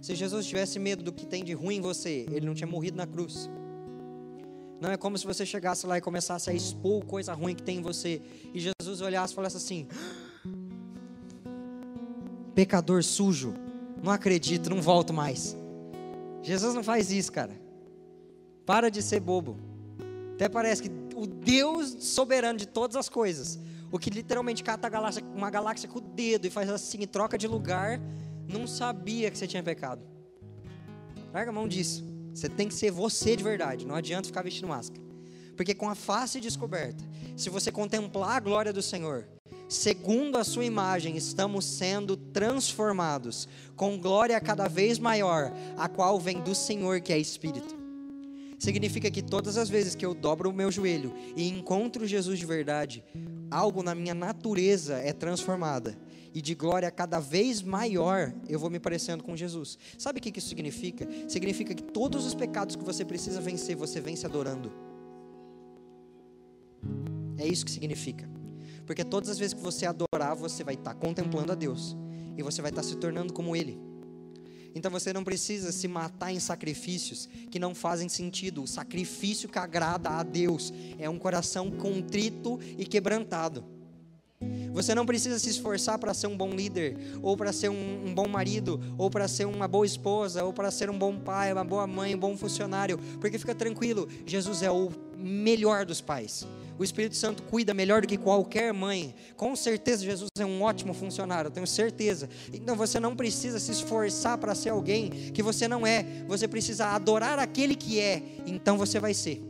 Se 0.00 0.14
Jesus 0.14 0.46
tivesse 0.46 0.78
medo 0.78 1.02
do 1.02 1.12
que 1.12 1.26
tem 1.26 1.44
de 1.44 1.52
ruim 1.52 1.76
em 1.76 1.80
você, 1.82 2.26
ele 2.32 2.46
não 2.46 2.54
tinha 2.54 2.66
morrido 2.66 2.96
na 2.96 3.06
cruz. 3.06 3.50
Não 4.80 4.90
é 4.90 4.96
como 4.96 5.16
se 5.18 5.26
você 5.26 5.44
chegasse 5.44 5.86
lá 5.86 5.98
e 5.98 6.00
começasse 6.00 6.48
a 6.48 6.54
expor 6.54 7.04
coisa 7.04 7.34
ruim 7.34 7.54
que 7.54 7.62
tem 7.62 7.78
em 7.78 7.82
você 7.82 8.20
e 8.52 8.58
Jesus 8.58 9.02
olhasse 9.02 9.32
e 9.32 9.36
falasse 9.36 9.58
assim: 9.58 9.86
pecador 12.54 13.04
sujo, 13.04 13.54
não 14.02 14.10
acredito, 14.10 14.70
não 14.70 14.80
volto 14.80 15.12
mais. 15.12 15.54
Jesus 16.42 16.74
não 16.74 16.82
faz 16.82 17.12
isso, 17.12 17.30
cara. 17.30 17.61
Para 18.64 18.90
de 18.90 19.02
ser 19.02 19.20
bobo. 19.20 19.56
Até 20.34 20.48
parece 20.48 20.82
que 20.82 20.90
o 21.14 21.26
Deus 21.26 21.96
soberano 22.00 22.58
de 22.58 22.66
todas 22.66 22.96
as 22.96 23.08
coisas, 23.08 23.58
o 23.90 23.98
que 23.98 24.10
literalmente 24.10 24.64
cata 24.64 24.88
galáxia, 24.88 25.22
uma 25.34 25.50
galáxia 25.50 25.88
com 25.88 25.98
o 25.98 26.02
dedo 26.02 26.46
e 26.46 26.50
faz 26.50 26.68
assim 26.70 27.02
e 27.02 27.06
troca 27.06 27.36
de 27.36 27.46
lugar, 27.46 28.00
não 28.48 28.66
sabia 28.66 29.30
que 29.30 29.38
você 29.38 29.46
tinha 29.46 29.62
pecado. 29.62 30.02
Larga 31.32 31.50
a 31.50 31.54
mão 31.54 31.68
disso. 31.68 32.04
Você 32.34 32.48
tem 32.48 32.68
que 32.68 32.74
ser 32.74 32.90
você 32.90 33.36
de 33.36 33.44
verdade. 33.44 33.86
Não 33.86 33.94
adianta 33.94 34.26
ficar 34.26 34.42
vestindo 34.42 34.68
máscara. 34.68 35.02
Porque 35.56 35.74
com 35.74 35.88
a 35.88 35.94
face 35.94 36.40
descoberta, 36.40 37.04
se 37.36 37.50
você 37.50 37.70
contemplar 37.70 38.36
a 38.36 38.40
glória 38.40 38.72
do 38.72 38.82
Senhor, 38.82 39.28
segundo 39.68 40.38
a 40.38 40.44
sua 40.44 40.64
imagem, 40.64 41.16
estamos 41.16 41.64
sendo 41.64 42.16
transformados 42.16 43.48
com 43.76 43.98
glória 43.98 44.40
cada 44.40 44.68
vez 44.68 44.98
maior, 44.98 45.52
a 45.76 45.88
qual 45.88 46.18
vem 46.18 46.40
do 46.40 46.54
Senhor, 46.54 47.00
que 47.00 47.12
é 47.12 47.18
Espírito. 47.18 47.81
Significa 48.62 49.10
que 49.10 49.22
todas 49.22 49.58
as 49.58 49.68
vezes 49.68 49.96
que 49.96 50.06
eu 50.06 50.14
dobro 50.14 50.48
o 50.48 50.52
meu 50.52 50.70
joelho 50.70 51.12
e 51.36 51.48
encontro 51.48 52.06
Jesus 52.06 52.38
de 52.38 52.46
verdade, 52.46 53.02
algo 53.50 53.82
na 53.82 53.92
minha 53.92 54.14
natureza 54.14 54.98
é 54.98 55.12
transformada. 55.12 55.98
E 56.32 56.40
de 56.40 56.54
glória 56.54 56.88
cada 56.88 57.18
vez 57.18 57.60
maior 57.60 58.32
eu 58.48 58.60
vou 58.60 58.70
me 58.70 58.78
parecendo 58.78 59.24
com 59.24 59.34
Jesus. 59.34 59.76
Sabe 59.98 60.20
o 60.20 60.22
que 60.22 60.38
isso 60.38 60.48
significa? 60.48 61.08
Significa 61.28 61.74
que 61.74 61.82
todos 61.82 62.24
os 62.24 62.36
pecados 62.36 62.76
que 62.76 62.84
você 62.84 63.04
precisa 63.04 63.40
vencer, 63.40 63.74
você 63.74 64.00
vence 64.00 64.24
adorando. 64.26 64.72
É 67.38 67.44
isso 67.44 67.64
que 67.64 67.72
significa. 67.72 68.30
Porque 68.86 69.02
todas 69.02 69.28
as 69.28 69.40
vezes 69.40 69.54
que 69.54 69.60
você 69.60 69.86
adorar, 69.86 70.36
você 70.36 70.62
vai 70.62 70.74
estar 70.74 70.94
contemplando 70.94 71.50
a 71.50 71.56
Deus. 71.56 71.96
E 72.36 72.44
você 72.44 72.62
vai 72.62 72.70
estar 72.70 72.84
se 72.84 72.94
tornando 72.94 73.32
como 73.32 73.56
Ele. 73.56 73.76
Então 74.74 74.90
você 74.90 75.12
não 75.12 75.24
precisa 75.24 75.70
se 75.72 75.86
matar 75.86 76.32
em 76.32 76.40
sacrifícios 76.40 77.28
que 77.50 77.58
não 77.58 77.74
fazem 77.74 78.08
sentido. 78.08 78.62
O 78.62 78.66
sacrifício 78.66 79.48
que 79.48 79.58
agrada 79.58 80.10
a 80.10 80.22
Deus 80.22 80.72
é 80.98 81.08
um 81.08 81.18
coração 81.18 81.70
contrito 81.70 82.58
e 82.78 82.84
quebrantado. 82.84 83.64
Você 84.72 84.94
não 84.94 85.06
precisa 85.06 85.38
se 85.38 85.50
esforçar 85.50 85.98
para 85.98 86.14
ser 86.14 86.26
um 86.26 86.36
bom 86.36 86.50
líder, 86.50 86.96
ou 87.22 87.36
para 87.36 87.52
ser 87.52 87.68
um, 87.68 88.06
um, 88.06 88.14
bom 88.14 88.26
marido, 88.26 88.80
ou 88.96 89.10
para 89.10 89.28
ser 89.28 89.46
uma 89.46 89.68
boa 89.68 89.86
esposa, 89.86 90.42
ou 90.42 90.52
para 90.52 90.70
ser 90.70 90.90
um 90.90 90.98
bom 90.98 91.18
pai, 91.18 91.52
uma 91.52 91.64
boa 91.64 91.86
mãe, 91.86 92.14
um 92.14 92.18
bom 92.18 92.36
funcionário, 92.36 92.98
porque 93.20 93.38
fica 93.38 93.54
tranquilo, 93.54 94.08
Jesus 94.26 94.62
é 94.62 94.70
o 94.70 94.90
melhor 95.16 95.84
dos 95.84 96.00
pais. 96.00 96.46
O 96.78 96.84
Espírito 96.84 97.14
Santo 97.16 97.42
cuida 97.44 97.74
melhor 97.74 98.00
do 98.00 98.08
que 98.08 98.16
qualquer 98.16 98.72
mãe. 98.72 99.14
Com 99.36 99.54
certeza, 99.54 100.04
Jesus 100.04 100.28
é 100.38 100.44
um 100.44 100.62
ótimo 100.62 100.94
funcionário, 100.94 101.48
eu 101.48 101.52
tenho 101.52 101.66
certeza. 101.66 102.28
Então 102.52 102.74
você 102.74 102.98
não 102.98 103.14
precisa 103.14 103.58
se 103.58 103.70
esforçar 103.70 104.38
para 104.38 104.54
ser 104.54 104.70
alguém 104.70 105.10
que 105.32 105.42
você 105.42 105.68
não 105.68 105.86
é. 105.86 106.04
Você 106.26 106.48
precisa 106.48 106.86
adorar 106.86 107.38
aquele 107.38 107.74
que 107.74 108.00
é, 108.00 108.22
então 108.46 108.76
você 108.76 108.98
vai 108.98 109.14
ser. 109.14 109.42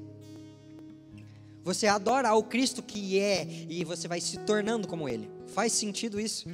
Você 1.65 1.87
adora 1.87 2.29
ao 2.29 2.43
Cristo 2.43 2.83
que 2.83 3.21
é 3.21 3.47
e 3.69 3.85
você 3.85 4.09
vai 4.09 4.21
se 4.21 4.39
tornando 4.39 4.89
como 4.89 5.09
Ele. 5.09 5.31
Faz 5.47 5.73
sentido 5.73 6.19
isso? 6.19 6.49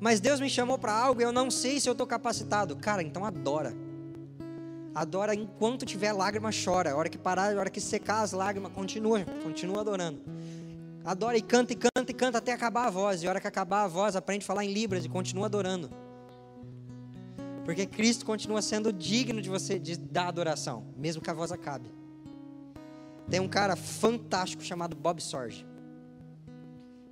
Mas 0.00 0.20
Deus 0.20 0.40
me 0.40 0.48
chamou 0.48 0.78
para 0.78 0.92
algo 0.92 1.20
e 1.20 1.24
eu 1.24 1.32
não 1.32 1.50
sei 1.50 1.78
se 1.78 1.88
eu 1.88 1.92
estou 1.92 2.06
capacitado. 2.06 2.76
Cara, 2.76 3.02
então 3.02 3.24
adora. 3.24 3.74
Adora 4.98 5.32
enquanto 5.32 5.86
tiver 5.86 6.12
lágrima, 6.12 6.50
chora. 6.50 6.90
A 6.90 6.96
hora 6.96 7.08
que 7.08 7.16
parar, 7.16 7.54
a 7.54 7.60
hora 7.60 7.70
que 7.70 7.80
secar 7.80 8.22
as 8.22 8.32
lágrimas, 8.32 8.72
continua, 8.72 9.24
continua 9.44 9.80
adorando. 9.82 10.20
Adora 11.04 11.36
e 11.38 11.40
canta 11.40 11.72
e 11.72 11.76
canta 11.76 12.10
e 12.10 12.12
canta 12.12 12.38
até 12.38 12.52
acabar 12.52 12.88
a 12.88 12.90
voz. 12.90 13.22
E 13.22 13.26
a 13.28 13.30
hora 13.30 13.40
que 13.40 13.46
acabar 13.46 13.84
a 13.84 13.86
voz, 13.86 14.16
aprende 14.16 14.42
a 14.42 14.46
falar 14.48 14.64
em 14.64 14.72
libras 14.72 15.04
e 15.04 15.08
continua 15.08 15.46
adorando. 15.46 15.88
Porque 17.64 17.86
Cristo 17.86 18.26
continua 18.26 18.60
sendo 18.60 18.92
digno 18.92 19.40
de 19.40 19.48
você 19.48 19.78
de 19.78 19.96
dar 19.96 20.26
adoração, 20.26 20.84
mesmo 20.96 21.22
que 21.22 21.30
a 21.30 21.34
voz 21.34 21.52
acabe. 21.52 21.88
Tem 23.30 23.38
um 23.38 23.48
cara 23.48 23.76
fantástico 23.76 24.64
chamado 24.64 24.96
Bob 24.96 25.22
Sorge. 25.22 25.64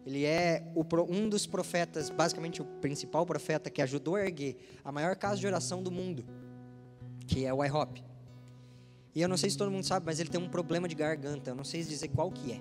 Ele 0.05 0.24
é 0.24 0.66
o, 0.74 0.84
um 1.09 1.28
dos 1.28 1.47
profetas, 1.47 2.11
basicamente 2.11 2.61
o 2.61 2.64
principal 2.64 3.24
profeta 3.24 3.70
que 3.70 3.80
ajudou 3.80 4.16
a 4.16 4.22
erguer 4.22 4.57
a 4.84 4.91
maior 4.91 5.14
casa 5.14 5.37
de 5.37 5.47
oração 5.47 5.84
do 5.84 5.93
mundo, 5.93 6.24
que 7.27 7.45
é 7.45 7.53
o 7.53 7.64
IHOP. 7.64 8.03
E 9.14 9.22
eu 9.22 9.29
não 9.29 9.37
sei 9.37 9.51
se 9.51 9.57
todo 9.57 9.70
mundo 9.70 9.85
sabe, 9.85 10.05
mas 10.07 10.20
ele 10.20 10.29
tem 10.29 10.41
um 10.41 10.49
problema 10.49 10.87
de 10.87 10.95
garganta. 10.95 11.51
Eu 11.51 11.55
não 11.55 11.64
sei 11.64 11.83
dizer 11.83 12.09
qual 12.09 12.31
que 12.31 12.53
é. 12.53 12.61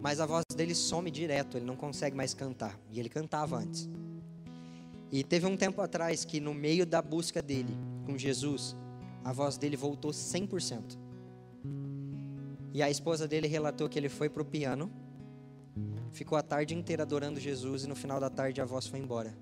Mas 0.00 0.20
a 0.20 0.26
voz 0.26 0.44
dele 0.56 0.74
some 0.74 1.10
direto, 1.10 1.56
ele 1.56 1.66
não 1.66 1.76
consegue 1.76 2.16
mais 2.16 2.34
cantar. 2.34 2.78
E 2.90 2.98
ele 2.98 3.08
cantava 3.08 3.56
antes. 3.56 3.88
E 5.10 5.22
teve 5.24 5.46
um 5.46 5.56
tempo 5.56 5.80
atrás 5.80 6.24
que 6.24 6.40
no 6.40 6.52
meio 6.52 6.84
da 6.84 7.00
busca 7.00 7.40
dele 7.40 7.76
com 8.04 8.18
Jesus, 8.18 8.76
a 9.24 9.32
voz 9.32 9.56
dele 9.56 9.76
voltou 9.76 10.10
100%. 10.10 10.98
E 12.74 12.82
a 12.82 12.90
esposa 12.90 13.26
dele 13.26 13.46
relatou 13.46 13.88
que 13.88 13.98
ele 13.98 14.08
foi 14.08 14.28
para 14.28 14.42
o 14.42 14.44
piano 14.44 14.90
ficou 16.12 16.36
a 16.36 16.42
tarde 16.42 16.74
inteira 16.74 17.02
adorando 17.02 17.38
Jesus 17.38 17.84
e 17.84 17.86
no 17.86 17.94
final 17.94 18.18
da 18.18 18.28
tarde 18.28 18.60
a 18.60 18.64
voz 18.64 18.86
foi 18.86 18.98
embora. 18.98 19.32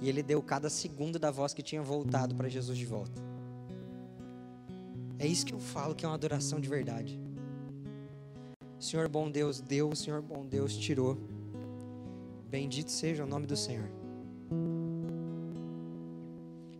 E 0.00 0.08
ele 0.08 0.22
deu 0.22 0.42
cada 0.42 0.68
segundo 0.68 1.18
da 1.18 1.30
voz 1.30 1.54
que 1.54 1.62
tinha 1.62 1.82
voltado 1.82 2.34
para 2.34 2.48
Jesus 2.48 2.76
de 2.76 2.86
volta. 2.86 3.22
É 5.18 5.26
isso 5.26 5.46
que 5.46 5.54
eu 5.54 5.58
falo 5.58 5.94
que 5.94 6.04
é 6.04 6.08
uma 6.08 6.14
adoração 6.14 6.60
de 6.60 6.68
verdade. 6.68 7.18
Senhor 8.78 9.08
bom 9.08 9.30
Deus 9.30 9.60
deu, 9.60 9.94
Senhor 9.96 10.20
bom 10.20 10.46
Deus 10.46 10.76
tirou. 10.76 11.18
Bendito 12.48 12.90
seja 12.90 13.24
o 13.24 13.26
nome 13.26 13.46
do 13.46 13.56
Senhor. 13.56 13.90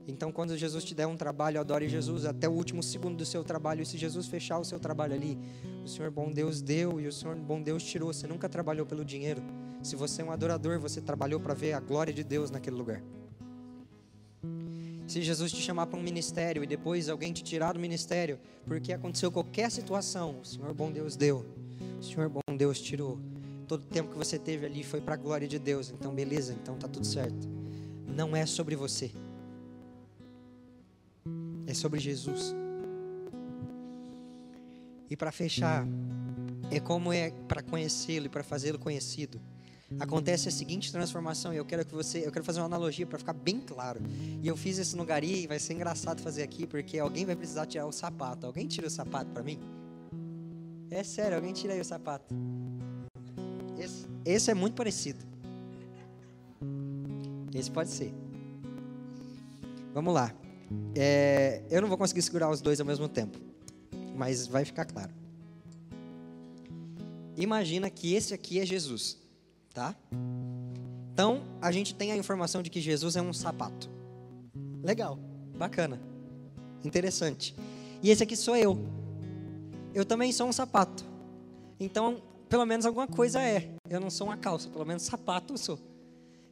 Então, 0.07 0.31
quando 0.31 0.57
Jesus 0.57 0.85
te 0.85 0.95
der 0.95 1.07
um 1.07 1.17
trabalho, 1.17 1.61
adore 1.61 1.89
Jesus 1.89 2.25
até 2.25 2.49
o 2.49 2.53
último 2.53 2.83
segundo 2.83 3.17
do 3.17 3.27
seu 3.27 3.43
trabalho. 3.43 3.83
E 3.83 3.87
se 3.87 3.99
Jesus 3.99 4.29
fechar 4.29 4.59
o 4.59 4.65
seu 4.65 4.79
trabalho 4.79 5.15
ali, 5.15 5.37
o 5.85 5.89
Senhor 5.89 6.11
bom 6.11 6.31
Deus 6.31 6.63
deu 6.63 7.01
e 7.01 7.09
o 7.09 7.13
Senhor 7.13 7.35
bom 7.35 7.61
Deus 7.61 7.83
tirou. 7.83 8.13
Você 8.13 8.27
nunca 8.27 8.49
trabalhou 8.49 8.87
pelo 8.87 9.05
dinheiro. 9.05 9.43
Se 9.83 9.97
você 9.97 10.23
é 10.23 10.25
um 10.25 10.31
adorador, 10.31 10.79
você 10.79 11.01
trabalhou 11.01 11.41
para 11.41 11.55
ver 11.55 11.73
a 11.73 11.81
glória 11.81 12.13
de 12.13 12.25
Deus 12.25 12.51
naquele 12.51 12.77
lugar. 12.77 13.03
Se 15.07 15.23
Jesus 15.23 15.53
te 15.53 15.61
chamar 15.61 15.87
para 15.87 15.99
um 15.99 16.03
ministério 16.03 16.65
e 16.65 16.67
depois 16.67 17.09
alguém 17.09 17.33
te 17.33 17.45
tirar 17.45 17.73
do 17.73 17.79
ministério, 17.79 18.39
porque 18.67 18.93
aconteceu 18.93 19.31
qualquer 19.31 19.71
situação, 19.71 20.41
o 20.41 20.45
Senhor 20.45 20.75
bom 20.75 20.91
Deus 20.91 21.15
deu, 21.15 21.47
o 22.01 22.03
Senhor 22.03 22.29
bom 22.29 22.57
Deus 22.57 22.81
tirou. 22.81 23.19
Todo 23.69 23.83
o 23.83 23.87
tempo 23.87 24.11
que 24.11 24.19
você 24.19 24.39
teve 24.39 24.67
ali 24.67 24.83
foi 24.83 25.01
para 25.01 25.15
a 25.15 25.17
glória 25.17 25.47
de 25.47 25.59
Deus. 25.59 25.91
Então, 25.91 26.15
beleza, 26.15 26.53
então 26.53 26.77
tá 26.77 26.89
tudo 26.89 27.07
certo. 27.07 27.49
Não 28.07 28.35
é 28.35 28.47
sobre 28.47 28.77
você 28.77 29.13
é 31.67 31.75
sobre 31.75 32.01
Jesus. 32.01 32.55
E 35.11 35.17
para 35.17 35.33
fechar, 35.33 35.87
é 36.71 36.81
como 36.81 37.13
é 37.13 37.31
para 37.49 37.63
conhecê-lo 37.63 38.27
e 38.27 38.29
para 38.29 38.43
fazê-lo 38.43 38.79
conhecido. 38.79 39.41
Acontece 40.01 40.49
a 40.49 40.51
seguinte 40.51 40.91
transformação, 40.91 41.55
e 41.55 41.57
eu 41.57 41.65
quero 41.65 41.87
que 41.87 41.95
você, 41.95 42.27
eu 42.27 42.33
quero 42.33 42.45
fazer 42.45 42.61
uma 42.61 42.67
analogia 42.67 43.07
para 43.07 43.19
ficar 43.19 43.33
bem 43.33 43.61
claro. 43.61 44.01
E 44.43 44.47
eu 44.49 44.57
fiz 44.57 44.79
isso 44.79 44.97
no 44.97 45.05
Gari, 45.05 45.45
e 45.45 45.47
vai 45.47 45.59
ser 45.61 45.75
engraçado 45.75 46.21
fazer 46.21 46.43
aqui, 46.43 46.67
porque 46.67 46.99
alguém 46.99 47.25
vai 47.25 47.37
precisar 47.37 47.67
tirar 47.67 47.87
o 47.87 47.93
sapato. 47.93 48.47
Alguém 48.47 48.67
tira 48.67 48.89
o 48.89 48.91
sapato 48.91 49.31
para 49.31 49.45
mim? 49.45 49.61
É 50.91 51.05
sério, 51.05 51.37
alguém 51.37 51.53
tira 51.53 51.73
aí 51.73 51.81
o 51.81 51.85
sapato. 51.85 52.35
Esse, 53.79 54.07
esse 54.25 54.51
é 54.51 54.55
muito 54.55 54.75
parecido. 54.75 55.25
Esse 57.55 57.71
pode 57.71 57.91
ser. 57.91 58.13
Vamos 59.95 60.13
lá. 60.13 60.35
É, 60.95 61.63
eu 61.71 61.81
não 61.81 61.89
vou 61.89 61.97
conseguir 61.97 62.23
segurar 62.23 62.51
os 62.51 62.61
dois 62.61 62.81
ao 62.81 62.87
mesmo 62.87 63.09
tempo, 63.09 63.39
mas 64.17 64.47
vai 64.47 64.65
ficar 64.65 64.85
claro. 64.85 65.13
Imagina 67.37 67.89
que 67.89 68.15
esse 68.15 68.35
aqui 68.35 68.59
é 68.59 68.67
Jesus, 68.67 69.19
tá? 69.77 69.95
Então, 71.13 71.43
a 71.61 71.71
gente 71.71 71.95
tem 71.95 72.11
a 72.11 72.17
informação 72.17 72.63
de 72.63 72.71
que 72.71 72.81
Jesus 72.81 73.15
é 73.15 73.21
um 73.21 73.33
sapato. 73.35 73.91
Legal, 74.83 75.19
bacana, 75.55 76.01
interessante. 76.83 77.55
E 78.03 78.09
esse 78.09 78.23
aqui 78.23 78.35
sou 78.35 78.57
eu. 78.57 78.79
Eu 79.93 80.07
também 80.07 80.33
sou 80.33 80.49
um 80.49 80.53
sapato. 80.53 81.05
Então, 81.79 82.23
pelo 82.49 82.65
menos 82.65 82.87
alguma 82.87 83.07
coisa 83.07 83.43
é. 83.43 83.69
Eu 83.91 84.01
não 84.01 84.09
sou 84.09 84.29
uma 84.29 84.39
calça, 84.39 84.71
pelo 84.71 84.87
menos 84.87 85.03
sapato 85.03 85.53
eu 85.53 85.59
sou. 85.59 85.79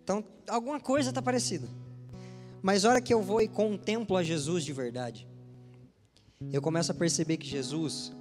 Então, 0.03 0.23
alguma 0.47 0.79
coisa 0.79 1.09
está 1.09 1.23
parecida. 1.23 1.67
Mas 2.63 2.85
a 2.85 2.91
hora 2.91 3.01
que 3.01 3.15
eu 3.15 3.23
vou 3.23 3.41
e 3.41 3.49
contemplo 3.49 4.19
a 4.19 4.23
Jesus 4.23 4.65
de 4.65 4.73
verdade, 4.75 5.27
eu 6.53 6.61
começo 6.61 6.93
a 6.93 6.95
perceber 6.95 7.39
que 7.39 7.47
Jesus, 7.47 8.13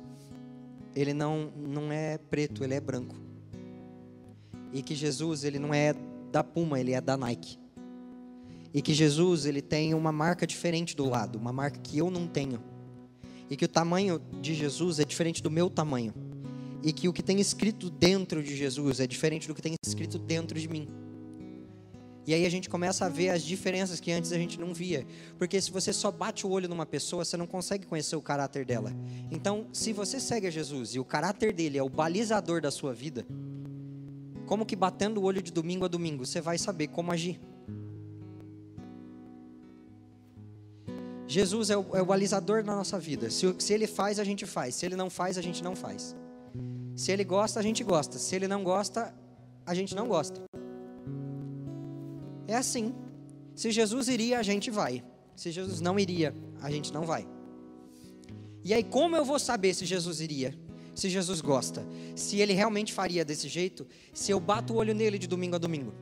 ele 0.95 1.13
não, 1.13 1.51
não 1.57 1.91
é 1.91 2.17
preto, 2.17 2.63
ele 2.63 2.73
é 2.73 2.79
branco. 2.79 3.32
E 4.73 4.81
que 4.81 4.95
Jesus, 4.95 5.43
ele 5.43 5.59
não 5.59 5.73
é 5.73 5.93
da 6.31 6.43
Puma, 6.43 6.79
ele 6.79 6.93
é 6.93 6.99
da 6.99 7.15
Nike. 7.15 7.59
E 8.73 8.81
que 8.81 8.93
Jesus, 8.93 9.45
ele 9.45 9.61
tem 9.61 9.93
uma 9.93 10.11
marca 10.11 10.47
diferente 10.47 10.95
do 10.95 11.07
lado, 11.07 11.37
uma 11.37 11.53
marca 11.53 11.79
que 11.79 11.97
eu 11.97 12.09
não 12.09 12.27
tenho. 12.27 12.59
E 13.49 13.55
que 13.55 13.65
o 13.65 13.67
tamanho 13.67 14.19
de 14.41 14.55
Jesus 14.55 14.99
é 14.99 15.05
diferente 15.05 15.43
do 15.43 15.51
meu 15.51 15.69
tamanho. 15.69 16.13
E 16.81 16.91
que 16.91 17.07
o 17.07 17.13
que 17.13 17.21
tem 17.21 17.39
escrito 17.39 17.89
dentro 17.89 18.41
de 18.41 18.55
Jesus 18.55 18.99
é 18.99 19.05
diferente 19.05 19.47
do 19.47 19.53
que 19.53 19.61
tem 19.61 19.75
escrito 19.85 20.17
dentro 20.17 20.59
de 20.59 20.67
mim. 20.67 20.87
E 22.25 22.33
aí 22.33 22.45
a 22.45 22.49
gente 22.49 22.69
começa 22.69 23.05
a 23.05 23.09
ver 23.09 23.29
as 23.29 23.43
diferenças 23.43 23.99
que 23.99 24.11
antes 24.11 24.31
a 24.31 24.37
gente 24.37 24.59
não 24.59 24.73
via. 24.73 25.05
Porque 25.37 25.59
se 25.59 25.69
você 25.69 25.91
só 25.91 26.09
bate 26.09 26.47
o 26.47 26.49
olho 26.49 26.69
numa 26.69 26.85
pessoa, 26.85 27.25
você 27.25 27.35
não 27.35 27.45
consegue 27.45 27.85
conhecer 27.85 28.15
o 28.15 28.21
caráter 28.21 28.65
dela. 28.65 28.93
Então, 29.29 29.67
se 29.73 29.91
você 29.91 30.19
segue 30.19 30.47
a 30.47 30.49
Jesus 30.49 30.95
e 30.95 30.99
o 30.99 31.05
caráter 31.05 31.53
dele 31.53 31.77
é 31.77 31.83
o 31.83 31.89
balizador 31.89 32.61
da 32.61 32.71
sua 32.71 32.93
vida, 32.93 33.25
como 34.45 34.65
que 34.65 34.75
batendo 34.75 35.21
o 35.21 35.23
olho 35.23 35.41
de 35.41 35.51
domingo 35.51 35.85
a 35.85 35.87
domingo, 35.87 36.25
você 36.25 36.41
vai 36.41 36.57
saber 36.57 36.87
como 36.87 37.11
agir. 37.11 37.39
Jesus 41.27 41.69
é 41.69 41.77
o, 41.77 41.95
é 41.95 42.01
o 42.01 42.05
balizador 42.05 42.63
da 42.63 42.75
nossa 42.75 42.99
vida. 42.99 43.29
Se, 43.29 43.55
se 43.57 43.73
ele 43.73 43.87
faz, 43.87 44.19
a 44.19 44.23
gente 44.23 44.45
faz. 44.45 44.75
Se 44.75 44.85
ele 44.85 44.95
não 44.95 45.09
faz, 45.09 45.37
a 45.37 45.41
gente 45.41 45.63
não 45.63 45.75
faz. 45.75 46.15
Se 46.95 47.11
ele 47.11 47.23
gosta, 47.23 47.59
a 47.59 47.63
gente 47.63 47.83
gosta. 47.83 48.19
Se 48.19 48.35
ele 48.35 48.47
não 48.47 48.63
gosta, 48.63 49.13
a 49.65 49.73
gente 49.73 49.95
não 49.95 50.07
gosta. 50.07 50.41
É 52.47 52.55
assim. 52.55 52.93
Se 53.55 53.71
Jesus 53.71 54.07
iria, 54.09 54.39
a 54.39 54.43
gente 54.43 54.69
vai. 54.69 55.03
Se 55.35 55.51
Jesus 55.51 55.81
não 55.81 55.97
iria, 55.97 56.35
a 56.61 56.69
gente 56.69 56.93
não 56.93 57.03
vai. 57.03 57.27
E 58.63 58.73
aí, 58.73 58.83
como 58.83 59.15
eu 59.15 59.25
vou 59.25 59.39
saber 59.39 59.73
se 59.73 59.85
Jesus 59.85 60.21
iria? 60.21 60.57
Se 60.93 61.09
Jesus 61.09 61.41
gosta? 61.41 61.83
Se 62.15 62.39
ele 62.39 62.53
realmente 62.53 62.93
faria 62.93 63.25
desse 63.25 63.47
jeito? 63.47 63.87
Se 64.13 64.31
eu 64.31 64.39
bato 64.39 64.73
o 64.73 64.77
olho 64.77 64.93
nele 64.93 65.17
de 65.17 65.27
domingo 65.27 65.55
a 65.55 65.59
domingo? 65.59 65.93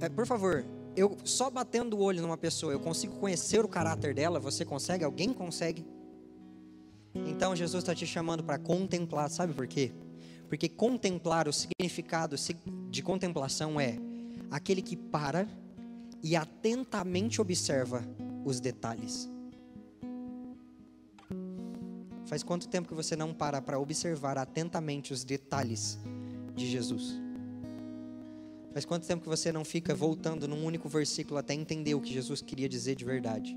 É, 0.00 0.08
por 0.08 0.26
favor, 0.26 0.64
eu 0.96 1.16
só 1.24 1.50
batendo 1.50 1.96
o 1.96 2.00
olho 2.00 2.22
numa 2.22 2.36
pessoa, 2.36 2.72
eu 2.72 2.80
consigo 2.80 3.16
conhecer 3.16 3.64
o 3.64 3.68
caráter 3.68 4.14
dela? 4.14 4.38
Você 4.38 4.64
consegue? 4.64 5.04
Alguém 5.04 5.32
consegue? 5.32 5.84
Então 7.14 7.56
Jesus 7.56 7.82
está 7.82 7.94
te 7.94 8.06
chamando 8.06 8.44
para 8.44 8.58
contemplar, 8.58 9.30
sabe 9.30 9.52
por 9.52 9.66
quê? 9.66 9.92
Porque 10.48 10.68
contemplar, 10.68 11.48
o 11.48 11.52
significado 11.52 12.36
de 12.90 13.02
contemplação 13.02 13.80
é 13.80 13.98
aquele 14.50 14.80
que 14.80 14.96
para 14.96 15.48
e 16.22 16.36
atentamente 16.36 17.40
observa 17.40 18.02
os 18.44 18.60
detalhes. 18.60 19.28
Faz 22.28 22.42
quanto 22.42 22.68
tempo 22.68 22.86
que 22.86 22.94
você 22.94 23.16
não 23.16 23.32
para 23.32 23.62
para 23.62 23.78
observar 23.78 24.36
atentamente 24.36 25.14
os 25.14 25.24
detalhes 25.24 25.98
de 26.54 26.66
Jesus? 26.66 27.18
Faz 28.70 28.84
quanto 28.84 29.06
tempo 29.06 29.22
que 29.22 29.28
você 29.30 29.50
não 29.50 29.64
fica 29.64 29.94
voltando 29.94 30.46
num 30.46 30.62
único 30.62 30.90
versículo 30.90 31.38
até 31.38 31.54
entender 31.54 31.94
o 31.94 32.02
que 32.02 32.12
Jesus 32.12 32.42
queria 32.42 32.68
dizer 32.68 32.96
de 32.96 33.04
verdade? 33.06 33.56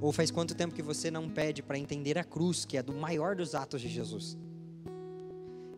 Ou 0.00 0.10
faz 0.10 0.30
quanto 0.30 0.54
tempo 0.54 0.74
que 0.74 0.80
você 0.80 1.10
não 1.10 1.28
pede 1.28 1.62
para 1.62 1.78
entender 1.78 2.16
a 2.16 2.24
cruz, 2.24 2.64
que 2.64 2.78
é 2.78 2.82
do 2.82 2.94
maior 2.94 3.36
dos 3.36 3.54
atos 3.54 3.82
de 3.82 3.88
Jesus? 3.90 4.38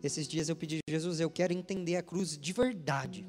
Esses 0.01 0.29
dias 0.29 0.47
eu 0.47 0.55
pedi, 0.55 0.79
Jesus, 0.89 1.19
eu 1.19 1.29
quero 1.29 1.51
entender 1.51 1.97
a 1.97 2.01
cruz 2.01 2.37
de 2.37 2.53
verdade. 2.53 3.27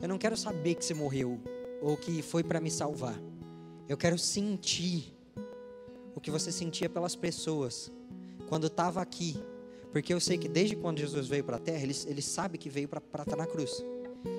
Eu 0.00 0.06
não 0.06 0.18
quero 0.18 0.36
saber 0.36 0.76
que 0.76 0.84
você 0.84 0.94
morreu 0.94 1.40
ou 1.82 1.96
que 1.96 2.22
foi 2.22 2.44
para 2.44 2.60
me 2.60 2.70
salvar. 2.70 3.20
Eu 3.88 3.96
quero 3.96 4.16
sentir 4.16 5.19
o 6.20 6.22
que 6.22 6.30
você 6.30 6.52
sentia 6.52 6.86
pelas 6.86 7.16
pessoas 7.16 7.90
quando 8.46 8.66
estava 8.66 9.00
aqui, 9.00 9.42
Porque 9.90 10.12
eu 10.12 10.20
sei 10.20 10.36
que 10.36 10.48
desde 10.48 10.76
quando 10.76 10.98
Jesus 10.98 11.26
veio 11.26 11.42
para 11.42 11.56
a 11.56 11.58
terra, 11.58 11.82
ele, 11.82 11.96
ele 12.06 12.22
sabe 12.22 12.58
que 12.58 12.68
veio 12.68 12.86
para 12.86 13.00
estar 13.00 13.36
na 13.36 13.46
cruz. 13.46 13.82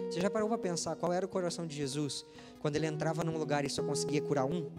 Você 0.10 0.22
já 0.22 0.30
parou 0.30 0.48
para 0.48 0.60
pensar 0.60 0.96
qual 0.96 1.12
era 1.12 1.26
o 1.26 1.30
coração 1.30 1.66
de 1.66 1.76
Jesus 1.76 2.24
quando 2.60 2.76
ele 2.76 2.86
entrava 2.86 3.24
num 3.24 3.38
lugar 3.38 3.66
e 3.66 3.70
só 3.70 3.84
conseguia 3.84 4.22
curar 4.22 4.46
um? 4.46 4.70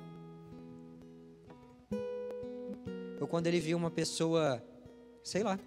Ou 3.20 3.26
quando 3.26 3.48
ele 3.48 3.60
via 3.60 3.76
uma 3.76 3.90
pessoa, 3.90 4.62
sei 5.22 5.42
lá, 5.42 5.58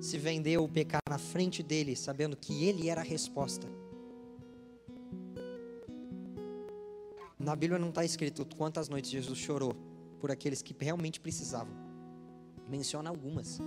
se 0.00 0.18
vender 0.18 0.58
ou 0.58 0.68
pecar 0.68 1.00
na 1.08 1.16
frente 1.16 1.62
dele, 1.62 1.94
sabendo 1.94 2.36
que 2.36 2.64
ele 2.64 2.90
era 2.90 3.00
a 3.00 3.04
resposta. 3.04 3.66
Na 7.40 7.56
Bíblia 7.56 7.78
não 7.78 7.88
está 7.88 8.04
escrito 8.04 8.46
quantas 8.54 8.90
noites 8.90 9.10
Jesus 9.10 9.38
chorou 9.38 9.74
por 10.20 10.30
aqueles 10.30 10.60
que 10.60 10.76
realmente 10.78 11.18
precisavam. 11.18 11.72
Menciona 12.68 13.08
algumas. 13.08 13.58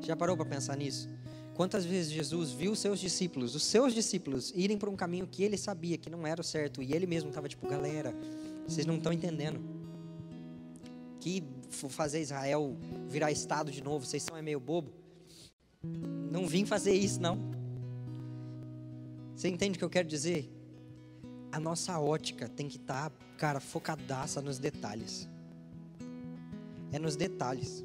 Já 0.00 0.14
parou 0.14 0.36
para 0.36 0.46
pensar 0.46 0.76
nisso? 0.76 1.10
Quantas 1.54 1.84
vezes 1.84 2.12
Jesus 2.12 2.52
viu 2.52 2.76
seus 2.76 3.00
discípulos, 3.00 3.56
os 3.56 3.64
seus 3.64 3.92
discípulos, 3.92 4.52
irem 4.54 4.78
por 4.78 4.88
um 4.88 4.94
caminho 4.94 5.26
que 5.26 5.42
ele 5.42 5.58
sabia 5.58 5.98
que 5.98 6.08
não 6.08 6.24
era 6.24 6.40
o 6.40 6.44
certo 6.44 6.80
e 6.80 6.92
ele 6.92 7.06
mesmo 7.06 7.30
estava 7.30 7.48
tipo, 7.48 7.66
galera, 7.68 8.14
vocês 8.66 8.86
não 8.86 8.96
estão 8.96 9.12
entendendo. 9.12 9.60
Que 11.20 11.42
fazer 11.70 12.20
Israel 12.20 12.76
virar 13.08 13.32
estado 13.32 13.72
de 13.72 13.82
novo, 13.82 14.06
vocês 14.06 14.22
são 14.22 14.36
é 14.36 14.42
meio 14.42 14.60
bobo. 14.60 14.92
Não 16.30 16.46
vim 16.46 16.64
fazer 16.64 16.92
isso, 16.92 17.20
não. 17.20 17.38
Você 19.34 19.48
entende 19.48 19.76
o 19.76 19.78
que 19.78 19.84
eu 19.84 19.90
quero 19.90 20.06
dizer? 20.06 20.53
A 21.54 21.60
nossa 21.60 22.00
ótica 22.00 22.48
tem 22.48 22.66
que 22.68 22.78
estar, 22.78 23.10
tá, 23.10 23.16
cara, 23.38 23.60
focadaça 23.60 24.42
nos 24.42 24.58
detalhes. 24.58 25.28
É 26.90 26.98
nos 26.98 27.14
detalhes. 27.14 27.84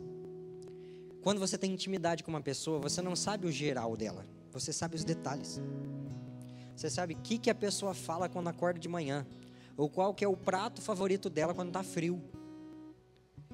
Quando 1.22 1.38
você 1.38 1.56
tem 1.56 1.72
intimidade 1.72 2.24
com 2.24 2.32
uma 2.32 2.42
pessoa, 2.42 2.80
você 2.80 3.00
não 3.00 3.16
sabe 3.16 3.46
o 3.46 3.52
geral 3.52 3.96
dela, 3.96 4.26
você 4.52 4.74
sabe 4.74 4.96
os 4.96 5.04
detalhes. 5.04 5.62
Você 6.76 6.90
sabe 6.90 7.14
o 7.14 7.18
que, 7.18 7.38
que 7.38 7.48
a 7.52 7.54
pessoa 7.54 7.94
fala 7.94 8.28
quando 8.28 8.48
acorda 8.48 8.80
de 8.80 8.90
manhã, 8.90 9.24
ou 9.78 9.88
qual 9.88 10.16
que 10.16 10.26
é 10.26 10.28
o 10.28 10.36
prato 10.36 10.82
favorito 10.82 11.30
dela 11.30 11.54
quando 11.54 11.68
está 11.68 11.84
frio. 11.84 12.20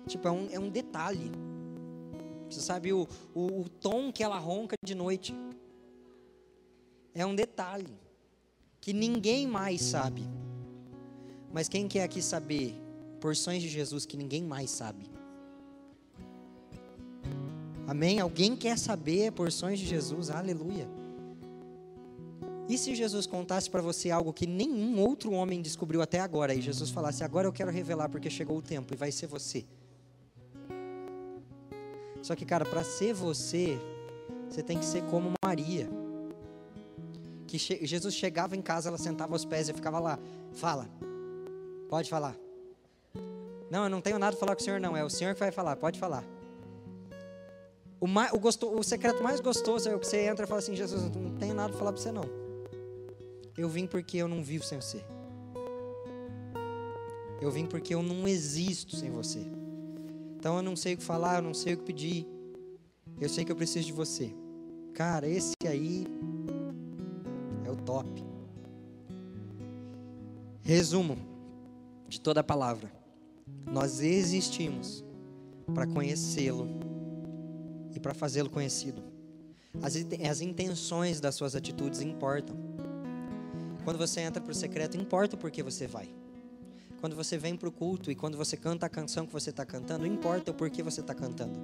Tipo, 0.08 0.30
é 0.30 0.32
um, 0.32 0.50
é 0.50 0.58
um 0.58 0.70
detalhe. 0.70 1.30
Você 2.50 2.62
sabe 2.62 2.94
o, 2.94 3.06
o, 3.34 3.64
o 3.64 3.70
tom 3.70 4.14
que 4.14 4.24
ela 4.24 4.40
ronca 4.40 4.78
de 4.82 4.96
noite. 4.96 5.36
É 7.14 7.26
um 7.26 7.36
detalhe 7.36 8.05
que 8.86 8.94
ninguém 8.94 9.48
mais 9.48 9.82
sabe. 9.82 10.24
Mas 11.52 11.68
quem 11.68 11.88
quer 11.88 12.04
aqui 12.04 12.22
saber 12.22 12.80
porções 13.20 13.64
de 13.64 13.68
Jesus 13.68 14.06
que 14.06 14.16
ninguém 14.16 14.44
mais 14.44 14.70
sabe? 14.70 15.10
Amém? 17.88 18.20
Alguém 18.20 18.56
quer 18.56 18.78
saber 18.78 19.32
porções 19.32 19.80
de 19.80 19.88
Jesus? 19.88 20.30
Aleluia. 20.30 20.88
E 22.70 22.78
se 22.78 22.94
Jesus 22.94 23.26
contasse 23.26 23.68
para 23.72 23.82
você 23.82 24.12
algo 24.12 24.32
que 24.32 24.46
nenhum 24.46 25.00
outro 25.00 25.32
homem 25.32 25.64
descobriu 25.64 26.04
até 26.04 26.20
agora, 26.20 26.54
e 26.54 26.62
Jesus 26.62 26.92
falasse: 26.92 27.24
Agora 27.24 27.48
eu 27.48 27.54
quero 27.54 27.72
revelar 27.72 28.08
porque 28.08 28.30
chegou 28.30 28.60
o 28.60 28.62
tempo 28.62 28.94
e 28.94 28.96
vai 28.96 29.12
ser 29.12 29.26
você? 29.26 29.66
Só 32.22 32.36
que, 32.36 32.46
cara, 32.46 32.66
para 32.66 32.84
ser 32.84 33.16
você, 33.16 33.80
você 34.48 34.62
tem 34.62 34.78
que 34.78 34.86
ser 34.86 35.02
como 35.06 35.34
Maria. 35.44 36.05
Que 37.56 37.60
che 37.60 37.86
Jesus 37.86 38.14
chegava 38.14 38.54
em 38.54 38.62
casa, 38.62 38.90
ela 38.90 38.98
sentava 38.98 39.34
aos 39.34 39.46
pés 39.46 39.70
e 39.70 39.74
ficava 39.74 39.98
lá. 39.98 40.20
Fala. 40.52 40.90
Pode 41.90 42.10
falar. 42.10 42.36
Não, 43.72 43.86
eu 43.86 43.90
não 43.90 44.02
tenho 44.02 44.20
nada 44.20 44.36
a 44.36 44.40
falar 44.40 44.56
com 44.56 44.62
o 44.62 44.64
Senhor, 44.64 44.80
não. 44.80 44.96
É 44.96 45.06
o 45.06 45.10
Senhor 45.10 45.34
que 45.34 45.40
vai 45.40 45.52
falar. 45.52 45.78
Pode 45.78 45.98
falar. 45.98 46.24
O, 47.98 48.08
mais, 48.08 48.34
o, 48.34 48.40
gosto, 48.40 48.70
o 48.70 48.84
secreto 48.84 49.24
mais 49.24 49.40
gostoso 49.40 49.88
é 49.88 49.96
o 49.96 50.00
que 50.00 50.06
você 50.06 50.26
entra 50.28 50.44
e 50.44 50.48
fala 50.48 50.60
assim: 50.60 50.76
Jesus, 50.76 51.04
eu 51.04 51.22
não 51.22 51.36
tenho 51.38 51.56
nada 51.56 51.70
para 51.70 51.78
falar 51.78 51.94
para 51.94 52.02
você, 52.02 52.12
não. 52.12 52.26
Eu 53.58 53.70
vim 53.70 53.88
porque 53.88 54.18
eu 54.18 54.28
não 54.28 54.44
vivo 54.44 54.66
sem 54.66 54.82
você. 54.82 55.02
Eu 57.40 57.50
vim 57.52 57.66
porque 57.66 57.96
eu 57.96 58.04
não 58.04 58.28
existo 58.28 58.98
sem 58.98 59.10
você. 59.10 59.40
Então 60.36 60.58
eu 60.58 60.62
não 60.62 60.76
sei 60.76 60.96
o 60.96 60.98
que 60.98 61.04
falar, 61.04 61.38
eu 61.38 61.42
não 61.42 61.54
sei 61.54 61.74
o 61.74 61.78
que 61.78 61.84
pedir. 61.86 62.28
Eu 63.18 63.30
sei 63.30 63.46
que 63.46 63.52
eu 63.52 63.56
preciso 63.56 63.86
de 63.86 63.94
você. 63.94 64.36
Cara, 64.94 65.26
esse 65.26 65.54
aí 65.66 66.06
top. 67.86 68.24
Resumo 70.62 71.18
de 72.08 72.20
toda 72.20 72.40
a 72.40 72.44
palavra. 72.44 72.92
Nós 73.72 74.02
existimos 74.02 75.04
para 75.74 75.88
conhecê-lo 75.88 76.68
e 77.94 78.00
para 78.00 78.14
fazê-lo 78.14 78.50
conhecido. 78.50 79.04
As, 79.82 80.42
intenções 80.42 81.20
das 81.20 81.36
suas 81.36 81.56
atitudes 81.56 82.02
importam. 82.02 82.56
Quando 83.84 83.98
você 83.98 84.22
entra 84.22 84.42
para 84.42 84.52
o 84.52 84.56
secreto, 84.56 84.98
importa 84.98 85.38
por 85.38 85.52
que 85.52 85.62
você 85.62 85.86
vai. 85.86 86.10
Quando 87.00 87.16
você 87.16 87.38
vem 87.38 87.56
para 87.56 87.70
o 87.70 87.72
culto 87.72 88.10
e 88.10 88.16
quando 88.16 88.38
você 88.38 88.58
canta 88.58 88.86
a 88.86 88.90
canção 88.90 89.28
que 89.28 89.34
você 89.34 89.52
está 89.52 89.66
cantando, 89.66 90.08
importa 90.08 90.52
o 90.52 90.54
porquê 90.54 90.82
você 90.82 91.02
está 91.02 91.14
cantando. 91.14 91.60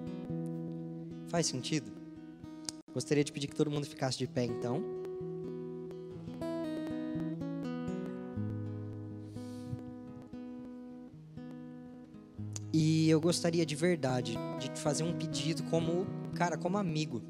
Faz 1.28 1.47
sentido? 1.47 1.91
Gostaria 2.93 3.24
de 3.24 3.32
pedir 3.32 3.47
que 3.47 3.55
todo 3.55 3.72
mundo 3.72 3.88
ficasse 3.88 4.17
de 4.17 4.28
pé 4.28 4.43
então. 4.43 5.01
E 12.74 13.09
eu 13.09 13.19
gostaria 13.19 13.65
de 13.65 13.76
verdade 13.76 14.38
de 14.59 14.69
te 14.69 14.80
fazer 14.80 15.03
um 15.03 15.17
pedido 15.17 15.63
como, 15.63 16.07
cara, 16.36 16.57
como 16.57 16.78
amigo. 16.78 17.22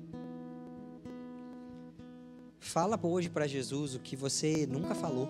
Fala 2.60 3.00
hoje 3.02 3.28
para 3.28 3.48
Jesus 3.48 3.96
o 3.96 4.00
que 4.00 4.16
você 4.16 4.68
nunca 4.68 4.94
falou. 4.94 5.28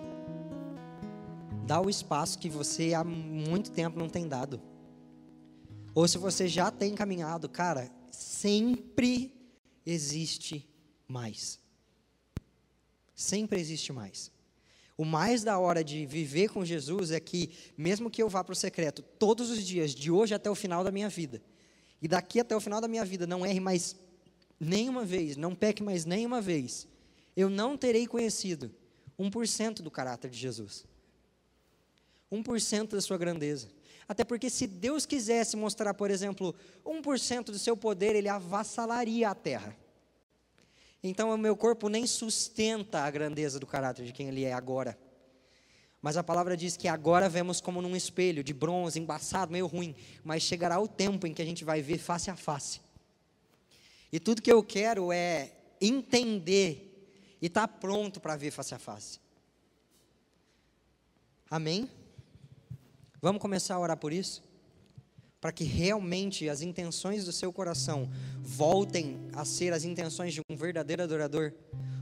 Dá 1.66 1.80
o 1.80 1.88
espaço 1.88 2.38
que 2.38 2.50
você 2.50 2.92
há 2.92 3.02
muito 3.02 3.70
tempo 3.70 3.98
não 3.98 4.08
tem 4.08 4.28
dado. 4.28 4.60
Ou 5.94 6.06
se 6.06 6.18
você 6.18 6.46
já 6.46 6.70
tem 6.70 6.94
caminhado, 6.94 7.48
cara, 7.48 7.90
sempre 8.10 9.34
existe 9.86 10.68
mais. 11.08 11.58
Sempre 13.14 13.60
existe 13.60 13.92
mais. 13.92 14.30
O 14.96 15.04
mais 15.04 15.42
da 15.42 15.58
hora 15.58 15.82
de 15.82 16.04
viver 16.06 16.50
com 16.50 16.64
Jesus 16.64 17.10
é 17.10 17.20
que, 17.20 17.50
mesmo 17.76 18.10
que 18.10 18.22
eu 18.22 18.28
vá 18.28 18.44
para 18.44 18.52
o 18.52 18.56
secreto 18.56 19.02
todos 19.02 19.50
os 19.50 19.64
dias, 19.64 19.94
de 19.94 20.10
hoje 20.10 20.34
até 20.34 20.50
o 20.50 20.54
final 20.54 20.84
da 20.84 20.92
minha 20.92 21.08
vida, 21.08 21.42
e 22.00 22.08
daqui 22.08 22.40
até 22.40 22.54
o 22.54 22.60
final 22.60 22.80
da 22.80 22.88
minha 22.88 23.04
vida, 23.04 23.26
não 23.26 23.46
erre 23.46 23.60
mais 23.60 23.96
nenhuma 24.60 25.04
vez, 25.04 25.36
não 25.36 25.54
peque 25.54 25.82
mais 25.82 26.04
nenhuma 26.04 26.40
vez, 26.40 26.86
eu 27.36 27.48
não 27.48 27.76
terei 27.76 28.06
conhecido 28.06 28.70
1% 29.18 29.82
do 29.82 29.90
caráter 29.90 30.30
de 30.30 30.38
Jesus. 30.38 30.84
1% 32.30 32.88
da 32.88 33.00
sua 33.00 33.18
grandeza. 33.18 33.68
Até 34.08 34.24
porque 34.24 34.50
se 34.50 34.66
Deus 34.66 35.06
quisesse 35.06 35.56
mostrar, 35.56 35.94
por 35.94 36.10
exemplo, 36.10 36.54
1% 36.84 37.44
do 37.44 37.58
seu 37.58 37.76
poder, 37.76 38.16
ele 38.16 38.28
avassalaria 38.28 39.28
a 39.28 39.34
terra. 39.34 39.76
Então 41.02 41.34
o 41.34 41.38
meu 41.38 41.56
corpo 41.56 41.88
nem 41.88 42.06
sustenta 42.06 43.00
a 43.00 43.10
grandeza 43.10 43.58
do 43.58 43.66
caráter 43.66 44.06
de 44.06 44.12
quem 44.12 44.28
ele 44.28 44.44
é 44.44 44.52
agora. 44.52 44.96
Mas 46.00 46.16
a 46.16 46.22
palavra 46.22 46.56
diz 46.56 46.76
que 46.76 46.88
agora 46.88 47.28
vemos 47.28 47.60
como 47.60 47.80
num 47.82 47.94
espelho, 47.94 48.42
de 48.42 48.52
bronze, 48.52 48.98
embaçado, 48.98 49.52
meio 49.52 49.66
ruim. 49.66 49.94
Mas 50.24 50.42
chegará 50.42 50.80
o 50.80 50.88
tempo 50.88 51.26
em 51.26 51.34
que 51.34 51.42
a 51.42 51.44
gente 51.44 51.64
vai 51.64 51.80
ver 51.80 51.98
face 51.98 52.30
a 52.30 52.36
face. 52.36 52.80
E 54.12 54.20
tudo 54.20 54.42
que 54.42 54.52
eu 54.52 54.62
quero 54.62 55.12
é 55.12 55.52
entender 55.80 56.88
e 57.40 57.46
estar 57.46 57.66
tá 57.66 57.68
pronto 57.68 58.20
para 58.20 58.36
ver 58.36 58.50
face 58.50 58.74
a 58.74 58.78
face. 58.78 59.20
Amém? 61.50 61.88
Vamos 63.20 63.40
começar 63.40 63.74
a 63.74 63.80
orar 63.80 63.96
por 63.96 64.12
isso? 64.12 64.42
Para 65.42 65.50
que 65.50 65.64
realmente 65.64 66.48
as 66.48 66.62
intenções 66.62 67.24
do 67.24 67.32
seu 67.32 67.52
coração 67.52 68.08
voltem 68.40 69.18
a 69.32 69.44
ser 69.44 69.72
as 69.72 69.82
intenções 69.82 70.32
de 70.32 70.40
um 70.48 70.54
verdadeiro 70.54 71.02
adorador, 71.02 71.52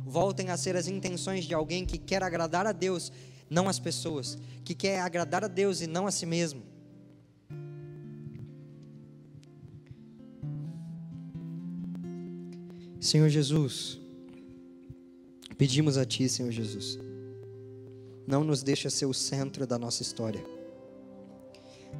voltem 0.05 0.51
a 0.51 0.59
ser 0.59 0.77
as 0.77 0.87
intenções 0.87 1.47
de 1.47 1.55
alguém 1.55 1.87
que 1.87 1.97
quer 1.97 2.23
agradar 2.23 2.67
a 2.67 2.73
Deus, 2.73 3.11
não 3.49 3.67
as 3.67 3.79
pessoas, 3.79 4.37
que 4.63 4.75
quer 4.75 5.01
agradar 5.01 5.43
a 5.43 5.49
Deus 5.49 5.81
e 5.81 5.87
não 5.87 6.07
a 6.07 6.11
si 6.11 6.27
mesmo. 6.27 6.63
Senhor 13.01 13.31
Jesus, 13.31 13.99
pedimos 15.57 15.97
a 15.97 16.05
Ti, 16.05 16.29
Senhor 16.29 16.53
Jesus, 16.53 16.99
não 18.27 18.45
nos 18.45 18.63
deixa 18.63 18.91
ser 18.91 19.07
o 19.07 19.15
centro 19.15 19.67
da 19.67 19.79
nossa 19.79 20.03
história. 20.03 20.60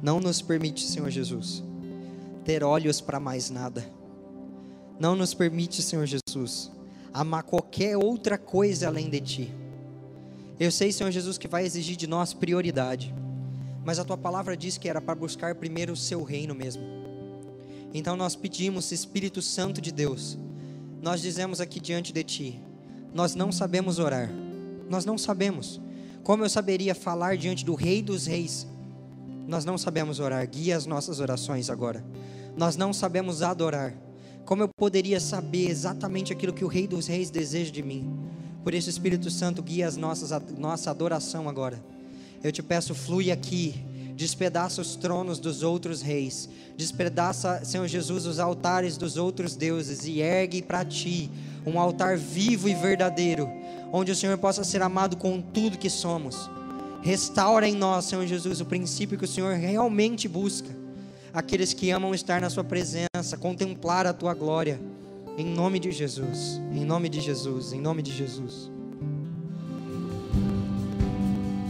Não 0.01 0.19
nos 0.19 0.41
permite, 0.41 0.85
Senhor 0.85 1.09
Jesus, 1.09 1.63
ter 2.43 2.63
olhos 2.63 3.01
para 3.01 3.19
mais 3.19 3.49
nada. 3.49 3.83
Não 4.99 5.15
nos 5.15 5.33
permite, 5.33 5.81
Senhor 5.81 6.05
Jesus, 6.05 6.71
amar 7.11 7.43
qualquer 7.43 7.97
outra 7.97 8.37
coisa 8.37 8.87
além 8.87 9.09
de 9.09 9.19
Ti. 9.19 9.51
Eu 10.59 10.71
sei, 10.71 10.91
Senhor 10.91 11.09
Jesus, 11.09 11.39
que 11.39 11.47
vai 11.47 11.65
exigir 11.65 11.95
de 11.95 12.05
nós 12.05 12.33
prioridade, 12.33 13.13
mas 13.83 13.97
a 13.97 14.05
Tua 14.05 14.17
palavra 14.17 14.55
diz 14.55 14.77
que 14.77 14.87
era 14.87 15.01
para 15.01 15.15
buscar 15.15 15.55
primeiro 15.55 15.93
o 15.93 15.97
Seu 15.97 16.21
reino 16.21 16.53
mesmo. 16.53 16.83
Então 17.93 18.15
nós 18.15 18.35
pedimos, 18.35 18.91
Espírito 18.91 19.41
Santo 19.41 19.81
de 19.81 19.91
Deus, 19.91 20.37
nós 21.01 21.21
dizemos 21.21 21.59
aqui 21.59 21.79
diante 21.79 22.13
de 22.13 22.23
Ti, 22.23 22.61
nós 23.13 23.33
não 23.33 23.51
sabemos 23.51 23.97
orar, 23.99 24.29
nós 24.87 25.03
não 25.03 25.17
sabemos. 25.17 25.81
Como 26.23 26.43
eu 26.43 26.49
saberia 26.49 26.93
falar 26.93 27.37
diante 27.37 27.65
do 27.65 27.73
Rei 27.73 28.01
dos 28.01 28.27
Reis? 28.27 28.67
Nós 29.47 29.65
não 29.65 29.77
sabemos 29.77 30.19
orar, 30.19 30.47
guia 30.47 30.77
as 30.77 30.85
nossas 30.85 31.19
orações 31.19 31.69
agora. 31.69 32.03
Nós 32.55 32.75
não 32.75 32.93
sabemos 32.93 33.41
adorar. 33.41 33.95
Como 34.45 34.63
eu 34.63 34.67
poderia 34.67 35.19
saber 35.19 35.69
exatamente 35.69 36.33
aquilo 36.33 36.53
que 36.53 36.65
o 36.65 36.67
Rei 36.67 36.87
dos 36.87 37.07
Reis 37.07 37.29
deseja 37.29 37.71
de 37.71 37.81
mim? 37.81 38.11
Por 38.63 38.73
isso, 38.73 38.89
Espírito 38.89 39.29
Santo, 39.29 39.61
guia 39.61 39.87
as 39.87 39.97
nossas, 39.97 40.31
a 40.31 40.39
nossa 40.57 40.91
adoração 40.91 41.49
agora. 41.49 41.81
Eu 42.43 42.51
te 42.51 42.61
peço, 42.61 42.93
flui 42.93 43.31
aqui, 43.31 43.83
despedaça 44.15 44.81
os 44.81 44.95
tronos 44.95 45.39
dos 45.39 45.63
outros 45.63 46.01
reis, 46.01 46.47
despedaça, 46.77 47.63
Senhor 47.65 47.87
Jesus, 47.87 48.25
os 48.25 48.39
altares 48.39 48.97
dos 48.97 49.17
outros 49.17 49.55
deuses 49.55 50.05
e 50.05 50.19
ergue 50.19 50.61
para 50.61 50.85
ti 50.85 51.29
um 51.65 51.79
altar 51.79 52.17
vivo 52.17 52.69
e 52.69 52.75
verdadeiro, 52.75 53.49
onde 53.91 54.11
o 54.11 54.15
Senhor 54.15 54.37
possa 54.37 54.63
ser 54.63 54.81
amado 54.81 55.17
com 55.17 55.41
tudo 55.41 55.77
que 55.77 55.89
somos. 55.89 56.49
Restaura 57.01 57.67
em 57.67 57.75
nós, 57.75 58.05
Senhor 58.05 58.25
Jesus, 58.27 58.61
o 58.61 58.65
princípio 58.65 59.17
que 59.17 59.25
o 59.25 59.27
Senhor 59.27 59.55
realmente 59.55 60.27
busca. 60.27 60.69
Aqueles 61.33 61.73
que 61.73 61.89
amam 61.89 62.13
estar 62.13 62.39
na 62.39 62.49
Sua 62.49 62.63
presença, 62.63 63.37
contemplar 63.39 64.05
a 64.05 64.13
Tua 64.13 64.33
glória. 64.33 64.79
Em 65.37 65.45
nome 65.45 65.79
de 65.79 65.91
Jesus, 65.91 66.61
em 66.73 66.85
nome 66.85 67.09
de 67.09 67.21
Jesus, 67.21 67.73
em 67.73 67.79
nome 67.81 68.01
de 68.01 68.11
Jesus. 68.11 68.69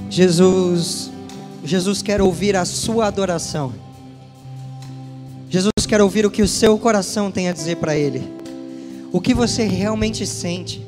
Jesus, 0.09 1.09
Jesus 1.63 2.01
quer 2.01 2.21
ouvir 2.21 2.55
a 2.57 2.65
sua 2.65 3.05
adoração. 3.05 3.71
Jesus 5.49 5.85
quer 5.87 6.01
ouvir 6.01 6.25
o 6.25 6.31
que 6.31 6.41
o 6.41 6.47
seu 6.47 6.77
coração 6.77 7.31
tem 7.31 7.47
a 7.47 7.53
dizer 7.53 7.77
para 7.77 7.95
Ele. 7.95 8.21
O 9.11 9.21
que 9.21 9.33
você 9.33 9.63
realmente 9.63 10.25
sente. 10.25 10.85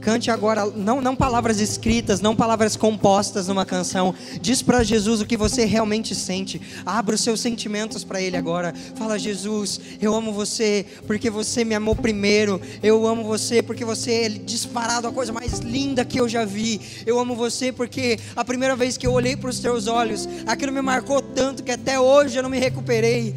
Cante 0.00 0.30
agora, 0.30 0.64
não, 0.66 1.00
não 1.00 1.14
palavras 1.14 1.60
escritas, 1.60 2.20
não 2.20 2.34
palavras 2.34 2.74
compostas 2.74 3.48
numa 3.48 3.66
canção. 3.66 4.14
Diz 4.40 4.62
para 4.62 4.82
Jesus 4.82 5.20
o 5.20 5.26
que 5.26 5.36
você 5.36 5.64
realmente 5.64 6.14
sente. 6.14 6.60
Abra 6.86 7.14
os 7.14 7.20
seus 7.20 7.40
sentimentos 7.40 8.02
para 8.02 8.20
Ele 8.20 8.36
agora. 8.36 8.74
Fala, 8.94 9.18
Jesus, 9.18 9.80
eu 10.00 10.14
amo 10.14 10.32
você 10.32 10.86
porque 11.06 11.28
você 11.28 11.64
me 11.64 11.74
amou 11.74 11.94
primeiro. 11.94 12.60
Eu 12.82 13.06
amo 13.06 13.24
você 13.24 13.62
porque 13.62 13.84
você 13.84 14.12
é 14.12 14.28
disparado 14.28 15.06
a 15.06 15.12
coisa 15.12 15.32
mais 15.32 15.58
linda 15.58 16.04
que 16.04 16.18
eu 16.18 16.28
já 16.28 16.44
vi. 16.46 16.80
Eu 17.04 17.18
amo 17.18 17.34
você 17.34 17.70
porque 17.70 18.18
a 18.34 18.44
primeira 18.44 18.74
vez 18.74 18.96
que 18.96 19.06
eu 19.06 19.12
olhei 19.12 19.36
para 19.36 19.50
os 19.50 19.58
teus 19.58 19.86
olhos, 19.86 20.26
aquilo 20.46 20.72
me 20.72 20.80
marcou 20.80 21.20
tanto 21.20 21.62
que 21.62 21.72
até 21.72 22.00
hoje 22.00 22.38
eu 22.38 22.42
não 22.42 22.50
me 22.50 22.58
recuperei. 22.58 23.34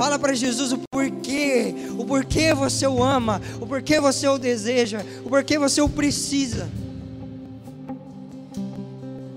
Fala 0.00 0.18
para 0.18 0.32
Jesus 0.32 0.72
o 0.72 0.78
porquê, 0.90 1.74
o 1.98 2.06
porquê 2.06 2.54
você 2.54 2.86
o 2.86 3.04
ama, 3.04 3.38
o 3.60 3.66
porquê 3.66 4.00
você 4.00 4.26
o 4.26 4.38
deseja, 4.38 5.04
o 5.22 5.28
porquê 5.28 5.58
você 5.58 5.82
o 5.82 5.90
precisa. 5.90 6.70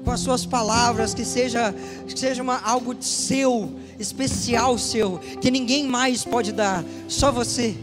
Com 0.05 0.11
as 0.11 0.22
suas 0.22 0.45
palavras, 0.45 1.14
que 1.14 1.26
seja, 1.26 1.76
que 2.07 2.18
seja 2.18 2.41
uma, 2.41 2.61
algo 2.61 2.95
seu, 3.01 3.74
especial 3.99 4.78
seu, 4.78 5.20
que 5.41 5.51
ninguém 5.51 5.86
mais 5.86 6.24
pode 6.24 6.53
dar, 6.53 6.82
só 7.09 7.30
você. 7.30 7.76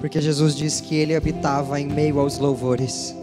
Porque 0.00 0.18
Jesus 0.18 0.56
disse 0.56 0.82
que 0.82 0.94
ele 0.94 1.14
habitava 1.14 1.78
em 1.78 1.86
meio 1.86 2.20
aos 2.20 2.38
louvores. 2.38 3.14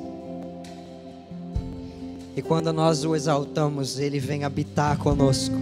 E 2.38 2.41
quando 2.44 2.72
nós 2.72 3.04
o 3.04 3.16
exaltamos, 3.16 3.98
ele 3.98 4.20
vem 4.20 4.44
habitar 4.44 5.00
conosco. 5.00 5.56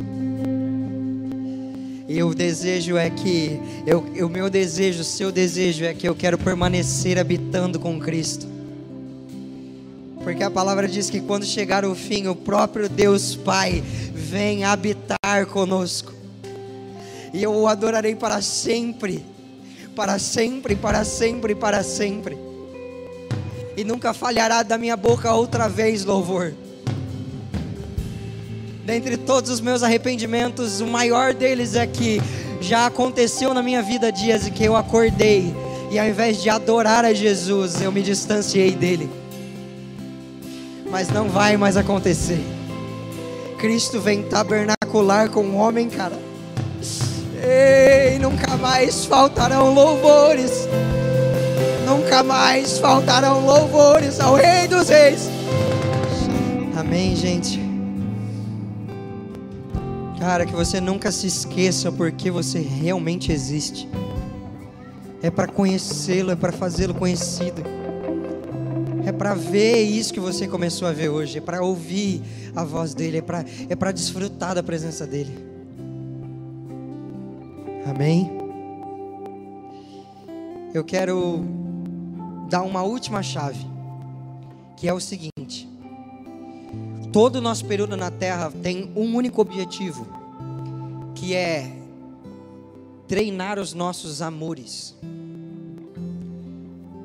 E 2.13 2.21
o 2.23 2.33
desejo 2.35 2.97
é 2.97 3.09
que, 3.09 3.57
eu, 3.87 4.01
o 4.25 4.29
meu 4.29 4.49
desejo, 4.49 4.99
o 4.99 5.03
seu 5.03 5.31
desejo 5.31 5.85
é 5.85 5.93
que 5.93 6.05
eu 6.05 6.13
quero 6.13 6.37
permanecer 6.37 7.17
habitando 7.17 7.79
com 7.79 7.97
Cristo. 8.01 8.45
Porque 10.21 10.43
a 10.43 10.51
palavra 10.51 10.89
diz 10.89 11.09
que 11.09 11.21
quando 11.21 11.45
chegar 11.45 11.85
o 11.85 11.95
fim, 11.95 12.27
o 12.27 12.35
próprio 12.35 12.89
Deus 12.89 13.37
Pai 13.37 13.81
vem 14.13 14.65
habitar 14.65 15.45
conosco. 15.49 16.11
E 17.33 17.41
eu 17.41 17.55
o 17.55 17.65
adorarei 17.65 18.13
para 18.13 18.41
sempre, 18.41 19.23
para 19.95 20.19
sempre, 20.19 20.75
para 20.75 21.05
sempre, 21.05 21.55
para 21.55 21.81
sempre. 21.81 22.37
E 23.77 23.85
nunca 23.85 24.13
falhará 24.13 24.63
da 24.63 24.77
minha 24.77 24.97
boca 24.97 25.33
outra 25.33 25.69
vez 25.69 26.03
louvor 26.03 26.53
dentre 28.85 29.17
todos 29.17 29.49
os 29.49 29.61
meus 29.61 29.83
arrependimentos, 29.83 30.81
o 30.81 30.87
maior 30.87 31.33
deles 31.33 31.75
é 31.75 31.85
que 31.85 32.21
já 32.59 32.85
aconteceu 32.85 33.53
na 33.53 33.61
minha 33.61 33.81
vida 33.81 34.11
dias 34.11 34.47
em 34.47 34.51
que 34.51 34.63
eu 34.63 34.75
acordei 34.75 35.53
e 35.91 35.99
ao 35.99 36.07
invés 36.07 36.41
de 36.41 36.49
adorar 36.49 37.03
a 37.03 37.13
Jesus, 37.13 37.81
eu 37.81 37.91
me 37.91 38.01
distanciei 38.01 38.71
dele. 38.71 39.09
Mas 40.89 41.09
não 41.09 41.27
vai 41.27 41.57
mais 41.57 41.75
acontecer. 41.75 42.39
Cristo 43.57 43.99
vem 43.99 44.23
tabernacular 44.23 45.29
com 45.29 45.41
o 45.41 45.55
homem, 45.57 45.89
cara. 45.89 46.17
Ei, 47.43 48.19
nunca 48.19 48.55
mais 48.55 49.05
faltarão 49.05 49.73
louvores. 49.73 50.67
Nunca 51.85 52.23
mais 52.23 52.77
faltarão 52.77 53.45
louvores 53.45 54.19
ao 54.19 54.35
Rei 54.35 54.67
dos 54.67 54.87
Reis. 54.87 55.29
Amém, 56.77 57.15
gente. 57.17 57.70
Cara, 60.21 60.45
que 60.45 60.53
você 60.53 60.79
nunca 60.79 61.11
se 61.11 61.25
esqueça 61.25 61.91
porque 61.91 62.29
você 62.29 62.59
realmente 62.59 63.31
existe. 63.31 63.89
É 65.19 65.31
para 65.31 65.47
conhecê-lo, 65.47 66.29
é 66.29 66.35
para 66.35 66.51
fazê-lo 66.51 66.93
conhecido. 66.93 67.63
É 69.03 69.11
para 69.11 69.33
ver 69.33 69.81
isso 69.81 70.13
que 70.13 70.19
você 70.19 70.47
começou 70.47 70.87
a 70.87 70.91
ver 70.91 71.09
hoje, 71.09 71.39
é 71.39 71.41
para 71.41 71.63
ouvir 71.63 72.21
a 72.55 72.63
voz 72.63 72.93
dele, 72.93 73.17
é 73.17 73.21
para 73.23 73.43
é 73.67 73.75
para 73.75 73.91
desfrutar 73.91 74.53
da 74.53 74.61
presença 74.61 75.07
dele. 75.07 75.35
Amém. 77.87 78.29
Eu 80.71 80.83
quero 80.83 81.43
dar 82.47 82.61
uma 82.61 82.83
última 82.83 83.23
chave, 83.23 83.65
que 84.77 84.87
é 84.87 84.93
o 84.93 84.99
seguinte: 84.99 85.70
Todo 87.11 87.37
o 87.37 87.41
nosso 87.41 87.65
período 87.65 87.97
na 87.97 88.09
terra 88.09 88.49
tem 88.63 88.89
um 88.95 89.13
único 89.15 89.41
objetivo, 89.41 90.07
que 91.13 91.35
é 91.35 91.69
treinar 93.05 93.59
os 93.59 93.73
nossos 93.73 94.21
amores. 94.21 94.95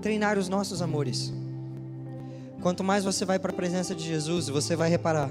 Treinar 0.01 0.39
os 0.39 0.49
nossos 0.49 0.81
amores. 0.81 1.33
Quanto 2.63 2.85
mais 2.85 3.03
você 3.03 3.25
vai 3.25 3.41
para 3.41 3.51
a 3.51 3.55
presença 3.55 3.97
de 3.97 4.05
Jesus, 4.05 4.49
você 4.49 4.77
vai 4.77 4.89
reparar. 4.89 5.29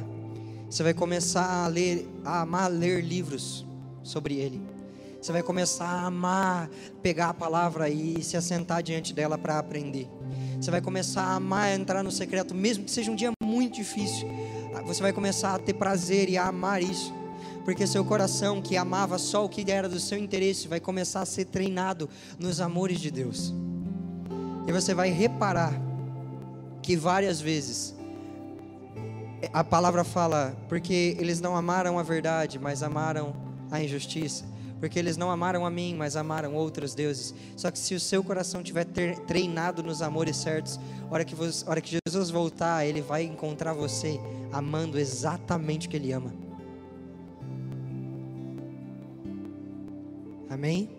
Você 0.70 0.84
vai 0.84 0.94
começar 0.94 1.64
a 1.64 1.68
ler, 1.68 2.06
a 2.26 2.42
amar 2.42 2.70
ler 2.70 3.02
livros 3.02 3.66
sobre 4.04 4.36
ele. 4.36 4.62
Você 5.22 5.32
vai 5.32 5.42
começar 5.42 5.88
a 5.88 6.08
amar 6.08 6.70
pegar 7.02 7.30
a 7.30 7.34
palavra 7.34 7.90
e 7.90 8.22
se 8.22 8.36
assentar 8.36 8.84
diante 8.84 9.14
dela 9.14 9.38
para 9.38 9.58
aprender. 9.58 10.10
Você 10.60 10.70
vai 10.70 10.82
começar 10.82 11.22
a 11.22 11.36
amar 11.36 11.74
entrar 11.74 12.04
no 12.04 12.12
secreto, 12.12 12.54
mesmo 12.54 12.84
que 12.84 12.92
seja 12.92 13.10
um 13.10 13.16
dia 13.16 13.32
muito 13.42 13.76
difícil 13.76 14.28
você 14.84 15.02
vai 15.02 15.14
começar 15.14 15.56
a 15.56 15.60
ter 15.60 15.74
prazer 15.74 16.30
e 16.30 16.38
a 16.38 16.48
amar 16.48 16.82
isso. 16.82 17.14
Porque 17.64 17.88
seu 17.88 18.06
coração, 18.06 18.62
que 18.62 18.78
amava 18.78 19.18
só 19.18 19.44
o 19.46 19.50
que 19.50 19.70
era 19.70 19.90
do 19.90 20.00
seu 20.00 20.18
interesse, 20.18 20.68
vai 20.68 20.80
começar 20.80 21.22
a 21.22 21.26
ser 21.26 21.46
treinado 21.46 22.10
nos 22.40 22.62
amores 22.62 23.00
de 23.00 23.10
Deus. 23.10 23.54
E 24.68 24.72
você 24.72 24.94
vai 24.94 25.10
reparar 25.10 25.74
que 26.82 26.96
várias 26.96 27.42
vezes 27.42 27.96
a 29.52 29.64
palavra 29.64 30.04
fala, 30.04 30.56
porque 30.70 31.16
eles 31.20 31.42
não 31.42 31.56
amaram 31.56 32.00
a 32.00 32.04
verdade, 32.04 32.60
mas 32.60 32.84
amaram 32.84 33.36
a 33.72 33.82
injustiça 33.82 34.55
porque 34.86 35.00
eles 35.00 35.18
não 35.18 35.32
amaram 35.32 35.66
a 35.66 35.70
mim, 35.72 35.96
mas 35.96 36.16
amaram 36.16 36.54
outros 36.54 36.94
deuses. 36.94 37.34
Só 37.58 37.72
que 37.72 37.80
se 37.80 37.96
o 37.96 38.00
seu 38.00 38.24
coração 38.24 38.62
tiver 38.62 38.86
treinado 39.26 39.82
nos 39.82 40.00
amores 40.00 40.38
certos, 40.38 40.80
hora 41.10 41.26
que, 41.26 41.34
você, 41.34 41.68
hora 41.68 41.82
que 41.82 41.98
Jesus 42.06 42.30
voltar, 42.30 42.86
ele 42.86 43.02
vai 43.02 43.24
encontrar 43.24 43.74
você 43.74 44.20
amando 44.54 45.00
exatamente 45.00 45.88
o 45.88 45.90
que 45.90 45.98
ele 45.98 46.12
ama. 46.12 46.32
Amém? 50.52 50.95